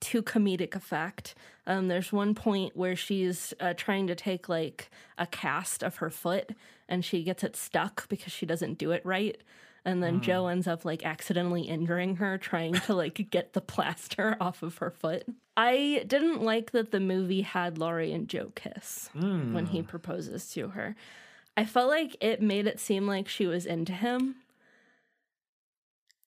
[0.00, 1.34] to comedic effect.
[1.66, 6.10] Um, there's one point where she's uh, trying to take like a cast of her
[6.10, 6.50] foot
[6.88, 9.40] and she gets it stuck because she doesn't do it right.
[9.84, 14.36] And then Jo ends up like accidentally injuring her trying to like get the plaster
[14.40, 15.24] off of her foot.
[15.56, 19.08] I didn't like that the movie had Laurie and Jo kiss
[19.54, 20.96] when he proposes to her.
[21.56, 24.36] I felt like it made it seem like she was into him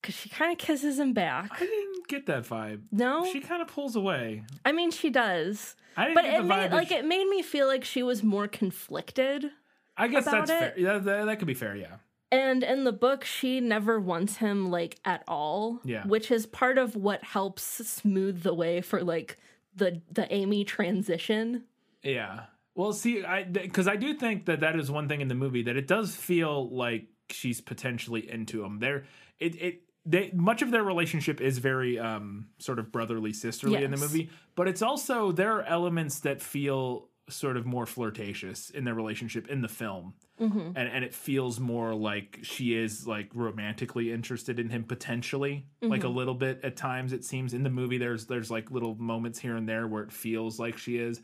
[0.01, 1.51] because she kind of kisses him back.
[1.53, 2.81] I didn't get that vibe.
[2.91, 4.43] No, She kind of pulls away.
[4.65, 7.27] I mean she does, I didn't but get it the made like she- it made
[7.27, 9.51] me feel like she was more conflicted.
[9.97, 10.69] I guess that's fair.
[10.69, 10.77] it.
[10.79, 11.75] Yeah, that, that could be fair.
[11.75, 11.97] Yeah.
[12.31, 15.81] And in the book, she never wants him like at all.
[15.83, 16.05] Yeah.
[16.05, 19.37] Which is part of what helps smooth the way for like
[19.75, 21.63] the the Amy transition.
[22.01, 22.41] Yeah.
[22.79, 25.63] Well, see, I because I do think that that is one thing in the movie
[25.63, 28.79] that it does feel like she's potentially into him.
[28.79, 29.03] There,
[29.37, 33.91] it it they much of their relationship is very um sort of brotherly sisterly in
[33.91, 38.85] the movie, but it's also there are elements that feel sort of more flirtatious in
[38.85, 40.13] their relationship in the film.
[40.39, 40.71] Mm-hmm.
[40.77, 46.03] And, and it feels more like she is like romantically interested in him potentially like
[46.03, 46.15] a Mm-hmm.
[46.15, 49.57] little bit at times it seems in the movie there's there's like little moments here
[49.57, 51.19] and there where it feels like she is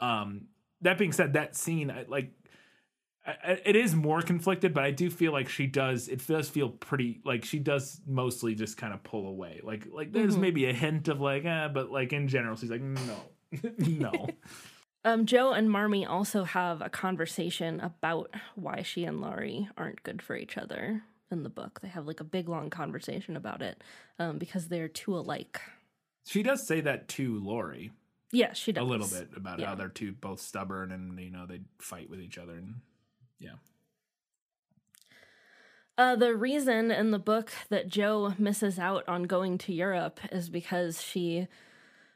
[0.00, 0.46] um
[0.84, 2.30] that being said that scene I, like
[3.26, 6.68] I, it is more conflicted but i do feel like she does it does feel
[6.68, 10.40] pretty like she does mostly just kind of pull away like like there's Mm-hmm.
[10.42, 13.16] maybe a hint of like eh, but like in general she's like no
[13.78, 14.28] no
[15.06, 20.22] Um, Jo and Marmee also have a conversation about why she and Laurie aren't good
[20.22, 21.80] for each other in the book.
[21.82, 23.84] They have like a big long conversation about it
[24.18, 25.60] um, because they're too alike.
[26.24, 27.90] she does say that to laurie
[28.34, 29.68] Yeah, she does a little bit about Yeah.
[29.68, 32.76] how they're two both stubborn and you know they fight with each other and
[33.38, 33.54] yeah
[35.96, 40.48] Uh, the reason in the book that Jo misses out on going to Europe is
[40.48, 41.46] because she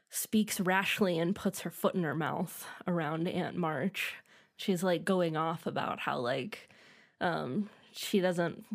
[0.09, 4.15] speaks rashly and puts her foot in her mouth around Aunt March.
[4.57, 6.69] She's like going off about how like
[7.21, 8.65] um she doesn't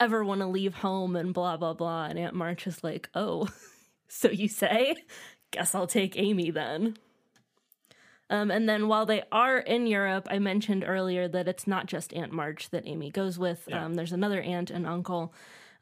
[0.00, 3.48] ever want to leave home and blah blah blah and Aunt March is like, "Oh,
[4.08, 4.94] so you say?
[5.54, 6.96] Guess I'll take Amy then."
[8.30, 12.12] Um, and then while they are in Europe, I mentioned earlier that it's not just
[12.14, 13.68] Aunt March that Amy goes with.
[13.68, 13.84] Yeah.
[13.84, 15.32] Um, there's another aunt and uncle.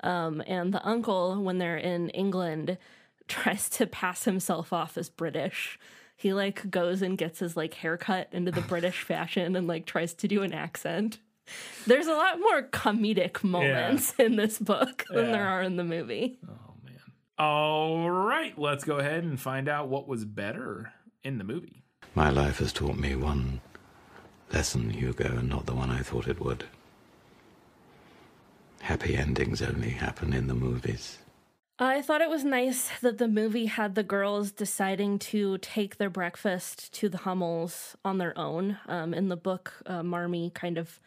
[0.01, 2.77] Um, and the uncle, when they're in England,
[3.29, 5.79] tries to pass himself off as British.
[6.17, 10.13] He like goes and gets his like haircut into the British fashion and like tries
[10.15, 11.19] to do an accent.
[11.87, 16.39] There's a lot more comedic moments in this book than there are in the movie.
[16.49, 16.53] oh
[17.43, 20.93] all right let's go ahead and find out what was better
[21.25, 21.83] in the movie
[22.15, 23.61] My life has taught me one
[24.53, 26.65] lesson, Hugo, and not the one I thought it would.
[28.83, 31.19] Happy endings only happen in the movies.
[31.79, 36.11] I thought it was nice that the movie had the girls deciding to take their
[36.11, 38.79] breakfast to the Hummels on their own.
[38.87, 41.01] Um, in the book, uh, Marmee kind of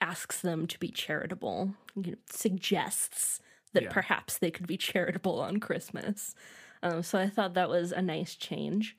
[0.00, 3.40] asks them to be charitable, you know, suggests
[3.72, 3.92] that Yeah.
[3.92, 6.34] perhaps they could be charitable on Christmas.
[6.82, 8.96] Um, so I thought that was a nice change.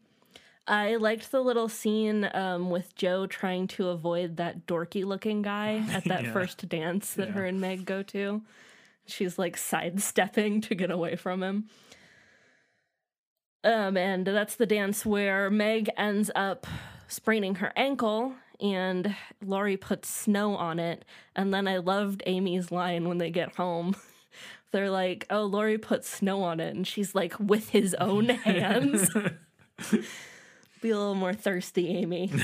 [0.67, 5.83] I liked the little scene um, with Jo trying to avoid that dorky looking guy
[5.91, 6.31] at that Yeah.
[6.33, 7.33] first dance that Yeah.
[7.33, 8.41] her and Meg go to.
[9.07, 11.69] She's like sidestepping to get away from him.
[13.63, 16.65] Um, and that's the dance where Meg ends up
[17.07, 21.03] spraining her ankle and Laurie puts snow on it.
[21.35, 23.95] And then I loved Amy's line when they get home.
[24.71, 26.75] They're like, oh, Laurie put snow on it.
[26.75, 29.09] And she's like, with his own hands.
[30.81, 32.31] Be a little more thirsty, Amy.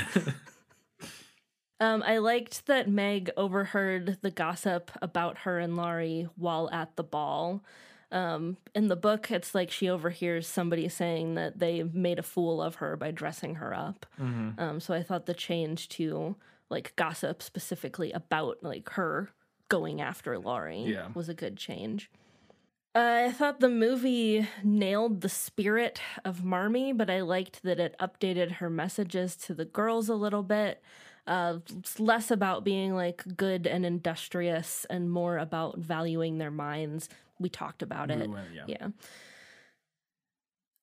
[1.79, 7.03] Um, I liked that Meg overheard the gossip about her and Laurie while at the
[7.03, 7.63] ball.
[8.11, 12.61] Um, in the book, it's like she overhears somebody saying that they made a fool
[12.63, 14.07] of her by dressing her up.
[14.57, 16.35] Um, so I thought the change to
[16.69, 19.29] like gossip specifically about like her
[19.69, 21.09] going after Laurie Yeah.
[21.13, 22.09] was a good change.
[22.95, 27.95] Uh, I thought the movie nailed the spirit of Marmee, but I liked that it
[27.99, 30.81] updated her messages to the girls a little bit.
[31.27, 37.09] Uh, it's less about being like good and industrious and more about valuing their minds.
[37.39, 38.21] We talked about it.
[38.21, 38.63] We went- yeah.
[38.67, 38.87] Yeah.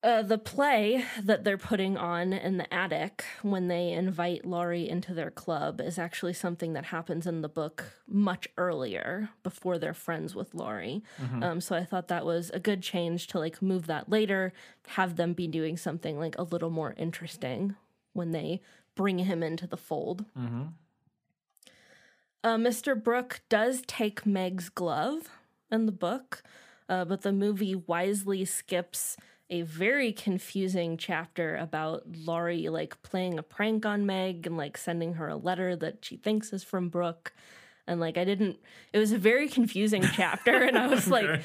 [0.05, 5.15] Uh, the play that they're putting on in the attic when they invite Laurie into
[5.15, 10.35] their club is actually something that happens in the book much earlier before they're friends
[10.35, 11.03] with Laurie.
[11.43, 14.53] Um, so I thought that was a good change to like move that later,
[14.89, 17.75] have them be doing something like a little more interesting
[18.13, 18.61] when they
[18.95, 20.27] bring him into the fold.
[22.45, 23.03] Uh, Mr.
[23.03, 25.31] Brooke does take Meg's glove
[25.71, 26.43] in the book,
[26.91, 29.17] uh, but the movie wisely skips
[29.51, 35.15] a very confusing chapter about Laurie like playing a prank on Meg and like sending
[35.15, 37.33] her a letter that she thinks is from Brooke.
[37.87, 38.59] And like I didn't
[38.93, 41.43] it was a very confusing chapter and I was like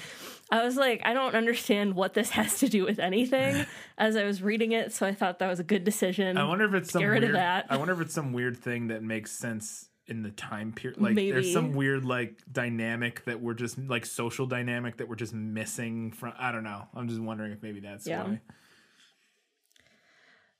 [0.49, 3.65] I was like I don't understand what this has to do with anything
[3.97, 6.37] as I was reading it, so I thought that was a good decision.
[6.37, 7.65] I wonder if it's some Get rid weird, of that.
[7.69, 10.99] I wonder if it's some weird thing that makes sense in the time period.
[10.99, 11.31] Like Maybe.
[11.31, 16.11] there's some weird like dynamic that we're just like social dynamic that we're just missing
[16.11, 16.33] from.
[16.37, 16.87] I don't know.
[16.95, 18.23] I'm just wondering if maybe that's Yeah.
[18.23, 18.41] why.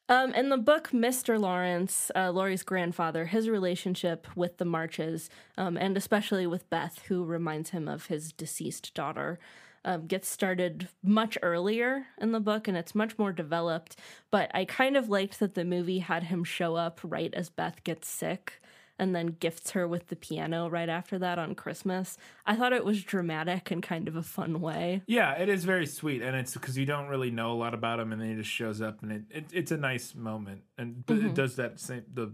[0.08, 1.40] Um, in the book, Mr.
[1.40, 7.24] Lawrence, uh, Laurie's grandfather, his relationship with the Marches, um, and especially with Beth, who
[7.24, 9.38] reminds him of his deceased daughter,
[9.86, 13.98] um, gets started much earlier in the book and it's much more developed.
[14.32, 17.84] But I kind of liked that the movie had him show up right as Beth
[17.84, 18.60] gets sick
[19.00, 22.18] and then gifts her with the piano right after that on Christmas.
[22.46, 25.02] I thought it was dramatic and kind of a fun way.
[25.08, 28.00] Yeah, it is very sweet, and it's because you don't really know a lot about
[28.00, 30.62] him, and then he just shows up, and it, it it's a nice moment.
[30.78, 31.28] And but Mm-hmm.
[31.28, 32.34] it does that same the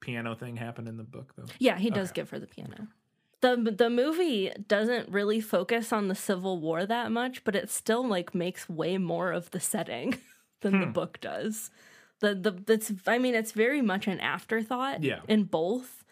[0.00, 1.44] piano thing happen in the book though?
[1.58, 2.88] Yeah, he does give her the piano.
[3.42, 8.06] The the movie doesn't really focus on the Civil War that much, but it still
[8.06, 10.16] like makes way more of the setting
[10.60, 11.70] than the book does.
[12.20, 15.20] The the that's I mean it's very much an afterthought Yeah.
[15.28, 16.04] in both.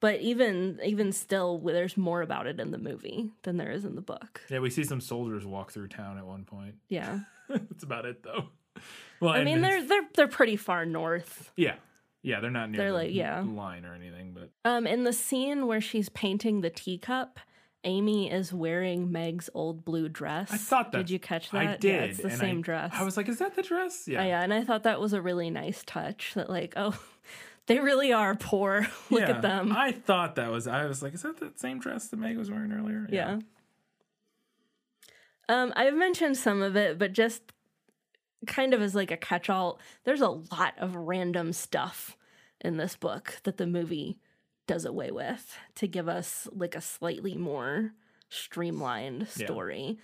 [0.00, 3.94] But even even still there's more about it in the movie than there is in
[3.94, 4.42] the book.
[4.50, 6.74] Yeah, we see some soldiers walk through town at one point.
[6.88, 7.20] Yeah.
[7.48, 8.48] That's about it though.
[9.20, 11.50] Well, I mean they're they're they're pretty far north.
[11.56, 11.76] yeah,
[12.22, 13.40] yeah, they're not near They're the like- yeah.
[13.40, 17.40] line or anything, but Um, in the scene where she's painting the teacup,
[17.86, 20.50] Amy is wearing Meg's old blue dress.
[20.52, 21.66] I thought that Did you catch that?
[21.66, 21.84] I did.
[21.84, 22.90] Yeah, it's the same I, dress.
[22.94, 24.06] I was like, is that the dress?
[24.06, 26.32] Yeah, Oh, yeah, and I thought that was a really nice touch.
[26.34, 26.98] That like, oh,
[27.66, 28.86] they really are poor.
[29.10, 29.30] Look Yeah.
[29.36, 29.72] at them.
[29.72, 30.66] I thought that was.
[30.66, 33.06] I was like, is that the same dress that Meg was wearing earlier?
[33.10, 33.38] yeah.
[35.48, 37.40] Um, I've mentioned some of it, but just
[38.48, 42.16] kind of as like a catch-all, there's a lot of random stuff
[42.60, 44.18] in this book that the movie
[44.66, 47.92] does away with to give us like a slightly more
[48.28, 49.46] streamlined Yeah.
[49.46, 49.98] story.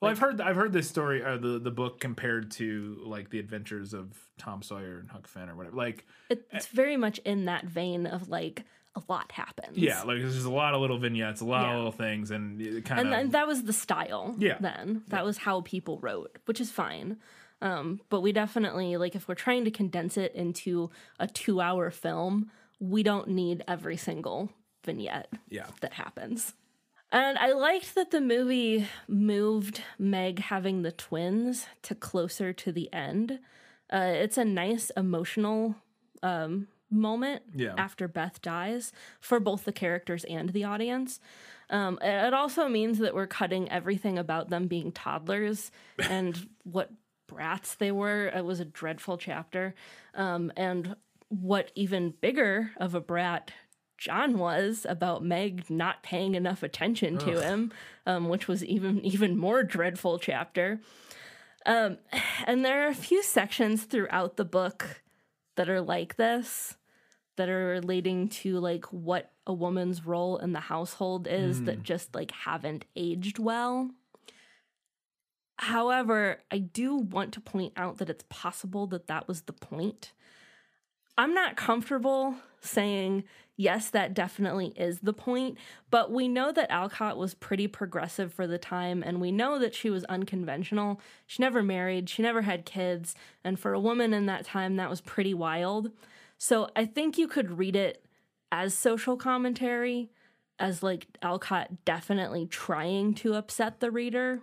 [0.00, 3.38] Well, I've heard I've heard this story or the the book compared to like the
[3.38, 5.76] adventures of Tom Sawyer and Huck Finn or whatever.
[5.76, 8.64] Like, it's very much in that vein of like
[8.96, 9.76] a lot happens.
[9.76, 11.72] yeah, like there's just a lot of little vignettes, a lot Yeah.
[11.72, 14.56] of little things, and it kind of and that was the style Yeah.
[14.58, 17.18] then that was how people wrote which is fine
[17.62, 20.90] um, but we definitely like if we're trying to condense it into
[21.20, 22.50] a two hour film
[22.80, 24.50] we don't need every single
[24.84, 25.66] vignette yeah.
[25.82, 26.54] that happens
[27.12, 32.92] and i liked that the movie moved meg having the twins to closer to the
[32.92, 33.38] end
[33.92, 35.74] uh, it's a nice emotional
[36.22, 37.74] um, moment Yeah.
[37.76, 41.18] after Beth dies for both the characters and the audience.
[41.70, 46.90] Um, it it also means that we're cutting everything about them being toddlers and what
[47.26, 48.26] brats they were.
[48.28, 49.74] It was a dreadful chapter.
[50.14, 50.94] Um, and
[51.30, 53.52] what even bigger of a brat
[53.96, 57.70] John was about Meg not paying enough attention to him,
[58.06, 60.80] um, which was even even more dreadful chapter.
[61.66, 61.98] Um,
[62.46, 65.02] and there are a few sections throughout the book
[65.56, 66.76] that are like this
[67.36, 72.14] that are relating to like what a woman's role in the household is that just
[72.14, 73.90] like haven't aged well.
[75.58, 80.12] However, I do want to point out that it's possible that that was the point.
[81.20, 83.24] I'm not comfortable saying,
[83.54, 85.58] yes, that definitely is the point,
[85.90, 89.74] but we know that Alcott was pretty progressive for the time, and we know that
[89.74, 90.98] she was unconventional.
[91.26, 93.14] She never married, she never had kids,
[93.44, 95.90] and for a woman in that time, that was pretty wild.
[96.38, 98.02] So I think you could read it
[98.50, 100.08] as social commentary,
[100.58, 104.40] as like Alcott definitely trying to upset the reader.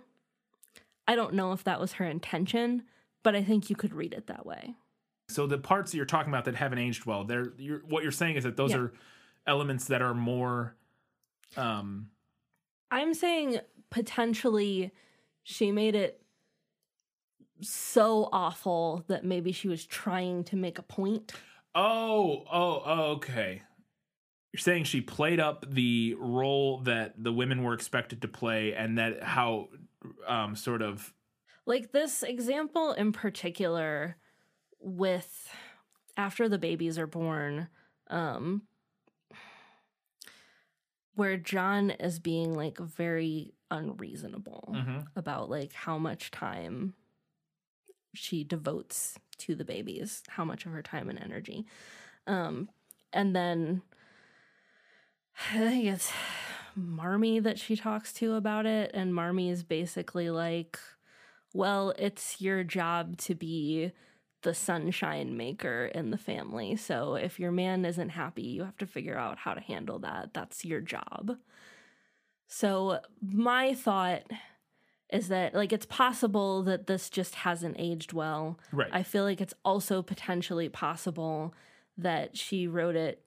[1.08, 2.84] I don't know if that was her intention,
[3.24, 4.76] but I think you could read it that way.
[5.28, 8.12] So the parts that you're talking about that haven't aged well, they're you're, what you're
[8.12, 8.78] saying is that those Yeah.
[8.78, 8.92] are
[9.46, 10.74] elements that are more
[11.56, 12.10] um
[12.90, 13.60] I'm saying
[13.90, 14.92] potentially
[15.42, 16.22] she made it
[17.60, 21.32] so awful that maybe she was trying to make a point.
[21.74, 23.62] Oh, oh, oh, okay.
[24.52, 28.96] You're saying she played up the role that the women were expected to play, and
[28.98, 29.68] that how,
[30.26, 31.12] um, sort of,
[31.66, 34.16] Like this example in particular
[34.80, 35.48] with
[36.16, 37.68] after the babies are born,
[38.08, 38.62] um
[41.14, 45.06] where John is being like very unreasonable Mhm.
[45.16, 46.94] about like how much time
[48.14, 51.66] she devotes to the babies, how much of her time and energy.
[52.26, 52.70] Um
[53.12, 53.82] and then
[55.52, 56.12] I think it's
[56.76, 60.78] Marmee that she talks to about it and Marmee is basically like
[61.54, 63.92] well, it's your job to be
[64.42, 66.76] the sunshine maker in the family.
[66.76, 70.32] So if your man isn't happy, you have to figure out how to handle that.
[70.32, 71.36] That's your job.
[72.46, 74.22] So my thought
[75.12, 78.58] is that like it's possible that this just hasn't aged well.
[78.72, 78.90] Right.
[78.92, 81.54] I feel like it's also potentially possible
[81.96, 83.22] that she wrote it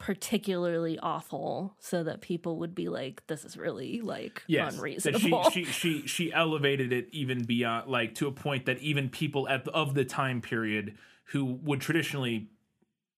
[0.00, 5.48] particularly awful so that people would be like this is really like yes, unreasonable.
[5.50, 9.46] she, she she she elevated it even beyond like to a point that even people
[9.48, 10.96] at of the time period
[11.26, 12.48] who would traditionally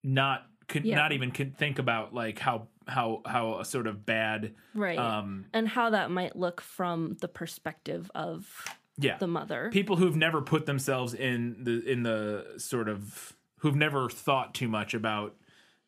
[0.03, 0.97] not could Yeah.
[0.97, 4.99] not even could think about like how how how a sort of bad right.
[4.99, 8.65] um and how that might look from the perspective of
[8.99, 9.71] yeah the mother.
[9.73, 14.67] people who've never put themselves in the in the sort of who've never thought too
[14.67, 15.37] much about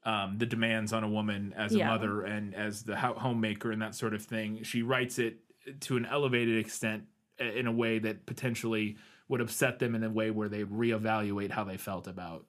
[0.04, 1.88] um, the demands on a woman as a Yeah.
[1.88, 4.62] mother and as the ho- homemaker and that sort of thing.
[4.62, 5.38] She writes it
[5.80, 7.04] to an elevated extent
[7.40, 8.96] uh, in a way that potentially
[9.28, 12.44] would upset them in a way where they reevaluate how they felt about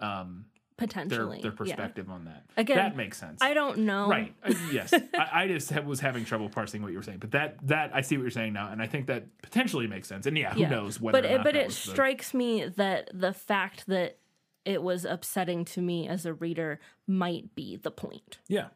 [0.00, 1.56] um, their potentially their yeah.
[1.56, 2.44] perspective on that.
[2.56, 3.40] Again, that makes sense.
[3.42, 4.08] I don't know.
[4.08, 4.34] Right.
[4.44, 4.92] Uh, yes.
[4.92, 7.90] I, I just ha- was having trouble parsing what you were saying, but that that
[7.94, 10.26] I see what you're saying now, and I think that potentially makes sense.
[10.26, 10.70] And yeah, who Yeah.
[10.70, 14.18] knows whether But it, but it was the- strikes me that the fact that
[14.64, 18.38] it was upsetting to me as a reader might be the point.
[18.48, 18.68] Yeah.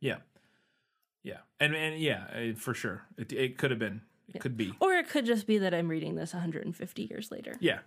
[0.00, 0.18] Yeah.
[1.22, 1.38] Yeah.
[1.58, 3.02] And and yeah, uh, for sure.
[3.18, 4.02] It it could have been.
[4.32, 4.72] It could be.
[4.80, 7.54] Or it could just be that I'm reading this 150 years later.
[7.60, 7.80] Yeah.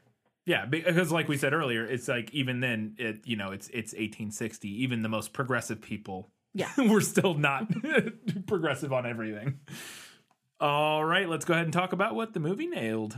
[0.45, 3.93] Yeah, because like we said earlier, it's like even then it you know, it's it's
[3.93, 4.67] 1860.
[4.83, 6.69] Even the most progressive people Yeah.
[6.89, 7.71] were still not
[8.47, 9.59] progressive on everything.
[10.59, 13.17] All right, let's go ahead and talk about what the movie nailed.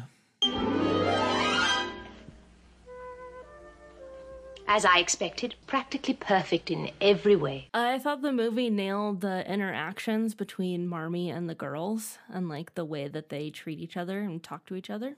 [4.68, 7.70] As I expected, practically perfect in every way.
[7.74, 12.86] I thought the movie nailed the interactions between Marmee and the girls and like the
[12.86, 15.18] way that they treat each other and talk to each other.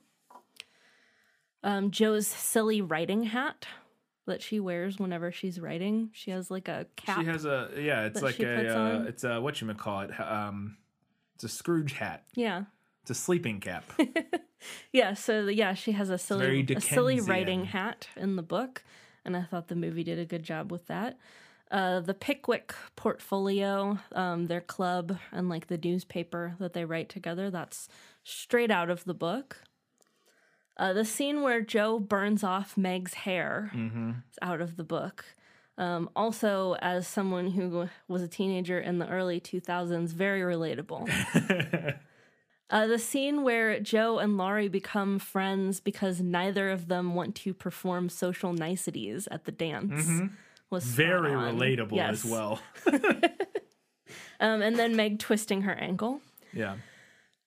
[1.64, 3.68] Um, Jo's silly writing hat
[4.26, 6.10] that she wears whenever she's writing.
[6.14, 7.22] She has like a cap.
[7.22, 10.78] She has a yeah, it's like a uh, it's a what you call it um
[11.36, 12.26] it's a Scrooge hat.
[12.36, 12.64] yeah.
[13.04, 13.86] It's a sleeping cap.
[14.92, 18.84] Yeah, so yeah, she has a silly very a silly writing hat in the book,
[19.28, 21.20] and I thought the movie did a good job with that.
[21.70, 27.52] Uh, the Pickwick portfolio, um, their club, and like the newspaper that they write together,
[27.52, 27.90] that's
[28.24, 29.58] straight out of the book.
[30.78, 33.72] Uh, the scene where Jo burns off Meg's hair
[34.32, 35.26] is out of the book.
[35.78, 41.08] Um, also, as someone who was a teenager in the early 2000s, very relatable.
[42.70, 47.54] Uh, the scene where Jo and Laurie become friends because neither of them want to
[47.54, 50.06] perform social niceties at the dance
[50.70, 50.96] was Mm-hmm.
[50.96, 51.58] Very on.
[51.58, 52.26] relatable Yes.
[52.26, 52.60] as well.
[54.40, 56.22] Um, and then Meg twisting her ankle.
[56.54, 56.76] Yeah.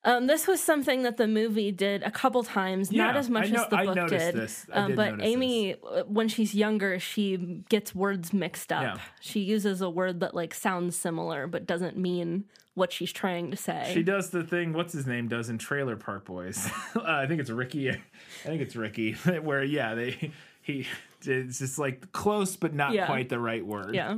[0.02, 3.64] Um, this was something that the movie did a couple times, not as much know-
[3.64, 4.34] as the I book noticed did.
[4.34, 4.66] this.
[4.72, 7.36] I Um, did but Amy, uh, when she's younger, she
[7.68, 8.82] gets words mixed up.
[8.82, 8.96] Yeah.
[9.20, 12.44] She uses a word that like sounds similar but doesn't mean
[12.74, 13.90] what she's trying to say.
[13.92, 14.72] She does the thing.
[14.72, 16.70] What's his name does in Trailer Park Boys?
[16.96, 17.90] uh, I think it's Ricky.
[17.90, 17.96] I
[18.42, 19.12] think it's Ricky.
[19.42, 20.30] Where yeah, they
[20.62, 20.86] he
[21.26, 23.04] it's just like close but not Yeah.
[23.04, 23.94] quite the right word.
[23.94, 24.16] yeah.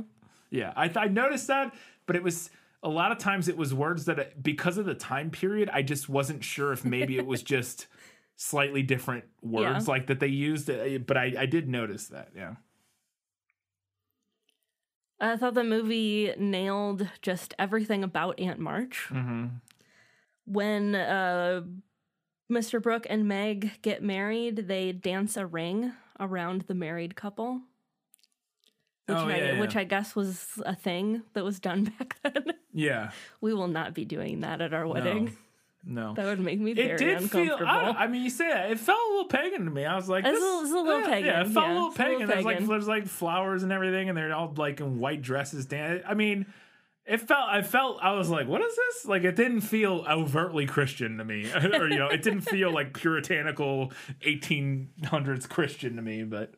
[0.49, 0.71] yeah.
[0.77, 1.73] I I noticed that,
[2.05, 2.49] but it was
[2.83, 6.09] a lot of times it was words that because of the time period, I just
[6.09, 7.87] wasn't sure if maybe it was just
[8.35, 9.91] slightly different words Yeah.
[9.91, 10.69] like that they used.
[10.69, 12.29] uh, But I I did notice that.
[12.35, 12.55] Yeah.
[15.19, 19.07] I thought the movie nailed just everything about Aunt March.
[19.09, 19.45] Mm-hmm.
[20.45, 21.61] When uh,
[22.51, 22.81] Mr.
[22.81, 27.61] Brooke and Meg get married, they dance a ring around the married couple.
[29.05, 29.59] Which, Oh, I, yeah, yeah.
[29.59, 32.53] which I guess was a thing that was done back then.
[32.73, 33.11] Yeah.
[33.41, 35.35] we will not be doing that at our wedding.
[35.85, 36.13] No.
[36.13, 37.41] That would make me very It did feel.
[37.41, 37.69] uncomfortable.
[37.69, 39.85] I, I mean, you say that it felt a little pagan to me.
[39.85, 41.71] I was like, It's a this- it's a little yeah, pagan, Yeah, it felt yeah,
[41.71, 42.27] a little it's a little pagan.
[42.29, 45.65] There's like there's like flowers and everything, and they're all like in white dresses.
[45.65, 46.45] Dan- I mean,
[47.05, 49.05] it felt I felt I was like, what is this?
[49.07, 51.51] Like it didn't feel overtly Christian to me.
[51.53, 53.91] or you know, it didn't feel like puritanical
[54.25, 56.53] 1800s Christian to me, but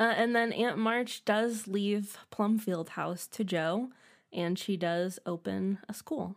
[0.00, 3.90] Uh, and then Aunt March does leave Plumfield House to Jo,
[4.32, 6.36] and she does open a school.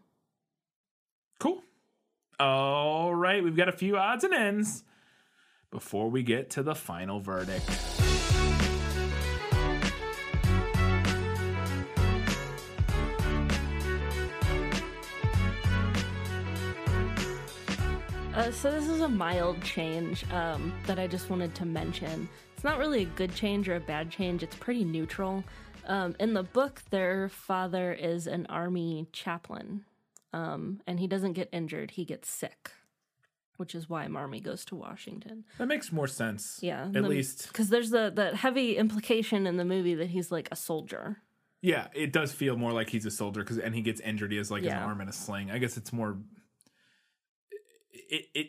[1.39, 1.63] cool.
[2.41, 4.83] All right, we've got a few odds and ends
[5.71, 7.69] before we get to the final verdict.
[18.35, 22.27] Uh, so this is a mild change um, that I just wanted to mention.
[22.63, 24.41] It's not really a good change or a bad change.
[24.41, 25.43] It's pretty neutral.
[25.85, 29.83] Um, in the book, their father is an army chaplain,
[30.31, 31.91] um, and he doesn't get injured.
[31.91, 32.71] He gets sick,
[33.57, 35.43] which is why Marmee goes to Washington.
[35.57, 36.59] That makes more sense.
[36.61, 40.47] Yeah, At least because there's the the heavy implication in the movie that he's like
[40.49, 41.17] a soldier.
[41.61, 44.31] Yeah, it does feel more like he's a soldier because and he gets injured.
[44.31, 44.77] He has like Yeah.
[44.77, 45.51] an arm in a sling.
[45.51, 46.15] I guess it's more.
[47.91, 48.47] It, it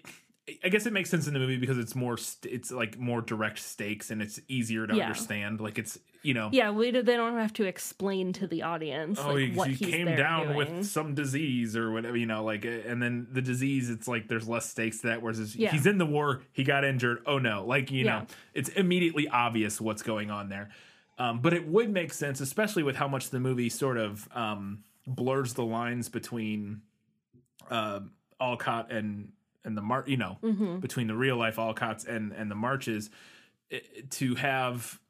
[0.62, 3.22] I guess it makes sense in the movie because it's more st- it's like more
[3.22, 5.04] direct stakes and it's easier to Yeah.
[5.04, 5.58] understand.
[5.60, 9.32] Like it's you know Yeah, we they don't have to explain to the audience oh
[9.32, 10.56] like, he, what he came down doing.
[10.56, 14.28] with some disease or whatever you know like uh, and then the disease it's like
[14.28, 15.70] there's less stakes to that whereas it's- Yeah.
[15.70, 18.20] he's in the war he got injured oh no like you Yeah.
[18.20, 20.70] know it's immediately obvious what's going on there
[21.18, 24.82] um, but it would make sense especially with how much the movie sort of um,
[25.06, 26.80] blurs the lines between
[27.70, 29.30] um Alcott and
[29.65, 30.78] and the mar you know Mm-hmm.
[30.81, 33.11] between the real life Alcotts and and the marches
[33.73, 35.01] i- to have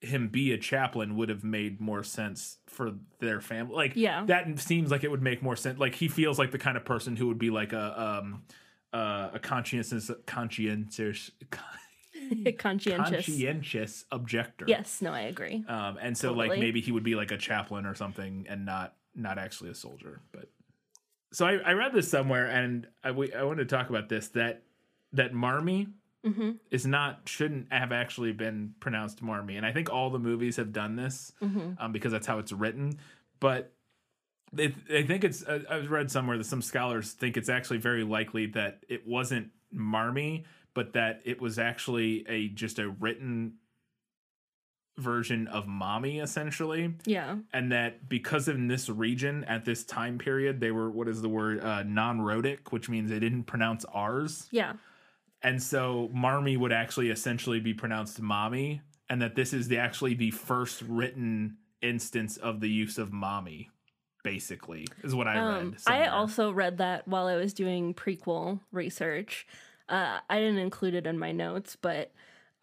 [0.00, 4.24] him be a chaplain would have made more sense for their family like Yeah.
[4.26, 6.84] that seems like it would make more sense like he feels like the kind of
[6.84, 8.42] person who would be like a um
[8.92, 11.30] uh, a conscientious conscientious
[12.58, 13.26] conscientious.
[13.26, 15.64] conscientious objector Yes, no, I agree.
[15.68, 18.94] um, and so like maybe he would be like a chaplain or something and not
[19.14, 20.48] not actually a soldier but
[21.34, 24.28] so i, I read this somewhere and I, we, I wanted to talk about this
[24.28, 24.62] that
[25.12, 25.88] that marmy
[26.24, 26.52] Mm-hmm.
[26.70, 30.72] is not shouldn't have actually been pronounced marmy and i think all the movies have
[30.72, 31.72] done this Mm-hmm.
[31.78, 32.98] um, because that's how it's written
[33.40, 33.72] but
[34.50, 38.04] they, I think it's I- I've read somewhere that some scholars think it's actually very
[38.04, 40.44] likely that it wasn't Marmee,
[40.74, 43.54] but that it was actually a just a written
[44.96, 47.36] version of Mommy essentially, Yeah.
[47.52, 51.28] and that because in this region at this time period they were what is the
[51.28, 54.74] word uh, non-rhotic, which means they didn't pronounce R's, Yeah.
[55.42, 60.14] and so Marmee would actually essentially be pronounced Mommy, and that this is the actually
[60.14, 63.70] the first written instance of the use of Mommy.
[64.22, 65.80] Basically, is what I Um, read.
[65.86, 69.46] I also read that while I was doing prequel research.
[69.86, 72.10] Uh, I didn't include it in my notes, but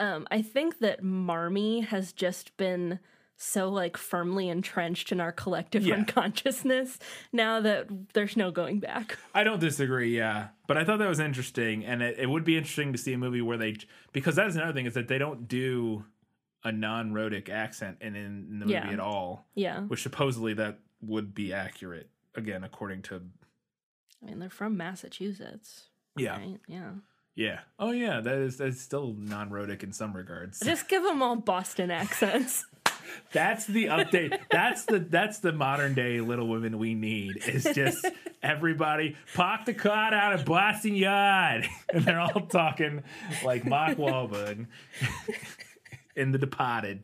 [0.01, 2.99] um, I think that Marmee has just been
[3.37, 5.95] so like firmly entrenched in our collective Yeah.
[5.95, 6.99] unconsciousness
[7.33, 9.17] now that there's no going back.
[9.33, 10.49] I don't disagree, yeah.
[10.67, 13.17] But I thought that was interesting, and it, it would be interesting to see a
[13.17, 13.77] movie where they,
[14.13, 16.05] because that's another thing is that they don't do
[16.63, 18.89] a non-rhotic accent in, in the movie Yeah.
[18.91, 19.79] at all, Yeah.
[19.81, 23.21] which supposedly that would be accurate again according to
[24.21, 25.87] I mean, they're from Massachusetts.
[26.15, 26.59] yeah Right?
[26.67, 26.91] Yeah.
[27.35, 30.59] Yeah oh yeah that is that's still non-rhotic in some regards.
[30.63, 32.65] Just give them all Boston accents.
[33.33, 34.37] That's the update.
[34.49, 37.43] that's the that's the modern day Little Women we need.
[37.45, 38.05] Is just
[38.41, 43.03] everybody park the car out of Boston Yard, and they're all talking
[43.43, 44.67] like Mark Wahlberg
[46.15, 47.03] in The Departed.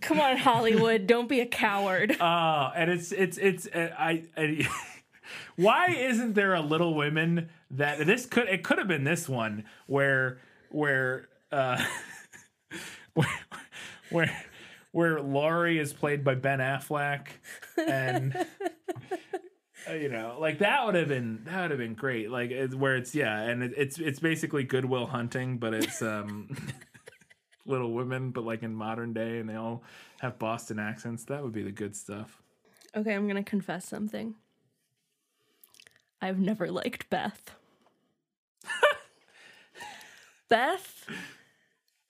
[0.00, 1.06] Come on, Hollywood.
[1.06, 2.20] Don't be a coward.
[2.20, 4.24] Uh, and it's it's it's uh, I.
[4.36, 4.68] I
[5.56, 9.64] why isn't there a Little Women that this could it could have been this one
[9.86, 10.38] where
[10.70, 11.82] where uh
[13.14, 13.28] where
[14.10, 14.44] where
[14.92, 17.28] where Laurie is played by Ben Affleck
[17.76, 18.34] and
[19.88, 22.74] uh, you know like that would have been that would have been great like it's
[22.74, 26.48] where it's yeah and it, it's it's basically Good Will Hunting but it's um
[27.66, 29.82] Little Women but like in modern day and they all
[30.20, 32.42] have Boston accents that would be the good stuff.
[32.96, 34.34] Okay, I'm to confess something.
[36.20, 37.54] I've never liked Beth.
[40.48, 41.06] Beth,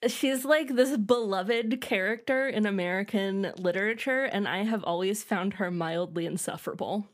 [0.07, 6.25] she's like this beloved character in American literature, and I have always found her mildly
[6.25, 7.07] insufferable.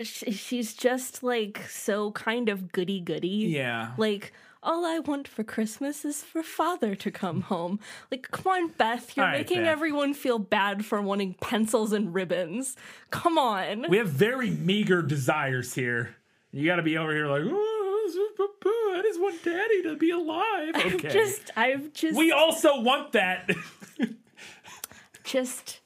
[0.00, 3.28] She, she's just like so kind of goody goody.
[3.48, 3.92] Yeah.
[3.96, 4.32] Like,
[4.62, 7.80] all I want for Christmas is for father to come home.
[8.10, 9.16] Like, come on, Beth.
[9.16, 9.68] You're right, making Beth.
[9.68, 12.76] everyone feel bad for wanting pencils and ribbons.
[13.10, 13.86] Come on.
[13.88, 16.16] We have very meager desires here.
[16.50, 17.77] You got to be over here like, oh,
[18.16, 20.74] I just want daddy to be alive.
[20.76, 21.08] Okay.
[21.08, 23.50] Just, I've just, we also want that.
[25.24, 25.80] just,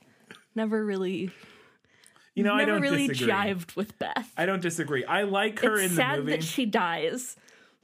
[0.55, 1.31] never really,
[2.35, 3.32] You know, I never don't really disagree.
[3.32, 4.32] jived with Beth.
[4.36, 5.05] I don't disagree.
[5.05, 6.32] I like her it's in the movie.
[6.35, 7.36] It's sad that she dies,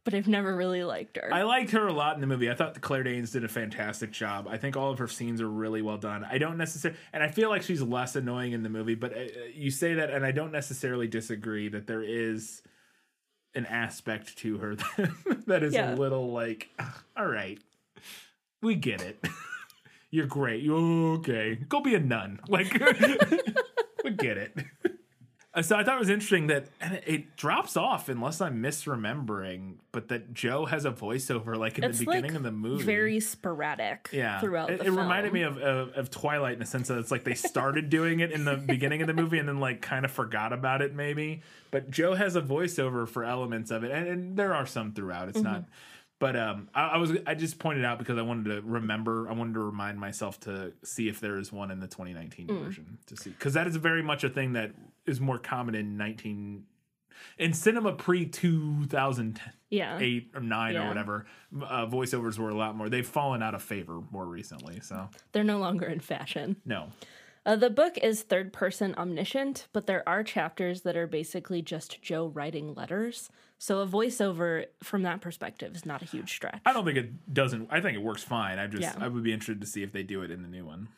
[0.05, 1.32] but I've never really liked her.
[1.32, 2.51] I liked her a lot in the movie.
[2.51, 4.48] I thought Claire Danes did a fantastic job.
[4.48, 6.24] I think all of her scenes are really well done.
[6.24, 8.94] I don't necessarily, and I feel like she's less annoying in the movie.
[8.94, 9.20] But uh,
[9.55, 12.62] you say that, and I don't necessarily disagree that there is
[13.59, 15.93] an aspect to her that, that is Yeah.
[15.93, 16.70] a little like,
[17.16, 17.59] all right,
[18.62, 19.22] we get it.
[20.10, 20.62] You're great.
[20.62, 21.56] You okay?
[21.68, 22.40] Go be a nun.
[22.48, 22.72] Like,
[24.05, 24.56] we get it.
[25.59, 28.62] Uh, So I thought it was interesting that and it, it drops off unless I'm
[28.62, 32.52] misremembering, but that Jo has a voiceover like in it's the beginning like of the
[32.52, 32.85] movie.
[32.85, 36.89] very sporadic yeah, throughout it, it reminded me of, of of Twilight in the sense
[36.89, 39.60] that it's like they started doing it in the beginning of the movie and then
[39.60, 41.43] like kind of forgot about it maybe.
[41.70, 45.28] But Jo has a voiceover for elements of it, and, and there are some throughout.
[45.28, 45.64] It's not.
[46.20, 49.28] But um, I, I was I just pointed out because I wanted to remember.
[49.28, 52.64] I wanted to remind myself to see if there is one in the 2019 Mm.
[52.64, 54.72] version to see because that is very much a thing that
[55.09, 56.64] is more common in 19
[57.39, 59.40] in cinema pre 2008
[59.70, 59.98] Yeah.
[60.35, 61.26] or nine or whatever.
[61.60, 62.89] Uh, voiceovers were a lot more.
[62.89, 64.80] They've fallen out of favor more recently.
[64.80, 66.56] So They're no longer in fashion.
[66.64, 66.90] no,
[67.47, 72.02] Uh, the book is third person omniscient, but there are chapters that are basically just
[72.02, 73.30] Jo writing letters.
[73.59, 76.60] So a voiceover from that perspective is not a huge stretch.
[76.66, 77.68] I don't think it doesn't.
[77.72, 78.59] I think it works fine.
[78.59, 78.94] I just Yeah.
[79.05, 80.89] I would be interested to see if they do it in the new one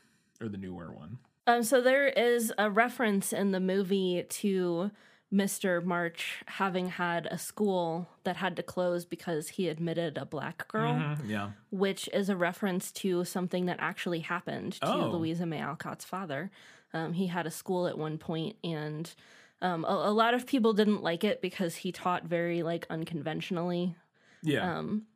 [0.40, 1.18] or the newer one.
[1.50, 4.90] Um, so there is a reference in the movie to
[5.32, 5.82] Mr.
[5.84, 10.94] March having had a school that had to close because he admitted a black girl,
[10.94, 11.50] Mhm, yeah.
[11.70, 15.10] which is a reference to something that actually happened to Oh.
[15.10, 16.50] Louisa May Alcott's father.
[16.92, 19.12] Um, he had a school at one point, and
[19.62, 23.94] um, a, a lot of people didn't like it because he taught very like unconventionally,
[24.42, 24.78] Yeah.
[24.78, 25.06] um,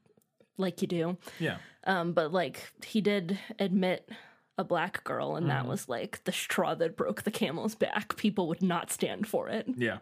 [0.56, 1.16] like you do.
[1.40, 1.56] yeah.
[1.86, 4.08] Um, but like he did admit
[4.56, 5.68] a black girl, and that Mhm.
[5.68, 8.16] was like the straw that broke the camel's back.
[8.16, 9.66] People would not stand for it.
[9.76, 9.98] Yeah.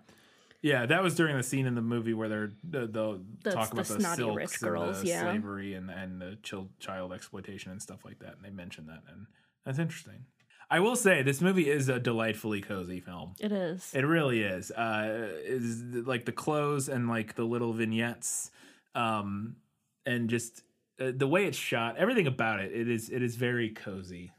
[0.60, 3.72] Yeah, that was during the scene in the movie where they're the, the That's talk
[3.72, 5.22] about the, snotty silks rich and the yeah.
[5.22, 9.02] slavery and and the child child exploitation and stuff like that, and they mentioned that,
[9.12, 9.26] and
[9.64, 10.26] that's interesting.
[10.70, 13.34] I will say this movie is a delightfully cozy film.
[13.40, 13.90] It is.
[13.92, 14.70] It really is.
[14.70, 18.52] Uh, is like the clothes and like the little vignettes,
[18.94, 19.56] um,
[20.06, 20.62] and just
[21.00, 21.96] uh, the way it's shot.
[21.96, 22.70] Everything about it.
[22.72, 23.10] It is.
[23.10, 24.30] It is very cozy.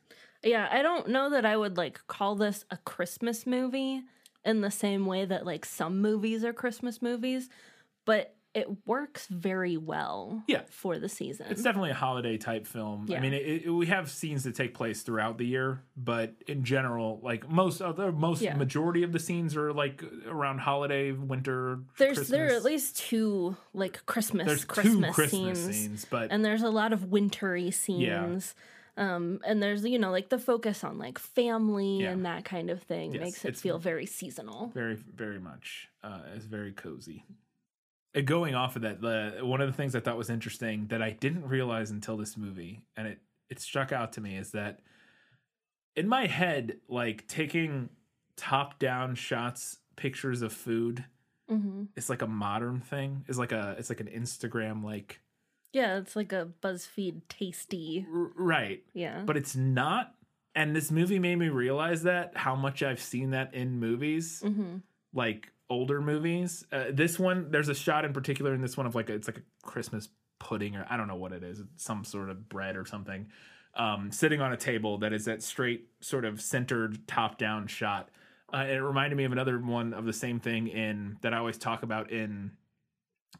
[0.44, 4.02] Yeah, I don't know that I would like call this a Christmas movie
[4.45, 7.49] in the same way that like some movies are Christmas movies,
[8.06, 10.61] but it works very well Yeah.
[10.70, 11.48] for the season.
[11.49, 13.07] It's definitely a holiday type film.
[13.10, 13.18] Yeah.
[13.18, 16.64] I mean, it, it, we have scenes that take place throughout the year, but in
[16.64, 18.56] general, like most other most Yeah.
[18.56, 21.80] majority of the scenes are like around holiday, winter.
[21.98, 26.32] There's there are at least two like Christmas There's two Christmas, Christmas scenes, scenes, but-
[26.32, 28.53] and there's a lot of wintry scenes.
[28.95, 32.11] Um, and there's you know like the focus on like family Yeah.
[32.11, 34.72] and that kind of thing Yes, makes it feel very seasonal.
[34.74, 37.26] very very much uh it's very cozy
[38.15, 41.02] Uh, going off of that the one of the things i thought was interesting that
[41.02, 44.82] i didn't realize until this movie and it it struck out to me is that
[45.95, 47.90] in my head like taking
[48.36, 51.03] top down shots pictures of food
[51.49, 55.20] hmm is like a modern thing is like a it's like an instagram like
[55.74, 58.06] Yeah, it's like a BuzzFeed tasty.
[58.12, 60.14] r- right Yeah, but it's not
[60.56, 64.78] and this movie made me realize that how much i've seen that in movies hmm
[65.14, 66.66] like older movies.
[66.72, 69.28] Uh, this one, there's a shot in particular in this one of like a, it's
[69.28, 70.10] like a Christmas
[70.40, 73.28] pudding or I don't know what it is, it's some sort of bread or something,
[73.76, 78.10] um, sitting on a table that is that straight sort of centered top down shot.
[78.54, 81.58] Uh, it reminded me of another one of the same thing in that I always
[81.58, 82.52] talk about in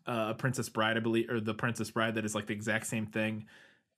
[0.08, 3.06] uh, Princess Bride, I believe, or the Princess Bride that is like the exact same
[3.06, 3.46] thing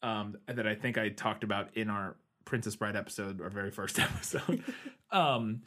[0.04, 2.16] um, that I think I talked about in our
[2.46, 4.64] Princess Bride episode, our very first episode.
[5.12, 5.62] um,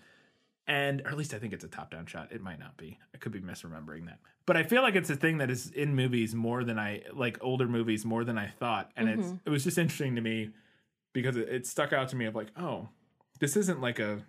[0.66, 2.30] and or at least I think it's a top down shot.
[2.30, 2.98] It might not be.
[3.14, 4.18] I could be misremembering that.
[4.44, 7.38] But I feel like it's a thing that is in movies more than I like
[7.40, 8.90] older movies more than I thought.
[8.96, 9.40] And it's Mhm.
[9.46, 10.50] it was just interesting to me
[11.14, 12.88] because it, it stuck out to me of like, oh,
[13.40, 14.20] this isn't like a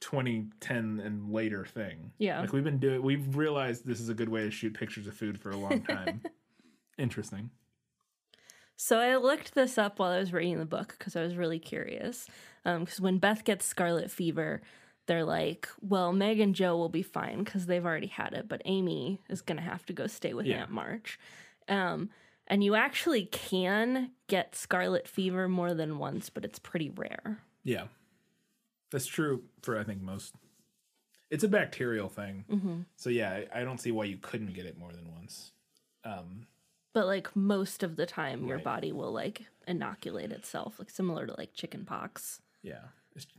[0.00, 2.12] 2010 and later thing.
[2.18, 2.40] Yeah.
[2.40, 5.14] Like we've been doing we've realized this is a good way to shoot pictures of
[5.14, 6.22] food for a long time.
[6.98, 7.50] Interesting.
[8.76, 11.58] So I looked this up while I was reading the book because I was really
[11.58, 12.26] curious.
[12.64, 14.60] Because when Beth gets scarlet fever,
[15.06, 18.60] they're like, "Well, Meg and Jo will be fine because they've already had it, but
[18.64, 20.62] Amy is gonna have to go stay with Yeah.
[20.62, 21.18] Aunt March."
[21.68, 22.10] Um,
[22.48, 27.40] and you actually can get scarlet fever more than once, but it's pretty rare.
[27.64, 27.86] Yeah.
[28.90, 30.34] That's true for I think most
[31.30, 32.44] it's a bacterial thing.
[32.48, 32.84] Mhm.
[32.96, 35.52] So yeah, I, I don't see why you couldn't get it more than once.
[36.04, 36.46] Um
[36.92, 38.64] But like most of the time, your Right.
[38.64, 42.40] body will like inoculate itself, like similar to like chicken pox.
[42.62, 42.84] Yeah.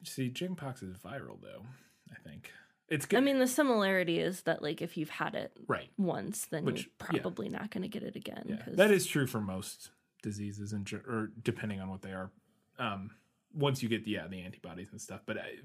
[0.03, 1.65] See, chickenpox is viral though.
[2.11, 2.51] I think
[2.89, 3.17] it's good.
[3.17, 5.89] I mean, the similarity is that like if you've had it right.
[5.97, 7.21] once, then Which- you're yeah.
[7.21, 8.45] probably not going to get it again.
[8.47, 9.91] Yeah, that is true for most
[10.23, 12.31] diseases, and or depending on what they are.
[12.79, 13.11] Um,
[13.53, 15.55] once you get the yeah the antibodies and stuff, but I,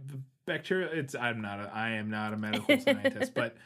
[0.47, 3.57] bacteria, it's I'm not a, I am not a medical scientist, but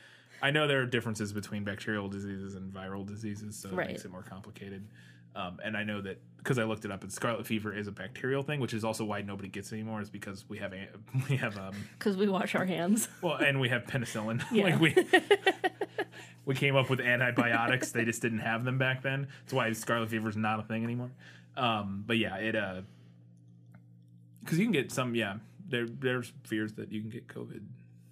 [0.43, 4.11] I know there are differences between bacterial diseases and viral diseases, so it makes it
[4.11, 4.87] more complicated.
[5.35, 7.93] Um, and I know that because I looked it up, and scarlet fever is a
[7.93, 10.01] bacterial thing, which is also why nobody gets it anymore.
[10.01, 10.89] Is because we have an-
[11.31, 13.09] we have um because we wash our hands.
[13.21, 14.43] well, and we have penicillin.
[14.51, 14.65] Yeah.
[14.65, 14.95] like we
[16.47, 17.93] we came up with antibiotics.
[17.93, 19.29] they just didn't have them back then.
[19.43, 21.11] That's why scarlet fever is not a thing anymore.
[21.57, 22.83] Um, but yeah, it uh,
[24.47, 25.15] because you can get some.
[25.15, 25.37] Yeah,
[25.69, 27.61] there there's fears that you can get COVID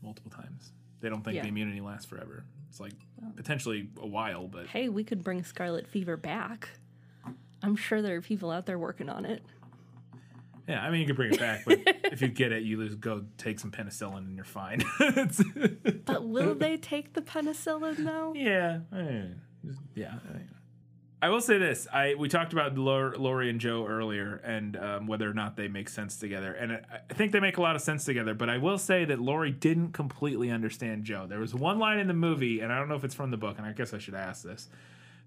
[0.03, 0.73] multiple times.
[1.01, 1.43] They don't think Yeah.
[1.43, 2.45] the immunity lasts forever.
[2.69, 2.93] It's like
[3.37, 6.69] potentially a while, but Hey, we could bring scarlet fever back.
[7.63, 9.43] I'm sure there are people out there working on it.
[10.69, 13.01] yeah, I mean you could bring it back, but if you get it, you just
[13.01, 14.83] go take some penicillin and you're fine.
[16.05, 18.33] But will they take the penicillin though?
[18.35, 18.81] Yeah,
[19.95, 20.09] yeah.
[21.25, 25.07] I will say this: I we talked about Lor- Laurie and Jo earlier, and um,
[25.07, 27.77] whether or not they make sense together, and I, I think they make a lot
[27.77, 28.35] of sense together.
[28.35, 31.27] But I will say that Laurie didn't completely understand Jo.
[31.27, 33.39] There was one line in the movie, and I don't know if it's from the
[33.39, 34.69] book, and I guess I should ask this,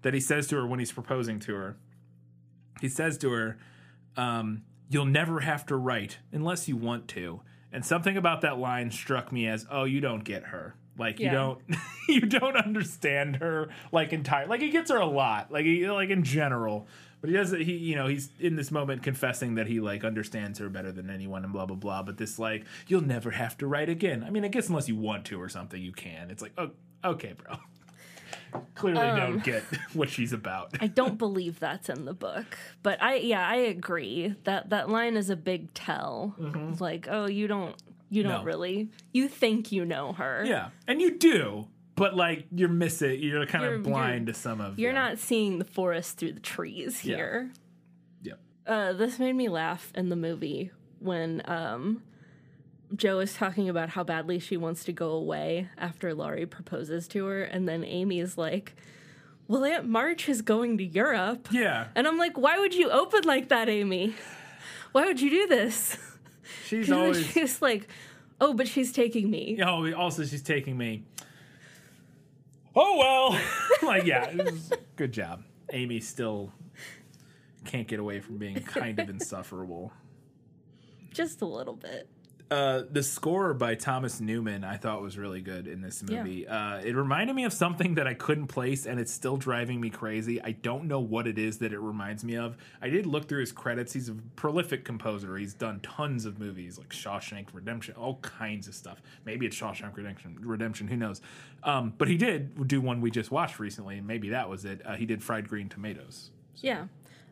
[0.02, 1.76] that he says to her when he's proposing to her.
[2.80, 3.58] He says to her,
[4.16, 7.40] um, "You'll never have to write unless you want to."
[7.72, 10.76] And something about that line struck me as, "Oh, you don't get her.
[10.98, 11.60] Like you don't,
[12.08, 14.46] you don't understand her like entire.
[14.46, 15.52] Like he gets her a lot.
[15.52, 16.86] Like he, like in general."
[17.20, 17.50] But he does.
[17.50, 21.10] He, you know, he's in this moment confessing that he like understands her better than
[21.10, 22.02] anyone, and blah blah blah.
[22.02, 24.22] But this like, you'll never have to write again.
[24.22, 26.30] I mean, I guess unless you want to or something, you can.
[26.30, 26.70] It's like, oh,
[27.04, 27.56] okay, bro.
[28.74, 29.62] Clearly, um, don't get
[29.94, 30.76] what she's about.
[30.80, 35.16] I don't believe that's in the book, but I yeah I agree that that line
[35.16, 36.34] is a big tell.
[36.40, 36.70] Mm-hmm.
[36.70, 37.74] It's Like oh you don't
[38.10, 38.32] you don't.
[38.32, 38.42] No.
[38.44, 40.44] really you think you know her.
[40.46, 43.20] Yeah, and you do, but like you're missing.
[43.22, 44.78] You're kind You're- of blind to some of.
[44.78, 45.08] You're yeah.
[45.08, 47.16] not seeing the forest through the trees Yeah.
[47.16, 47.50] here.
[48.22, 48.40] Yep.
[48.66, 50.70] Uh, this made me laugh in the movie
[51.00, 52.02] when um,
[52.96, 57.24] Jo is talking about how badly she wants to go away after Laurie proposes to
[57.26, 58.74] her, and then Amy is like,
[59.46, 63.24] "Well, Aunt March is going to Europe," Yeah, and I'm like, "Why would you open
[63.24, 64.14] like that, Amy?
[64.92, 65.98] Why would you do this?"
[66.66, 67.26] She's always.
[67.32, 67.88] she's like,
[68.40, 71.04] "Oh, but she's taking me." Oh, also she's taking me.
[72.74, 73.40] Oh well,
[73.82, 75.42] like yeah, was- good job.
[75.72, 76.52] Amy still
[77.64, 79.92] can't get away from being kind of insufferable.
[81.12, 82.08] Just a little bit.
[82.50, 86.22] Uh, the score by Thomas Newman I thought was really good in this Yeah.
[86.22, 86.48] movie.
[86.48, 89.90] Uh, it reminded me of something that I couldn't place, and it's still driving me
[89.90, 90.40] crazy.
[90.42, 92.56] I don't know what it is that it reminds me of.
[92.80, 93.92] I did look through his credits.
[93.92, 95.36] He's a prolific composer.
[95.36, 99.02] He's done tons of movies like Shawshank Redemption, all kinds of stuff.
[99.26, 100.38] Maybe it's Shawshank Redemption.
[100.40, 101.20] Redemption, who knows?
[101.64, 104.80] Um, but he did do one we just watched recently, and maybe that was it.
[104.86, 106.30] Uh, he did Fried Green Tomatoes.
[106.60, 106.86] Yeah.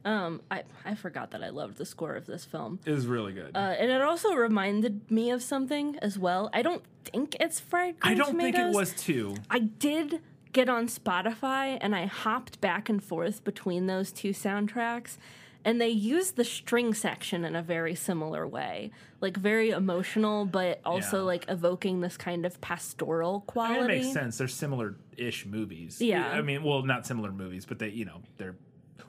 [0.07, 2.79] Um, I I forgot that I loved the score of this film.
[2.87, 3.51] It was really good.
[3.57, 6.49] Uh, and it also reminded me of something as well.
[6.55, 9.35] I don't think it's fried I don't think it was too.
[9.51, 10.21] I did
[10.53, 15.19] get on Spotify and I hopped back and forth between those two soundtracks.
[15.65, 20.81] And they used the string section in a very similar way, like very emotional, but
[20.85, 21.23] also Yeah.
[21.25, 23.81] like evoking this kind of pastoral I quality.
[23.81, 24.39] mean, it makes sense.
[24.39, 26.01] They're similar-ish movies.
[26.01, 26.29] Yeah.
[26.29, 28.55] I mean, well, not similar movies, but they, you know, they're.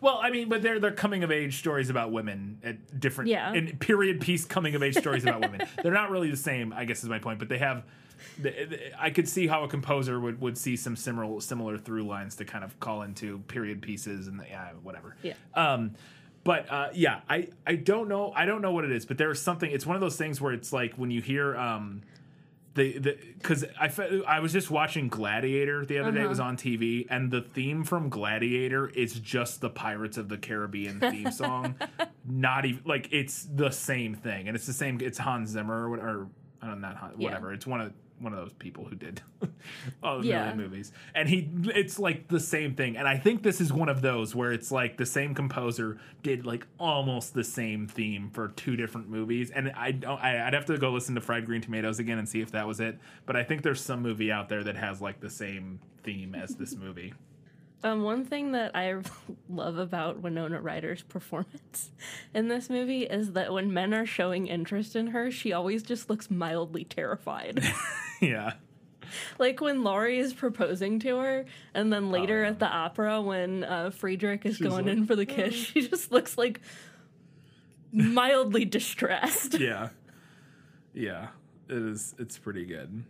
[0.01, 3.53] Well, I mean, but they're they're coming of age stories about women at different, Yeah.
[3.53, 5.67] in period piece coming of age stories about women.
[5.81, 7.39] They're not really the same, I guess, is my point.
[7.39, 7.83] But they have.
[8.39, 12.03] the- the- I could see how a composer would, would see some similar similar through
[12.07, 15.15] lines to kind of call into period pieces and yeah, whatever.
[15.21, 15.33] Yeah.
[15.53, 15.91] Um,
[16.43, 19.41] but uh, yeah, I I don't know I don't know what it is, but there's
[19.41, 19.69] something.
[19.69, 22.01] It's one of those things where it's like when you hear um,
[22.77, 26.21] the because I fe- I was just watching Gladiator the other day.
[26.21, 26.49] It was uh-huh.
[26.49, 31.31] on TV, and the theme from Gladiator is just the Pirates of the Caribbean theme
[31.31, 31.75] song.
[32.25, 34.99] Not even like it's the same thing, and it's the same.
[35.01, 36.27] It's Hans Zimmer or, what- or
[36.61, 37.25] I don't know, not Hans, Yeah.
[37.25, 37.53] whatever.
[37.53, 39.21] It's one of one of those people who did
[40.03, 40.53] all the Yeah.
[40.55, 42.97] movies, and he it's like the same thing.
[42.97, 46.45] And I think this is one of those where it's like the same composer did
[46.45, 49.51] like almost the same theme for two different movies.
[49.51, 52.27] And I don't, I, I'd have to go listen to Fried Green Tomatoes again and
[52.27, 52.97] see if that was it.
[53.25, 56.55] But I think there's some movie out there that has like the same theme as
[56.55, 57.13] this movie.
[57.83, 58.95] Um, one thing that I
[59.49, 61.91] love about Winona Ryder's performance
[62.33, 66.09] in this movie is that when men are showing interest in her, she always just
[66.09, 67.63] looks mildly terrified.
[68.21, 68.53] yeah.
[69.39, 73.89] like when Laurie is proposing to her, and then later at the opera when uh,
[73.91, 76.61] Friedrich is going like, in for the kiss, she just looks like
[77.91, 79.59] mildly distressed.
[79.59, 79.89] Yeah.
[80.93, 81.27] Yeah,
[81.69, 82.15] it is.
[82.17, 83.03] It's pretty good.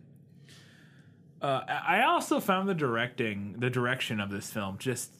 [1.40, 5.10] Uh, I I also found the directing, the direction of this film, just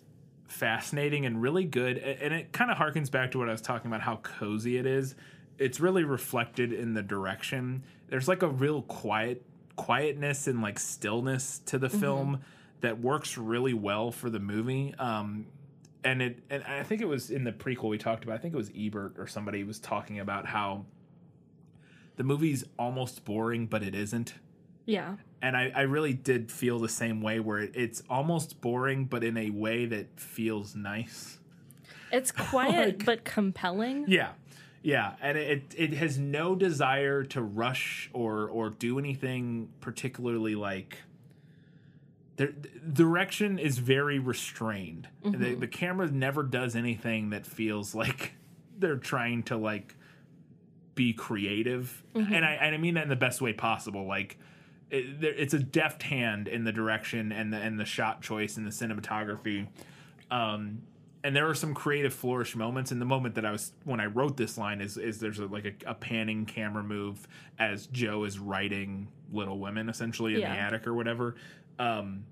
[0.48, 1.98] fascinating and really good.
[1.98, 4.86] And it kind of harkens back to what I was talking about, how cozy it
[4.86, 5.15] is.
[5.59, 7.85] It's really reflected in the direction.
[8.09, 9.44] There's like a real quiet,
[9.79, 12.41] quietness and like stillness to the film
[12.83, 14.95] that works really well for the movie.
[14.99, 15.47] Um,
[16.05, 18.35] and it, and I think it was in the prequel we talked about.
[18.35, 20.85] I think it was Ebert or somebody was talking about how
[22.17, 24.35] the movie's almost boring, but it isn't
[24.87, 25.15] Yeah.
[25.41, 29.23] and I, I really did feel the same way where it, it's almost boring but
[29.23, 31.39] in a way that feels nice
[32.11, 34.05] It's quiet Like- but compelling.
[34.09, 34.33] yeah
[34.83, 40.99] yeah and it, it has no desire to rush or or do anything particularly like
[42.39, 42.55] the
[42.93, 45.09] direction is very restrained.
[45.25, 48.35] The, the camera never does anything that feels like
[48.79, 49.97] they're trying to like
[50.95, 52.03] be creative.
[52.33, 54.07] And I, and I mean that in the best way possible.
[54.07, 54.39] Like
[54.89, 58.65] it, it's a deft hand in the direction and the and the shot choice and
[58.65, 59.67] the cinematography.
[60.31, 60.83] Um
[61.24, 64.07] and there are some creative flourish moments and the moment that i was when i
[64.07, 67.27] wrote this line is is there's a, like a, a panning camera move
[67.59, 70.55] as jo is writing little women essentially in Yeah.
[70.55, 71.35] the attic or whatever.
[71.78, 72.24] Um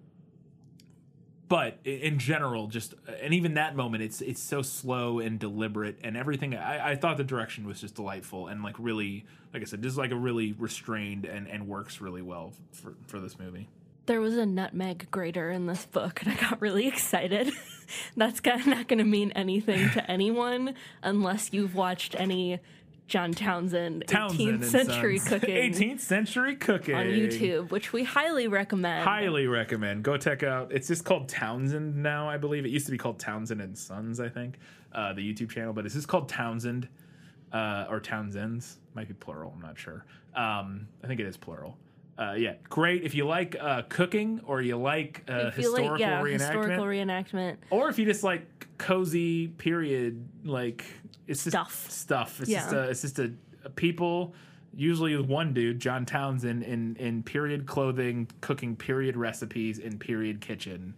[1.49, 6.17] but in general just and even that moment it's it's so slow and deliberate and
[6.17, 6.57] everything.
[6.57, 9.97] I, I thought the direction was just delightful and like really like i said just
[9.97, 13.69] like a really restrained and and works really well for for this movie
[14.07, 17.53] There was a nutmeg grater in this book, and I got really excited.
[18.17, 22.61] That's not going to mean anything to anyone unless you've watched any
[23.09, 25.29] John Townsend, Townsend 18th century Sons.
[25.41, 29.05] cooking 18th century cooking on YouTube, which we highly recommend.
[29.05, 32.91] highly recommend go check out it's just called townsend now i believe it used to
[32.91, 34.59] be called townsend and sons i think
[34.93, 36.89] uh, the youtube channel but it's just called townsend
[37.53, 40.05] uh, or townsends might be plural i'm not sure
[40.35, 41.79] um, i think it is plural
[42.19, 45.83] uh, yeah great if you like uh, cooking or you like uh, If you like,
[45.83, 47.57] historical yeah, reenactment historical reenactment.
[47.71, 50.85] or if you just like cozy period like
[51.27, 51.91] it's just Stuff.
[51.91, 52.61] stuff it's Yeah.
[52.61, 53.33] just a, it's just a,
[53.65, 54.35] a people
[54.75, 60.41] usually with one dude john townsend in in period clothing cooking period recipes in period
[60.41, 60.95] kitchen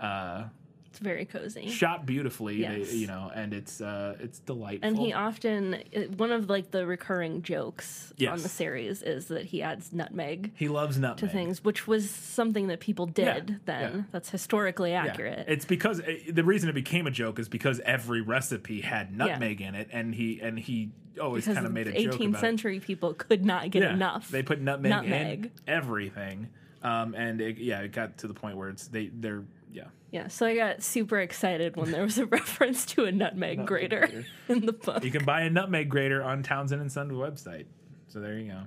[0.00, 0.44] uh
[0.92, 1.70] It's very cozy.
[1.70, 5.82] shot beautifully they- you know and it's uh it's delightful And he often,
[6.18, 10.68] one of like the recurring jokes on the series is that he adds nutmeg he
[10.68, 13.92] loves nutmeg to things, which was something that people did Yeah, then.
[13.96, 14.02] yeah.
[14.12, 15.04] That's historically Yeah.
[15.06, 15.46] accurate.
[15.48, 19.62] It's because uh, the reason it became a joke is because every recipe had nutmeg
[19.62, 22.38] in it, and he and he always kind of made a the joke 18th about
[22.38, 22.40] it.
[22.40, 24.28] century people could not get enough.
[24.28, 25.44] They put nutmeg, Nutmeg.
[25.46, 26.48] in everything,
[26.82, 29.84] um, and it, yeah, it got to the point where it's they they're yeah.
[30.10, 34.00] Yeah, so I got super excited when there was a reference to a nutmeg grater
[34.00, 34.26] grater.
[34.48, 35.02] in the book.
[35.02, 37.64] You can buy a nutmeg grater on Townsend and Sons website.
[38.08, 38.60] So there you go.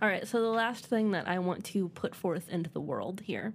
[0.00, 3.20] All right, so the last thing that I want to put forth into the world
[3.24, 3.52] here.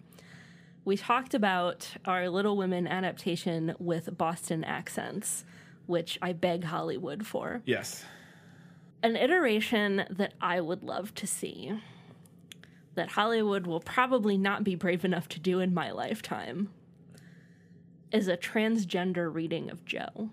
[0.86, 5.44] We talked about our Little Women adaptation with Boston accents,
[5.86, 7.62] which I beg Hollywood for.
[7.66, 8.06] Yes.
[9.04, 11.74] An iteration that I would love to see,
[12.98, 16.70] that Hollywood will probably not be brave enough to do in my lifetime,
[18.12, 20.30] is a transgender reading of Jo.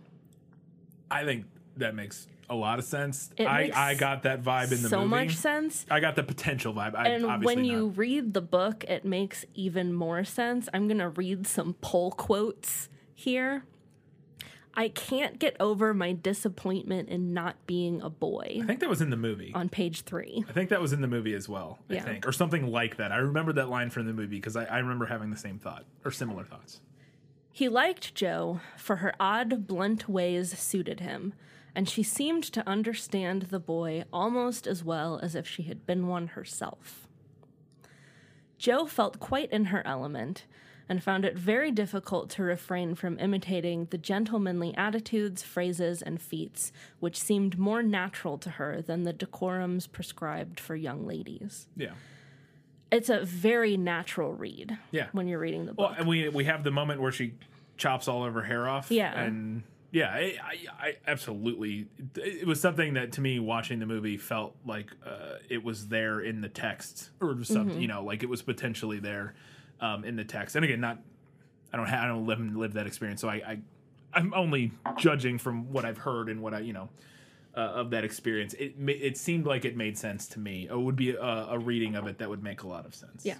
[1.10, 1.44] I think
[1.76, 3.30] that makes a lot of sense.
[3.36, 5.26] It I I got that vibe in the so movie.
[5.26, 5.86] much sense.
[5.90, 6.94] I got the potential vibe.
[6.94, 7.98] I, and obviously when you not.
[7.98, 10.68] read the book, it makes even more sense.
[10.74, 13.64] I'm going to read some poll quotes here.
[14.76, 19.00] I can't get over my disappointment in not being a boy I think that was
[19.00, 19.52] in the movie.
[19.54, 20.44] on page three.
[20.48, 21.78] I think that was in the movie as well.
[21.88, 22.02] I Yeah.
[22.04, 23.12] think, or something like that.
[23.12, 25.84] I remember that line from the movie because I, I remember having the same thought
[26.04, 26.80] or similar thoughts.
[27.52, 31.34] He liked Jo, for her odd, blunt ways suited him,
[31.72, 36.08] and she seemed to understand the boy almost as well as if she had been
[36.08, 37.06] one herself.
[38.58, 40.46] Jo felt quite in her element
[40.88, 46.72] and found it very difficult to refrain from imitating the gentlemanly attitudes, phrases, and feats
[47.00, 51.66] which seemed more natural to her than the decorums prescribed for young ladies.
[51.76, 51.92] Yeah.
[52.90, 55.08] It's a very natural read Yeah.
[55.12, 55.90] when you're reading the book.
[55.90, 57.34] Well, and we we have the moment where she
[57.76, 58.90] chops all of her hair off.
[58.90, 59.18] Yeah.
[59.20, 60.56] and yeah, I, I,
[60.88, 61.86] I absolutely.
[62.16, 66.18] It was something that to me watching the movie felt like uh, it was there
[66.20, 67.74] in the text or something.
[67.74, 67.80] Mm-hmm.
[67.80, 69.34] You know, like it was potentially there
[69.80, 70.56] um, in the text.
[70.56, 70.98] And again, not
[71.72, 73.58] I don't ha- I don't live live that experience, so I, I
[74.12, 76.88] I'm only judging from what I've heard and what I you know.
[77.56, 80.66] Uh, of that experience, it it seemed like it made sense to me.
[80.68, 83.24] It would be a, a reading of it that would make a lot of sense.
[83.24, 83.36] Yeah.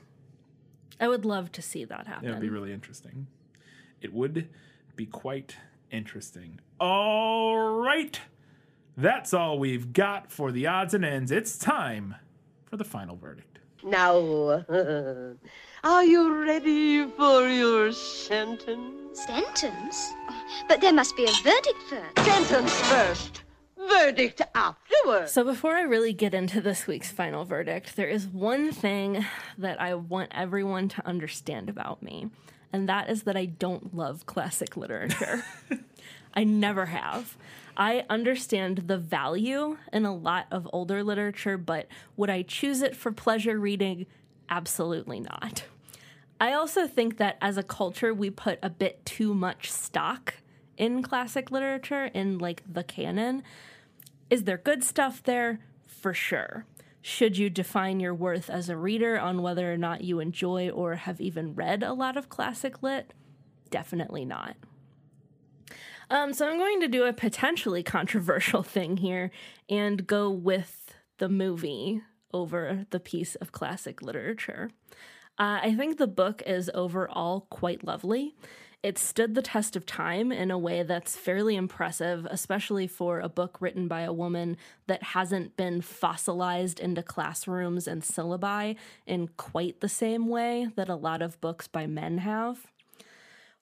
[1.01, 2.29] I would love to see that happen.
[2.29, 3.27] It would be really interesting.
[4.01, 4.49] It would
[4.95, 5.57] be quite
[5.91, 6.61] interesting.
[6.79, 8.21] All right.
[8.97, 11.33] that's all we've got for the odds and ends.
[11.33, 12.15] It's time
[12.67, 13.59] for the final verdict.
[13.83, 14.65] Now,
[15.85, 19.21] are you ready for your sentence?
[19.27, 20.13] Sentence?
[20.67, 22.19] But there must be a verdict first.
[22.27, 23.43] Sentence first,
[23.77, 25.33] verdict afterwards.
[25.33, 29.27] So, before I really get into this week's final verdict, there is one thing
[29.59, 32.31] that I want everyone to understand about me,
[32.73, 35.45] and that is that I don't love classic literature.
[36.35, 37.37] I never have.
[37.77, 42.97] I understand the value in a lot of older literature, but would I choose it
[42.97, 44.07] for pleasure reading?
[44.49, 45.65] Absolutely not.
[46.41, 50.35] I also think that as a culture, we put a bit too much stock
[50.77, 53.43] in classic literature, in like the canon.
[54.31, 55.61] Is there good stuff there?
[55.87, 56.67] For sure.
[57.01, 60.97] Should you define your worth as a reader on whether or not you enjoy or
[60.97, 63.13] have even read a lot of classic lit?
[63.71, 64.57] Definitely not.
[66.11, 69.31] Um, so I'm going to do a potentially controversial thing here
[69.69, 72.03] and go with the movie
[72.33, 74.71] over the piece of classic literature.
[75.39, 78.35] Uh, I think the book is overall quite lovely.
[78.85, 83.31] It stood the test of time in a way that's fairly impressive, especially for a
[83.31, 84.59] book written by a woman
[84.89, 90.97] that hasn't been fossilized into classrooms and syllabi in quite the same way that a
[90.97, 92.67] lot of books by men have.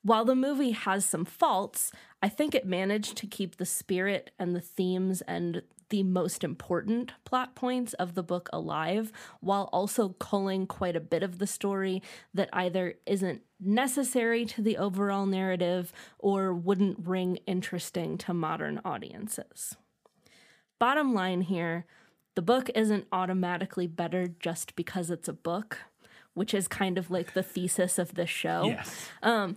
[0.02, 4.56] While the movie has some faults, I think it managed to keep the spirit and
[4.56, 5.62] the themes and
[5.92, 11.22] the most important plot points of the book alive while also culling quite a bit
[11.22, 12.02] of the story
[12.32, 19.76] that either isn't necessary to the overall narrative or wouldn't ring interesting to modern audiences.
[20.78, 21.84] Bottom line here
[22.34, 25.80] the book isn't automatically better just because it's a book,
[26.32, 28.64] which is kind of like the thesis of this show.
[28.64, 29.10] Yes.
[29.22, 29.56] Um,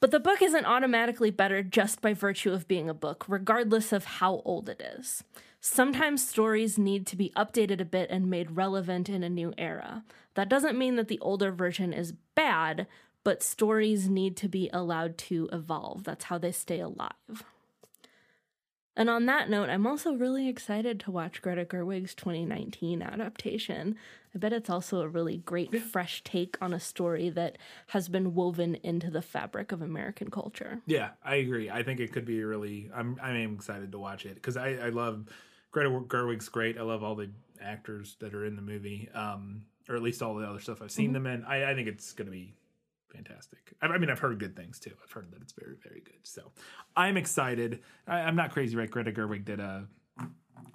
[0.00, 4.04] but the book isn't automatically better just by virtue of being a book, regardless of
[4.04, 5.24] how old it is.
[5.60, 10.04] Sometimes stories need to be updated a bit and made relevant in a new era.
[10.34, 12.86] That doesn't mean that the older version is bad,
[13.24, 16.04] but stories need to be allowed to evolve.
[16.04, 17.44] That's how they stay alive.
[18.96, 23.96] And on that note, I'm also really excited to watch Greta Gerwig's 2019 adaptation.
[24.34, 27.58] I bet it's also a really great, fresh take on a story that
[27.88, 30.80] has been woven into the fabric of American culture.
[30.86, 31.68] Yeah, I agree.
[31.70, 32.90] I think it could be really.
[32.94, 35.26] I'm I'm excited to watch it because I I love
[35.72, 36.78] Greta Gerwig's great.
[36.78, 40.34] I love all the actors that are in the movie, um, or at least all
[40.34, 41.14] the other stuff I've seen Mhm.
[41.14, 41.44] them in.
[41.44, 42.54] I, I think it's going to be
[43.16, 43.74] fantastic.
[43.82, 44.92] I, I mean, I've heard good things too.
[45.02, 46.20] I've heard that it's very very good.
[46.22, 46.52] So
[46.96, 47.80] I'm excited.
[48.06, 48.90] I, I'm not crazy, right?
[48.90, 49.86] Greta Gerwig did a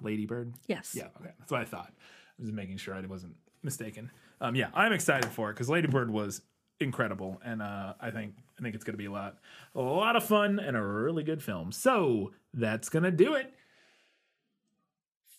[0.00, 0.54] Lady Bird.
[0.66, 0.94] Yes.
[0.94, 1.06] Yeah.
[1.20, 1.30] Okay.
[1.38, 1.92] That's what I thought.
[2.38, 4.10] I was making sure I wasn't mistaken.
[4.40, 6.42] Um, yeah, I'm excited for it because Lady Bird was
[6.80, 9.36] incredible, and uh, I think I think it's going to be a lot
[9.74, 11.72] a lot of fun and a really good film.
[11.72, 13.52] So that's gonna do it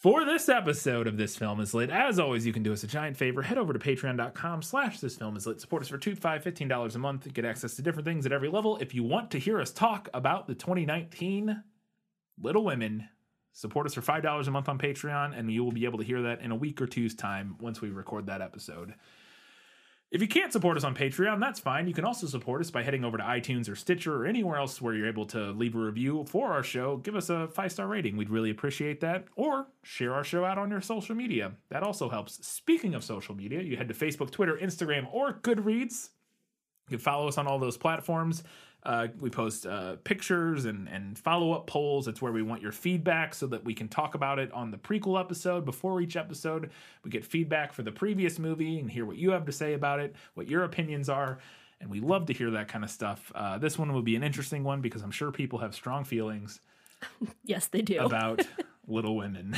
[0.04, 1.90] for this episode of This Film Is Lit.
[1.90, 3.42] As always, you can do us a giant favor.
[3.42, 5.62] Head over to patreon.com slash This Film Is Lit.
[5.62, 7.34] Support us for two, five, fifteen dollars a month.
[7.34, 8.76] Get access to different things at every level.
[8.78, 11.64] If you want to hear us talk about the 2019
[12.42, 13.08] Little Women,
[13.54, 16.06] support us for five dollars a month on Patreon, and you will be able to
[16.06, 18.96] hear that in a week or two's time once we record that episode.
[20.14, 21.88] If you can't support us on Patreon, that's fine.
[21.88, 24.80] You can also support us by heading over to iTunes or Stitcher or anywhere else
[24.80, 26.98] where you're able to leave a review for our show.
[26.98, 28.16] Give us a five star rating.
[28.16, 29.26] We'd really appreciate that.
[29.36, 31.54] Or share our show out on your social media.
[31.70, 32.46] That also helps.
[32.46, 36.10] Speaking of social media, you head to Facebook, Twitter, Instagram, or Goodreads.
[36.90, 38.44] You can follow us on all those platforms.
[38.86, 42.08] Uh, we post uh, pictures and, and follow up polls.
[42.08, 44.78] It's where we want your feedback so that we can talk about it on the
[44.78, 45.64] prequel episode.
[45.64, 46.70] Before each episode,
[47.04, 50.00] we get feedback for the previous movie and hear what you have to say about
[50.02, 51.40] it, what your opinions are.
[51.80, 53.32] And we love to hear that kind of stuff.
[53.34, 56.60] Uh, this one will be an interesting one because I'm sure people have strong feelings
[57.44, 58.00] Yes, they do.
[58.00, 58.42] about
[58.88, 59.56] Little Women.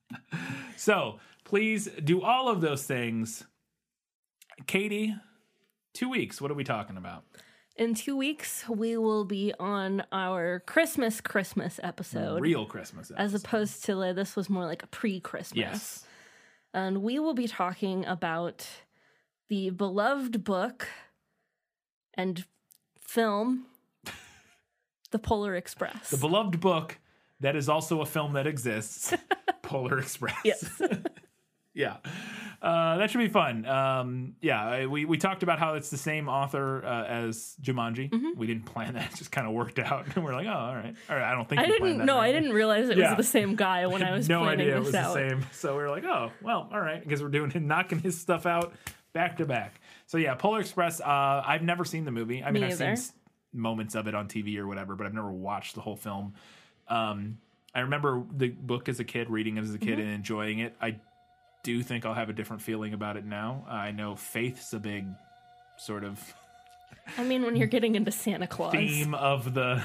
[0.76, 3.44] so please do all of those things.
[4.66, 5.14] Katie,
[5.94, 6.40] two weeks.
[6.40, 7.24] What are we talking about?
[7.76, 12.40] In two weeks, we will be on our Christmas Christmas episode.
[12.40, 13.10] Real Christmas.
[13.16, 15.56] As opposed to like, this was more like a pre Christmas.
[15.58, 16.06] Yes.
[16.74, 18.66] And we will be talking about
[19.48, 20.88] the beloved book
[22.14, 22.44] and
[23.00, 23.66] film,
[25.10, 26.10] The Polar Express.
[26.10, 26.98] The beloved book
[27.40, 29.14] that is also a film that exists,
[29.62, 30.36] Polar Express.
[30.44, 30.80] Yes.
[31.74, 31.96] yeah.
[32.60, 33.66] Uh, that should be fun.
[33.66, 38.08] Um, yeah, we, we talked about how it's the same author uh, as Jumanji.
[38.08, 38.38] Mm-hmm.
[38.38, 40.06] We didn't plan that; it just kind of worked out.
[40.14, 41.24] And we're like, oh, all right, all right.
[41.24, 42.18] I don't think I didn't that know.
[42.20, 43.16] very I didn't realize it Yeah.
[43.16, 45.14] was the same guy when I was no planning idea it was out.
[45.14, 45.46] the same.
[45.52, 48.72] So we were like, oh, well, all right, because we're doing knocking his stuff out
[49.12, 49.80] back to back.
[50.06, 51.00] So yeah, Polar Express.
[51.00, 52.44] Uh, I've never seen the movie.
[52.44, 52.92] I mean, Me I've seen either.
[52.92, 53.12] s-
[53.52, 56.34] moments of it on TV or whatever, but I've never watched the whole film.
[56.88, 57.38] Um,
[57.74, 60.02] I remember the book as a kid, reading it as a kid, Mhm.
[60.02, 60.76] and enjoying it.
[60.80, 60.96] I
[61.62, 63.64] do think I'll have a different feeling about it now.
[63.68, 65.06] I know Faith's a big
[65.76, 66.34] sort of
[67.18, 68.72] I mean, when you're getting into Santa Claus.
[68.72, 69.82] theme of the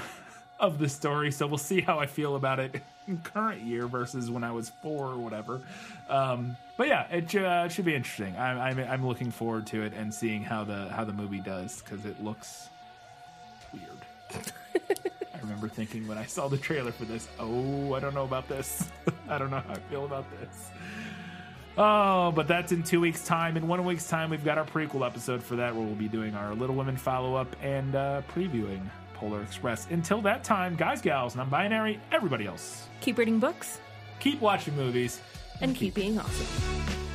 [0.59, 4.29] of the story, so we'll see how I feel about it in current year versus
[4.29, 5.61] when I was four or whatever.
[6.09, 8.35] Um, but yeah, it, uh, it should be interesting.
[8.37, 11.81] I'm, I'm I'm looking forward to it and seeing how the how the movie does
[11.81, 12.69] because it looks
[13.73, 13.85] weird.
[15.33, 18.47] I remember thinking when I saw the trailer for this, oh, I don't know about
[18.47, 18.89] this.
[19.29, 20.71] I don't know how I feel about this.
[21.77, 23.55] Oh, but that's in two weeks' time.
[23.55, 26.33] In one week's time, we've got our prequel episode for that, where we'll be doing
[26.33, 28.81] our Little Women follow up and uh, previewing
[29.13, 29.87] Polar Express.
[29.91, 33.79] Until that time, guys, gals, non binary, everybody else, Keep reading books
[34.19, 35.21] keep watching movies.
[35.61, 37.06] and keep being awesome.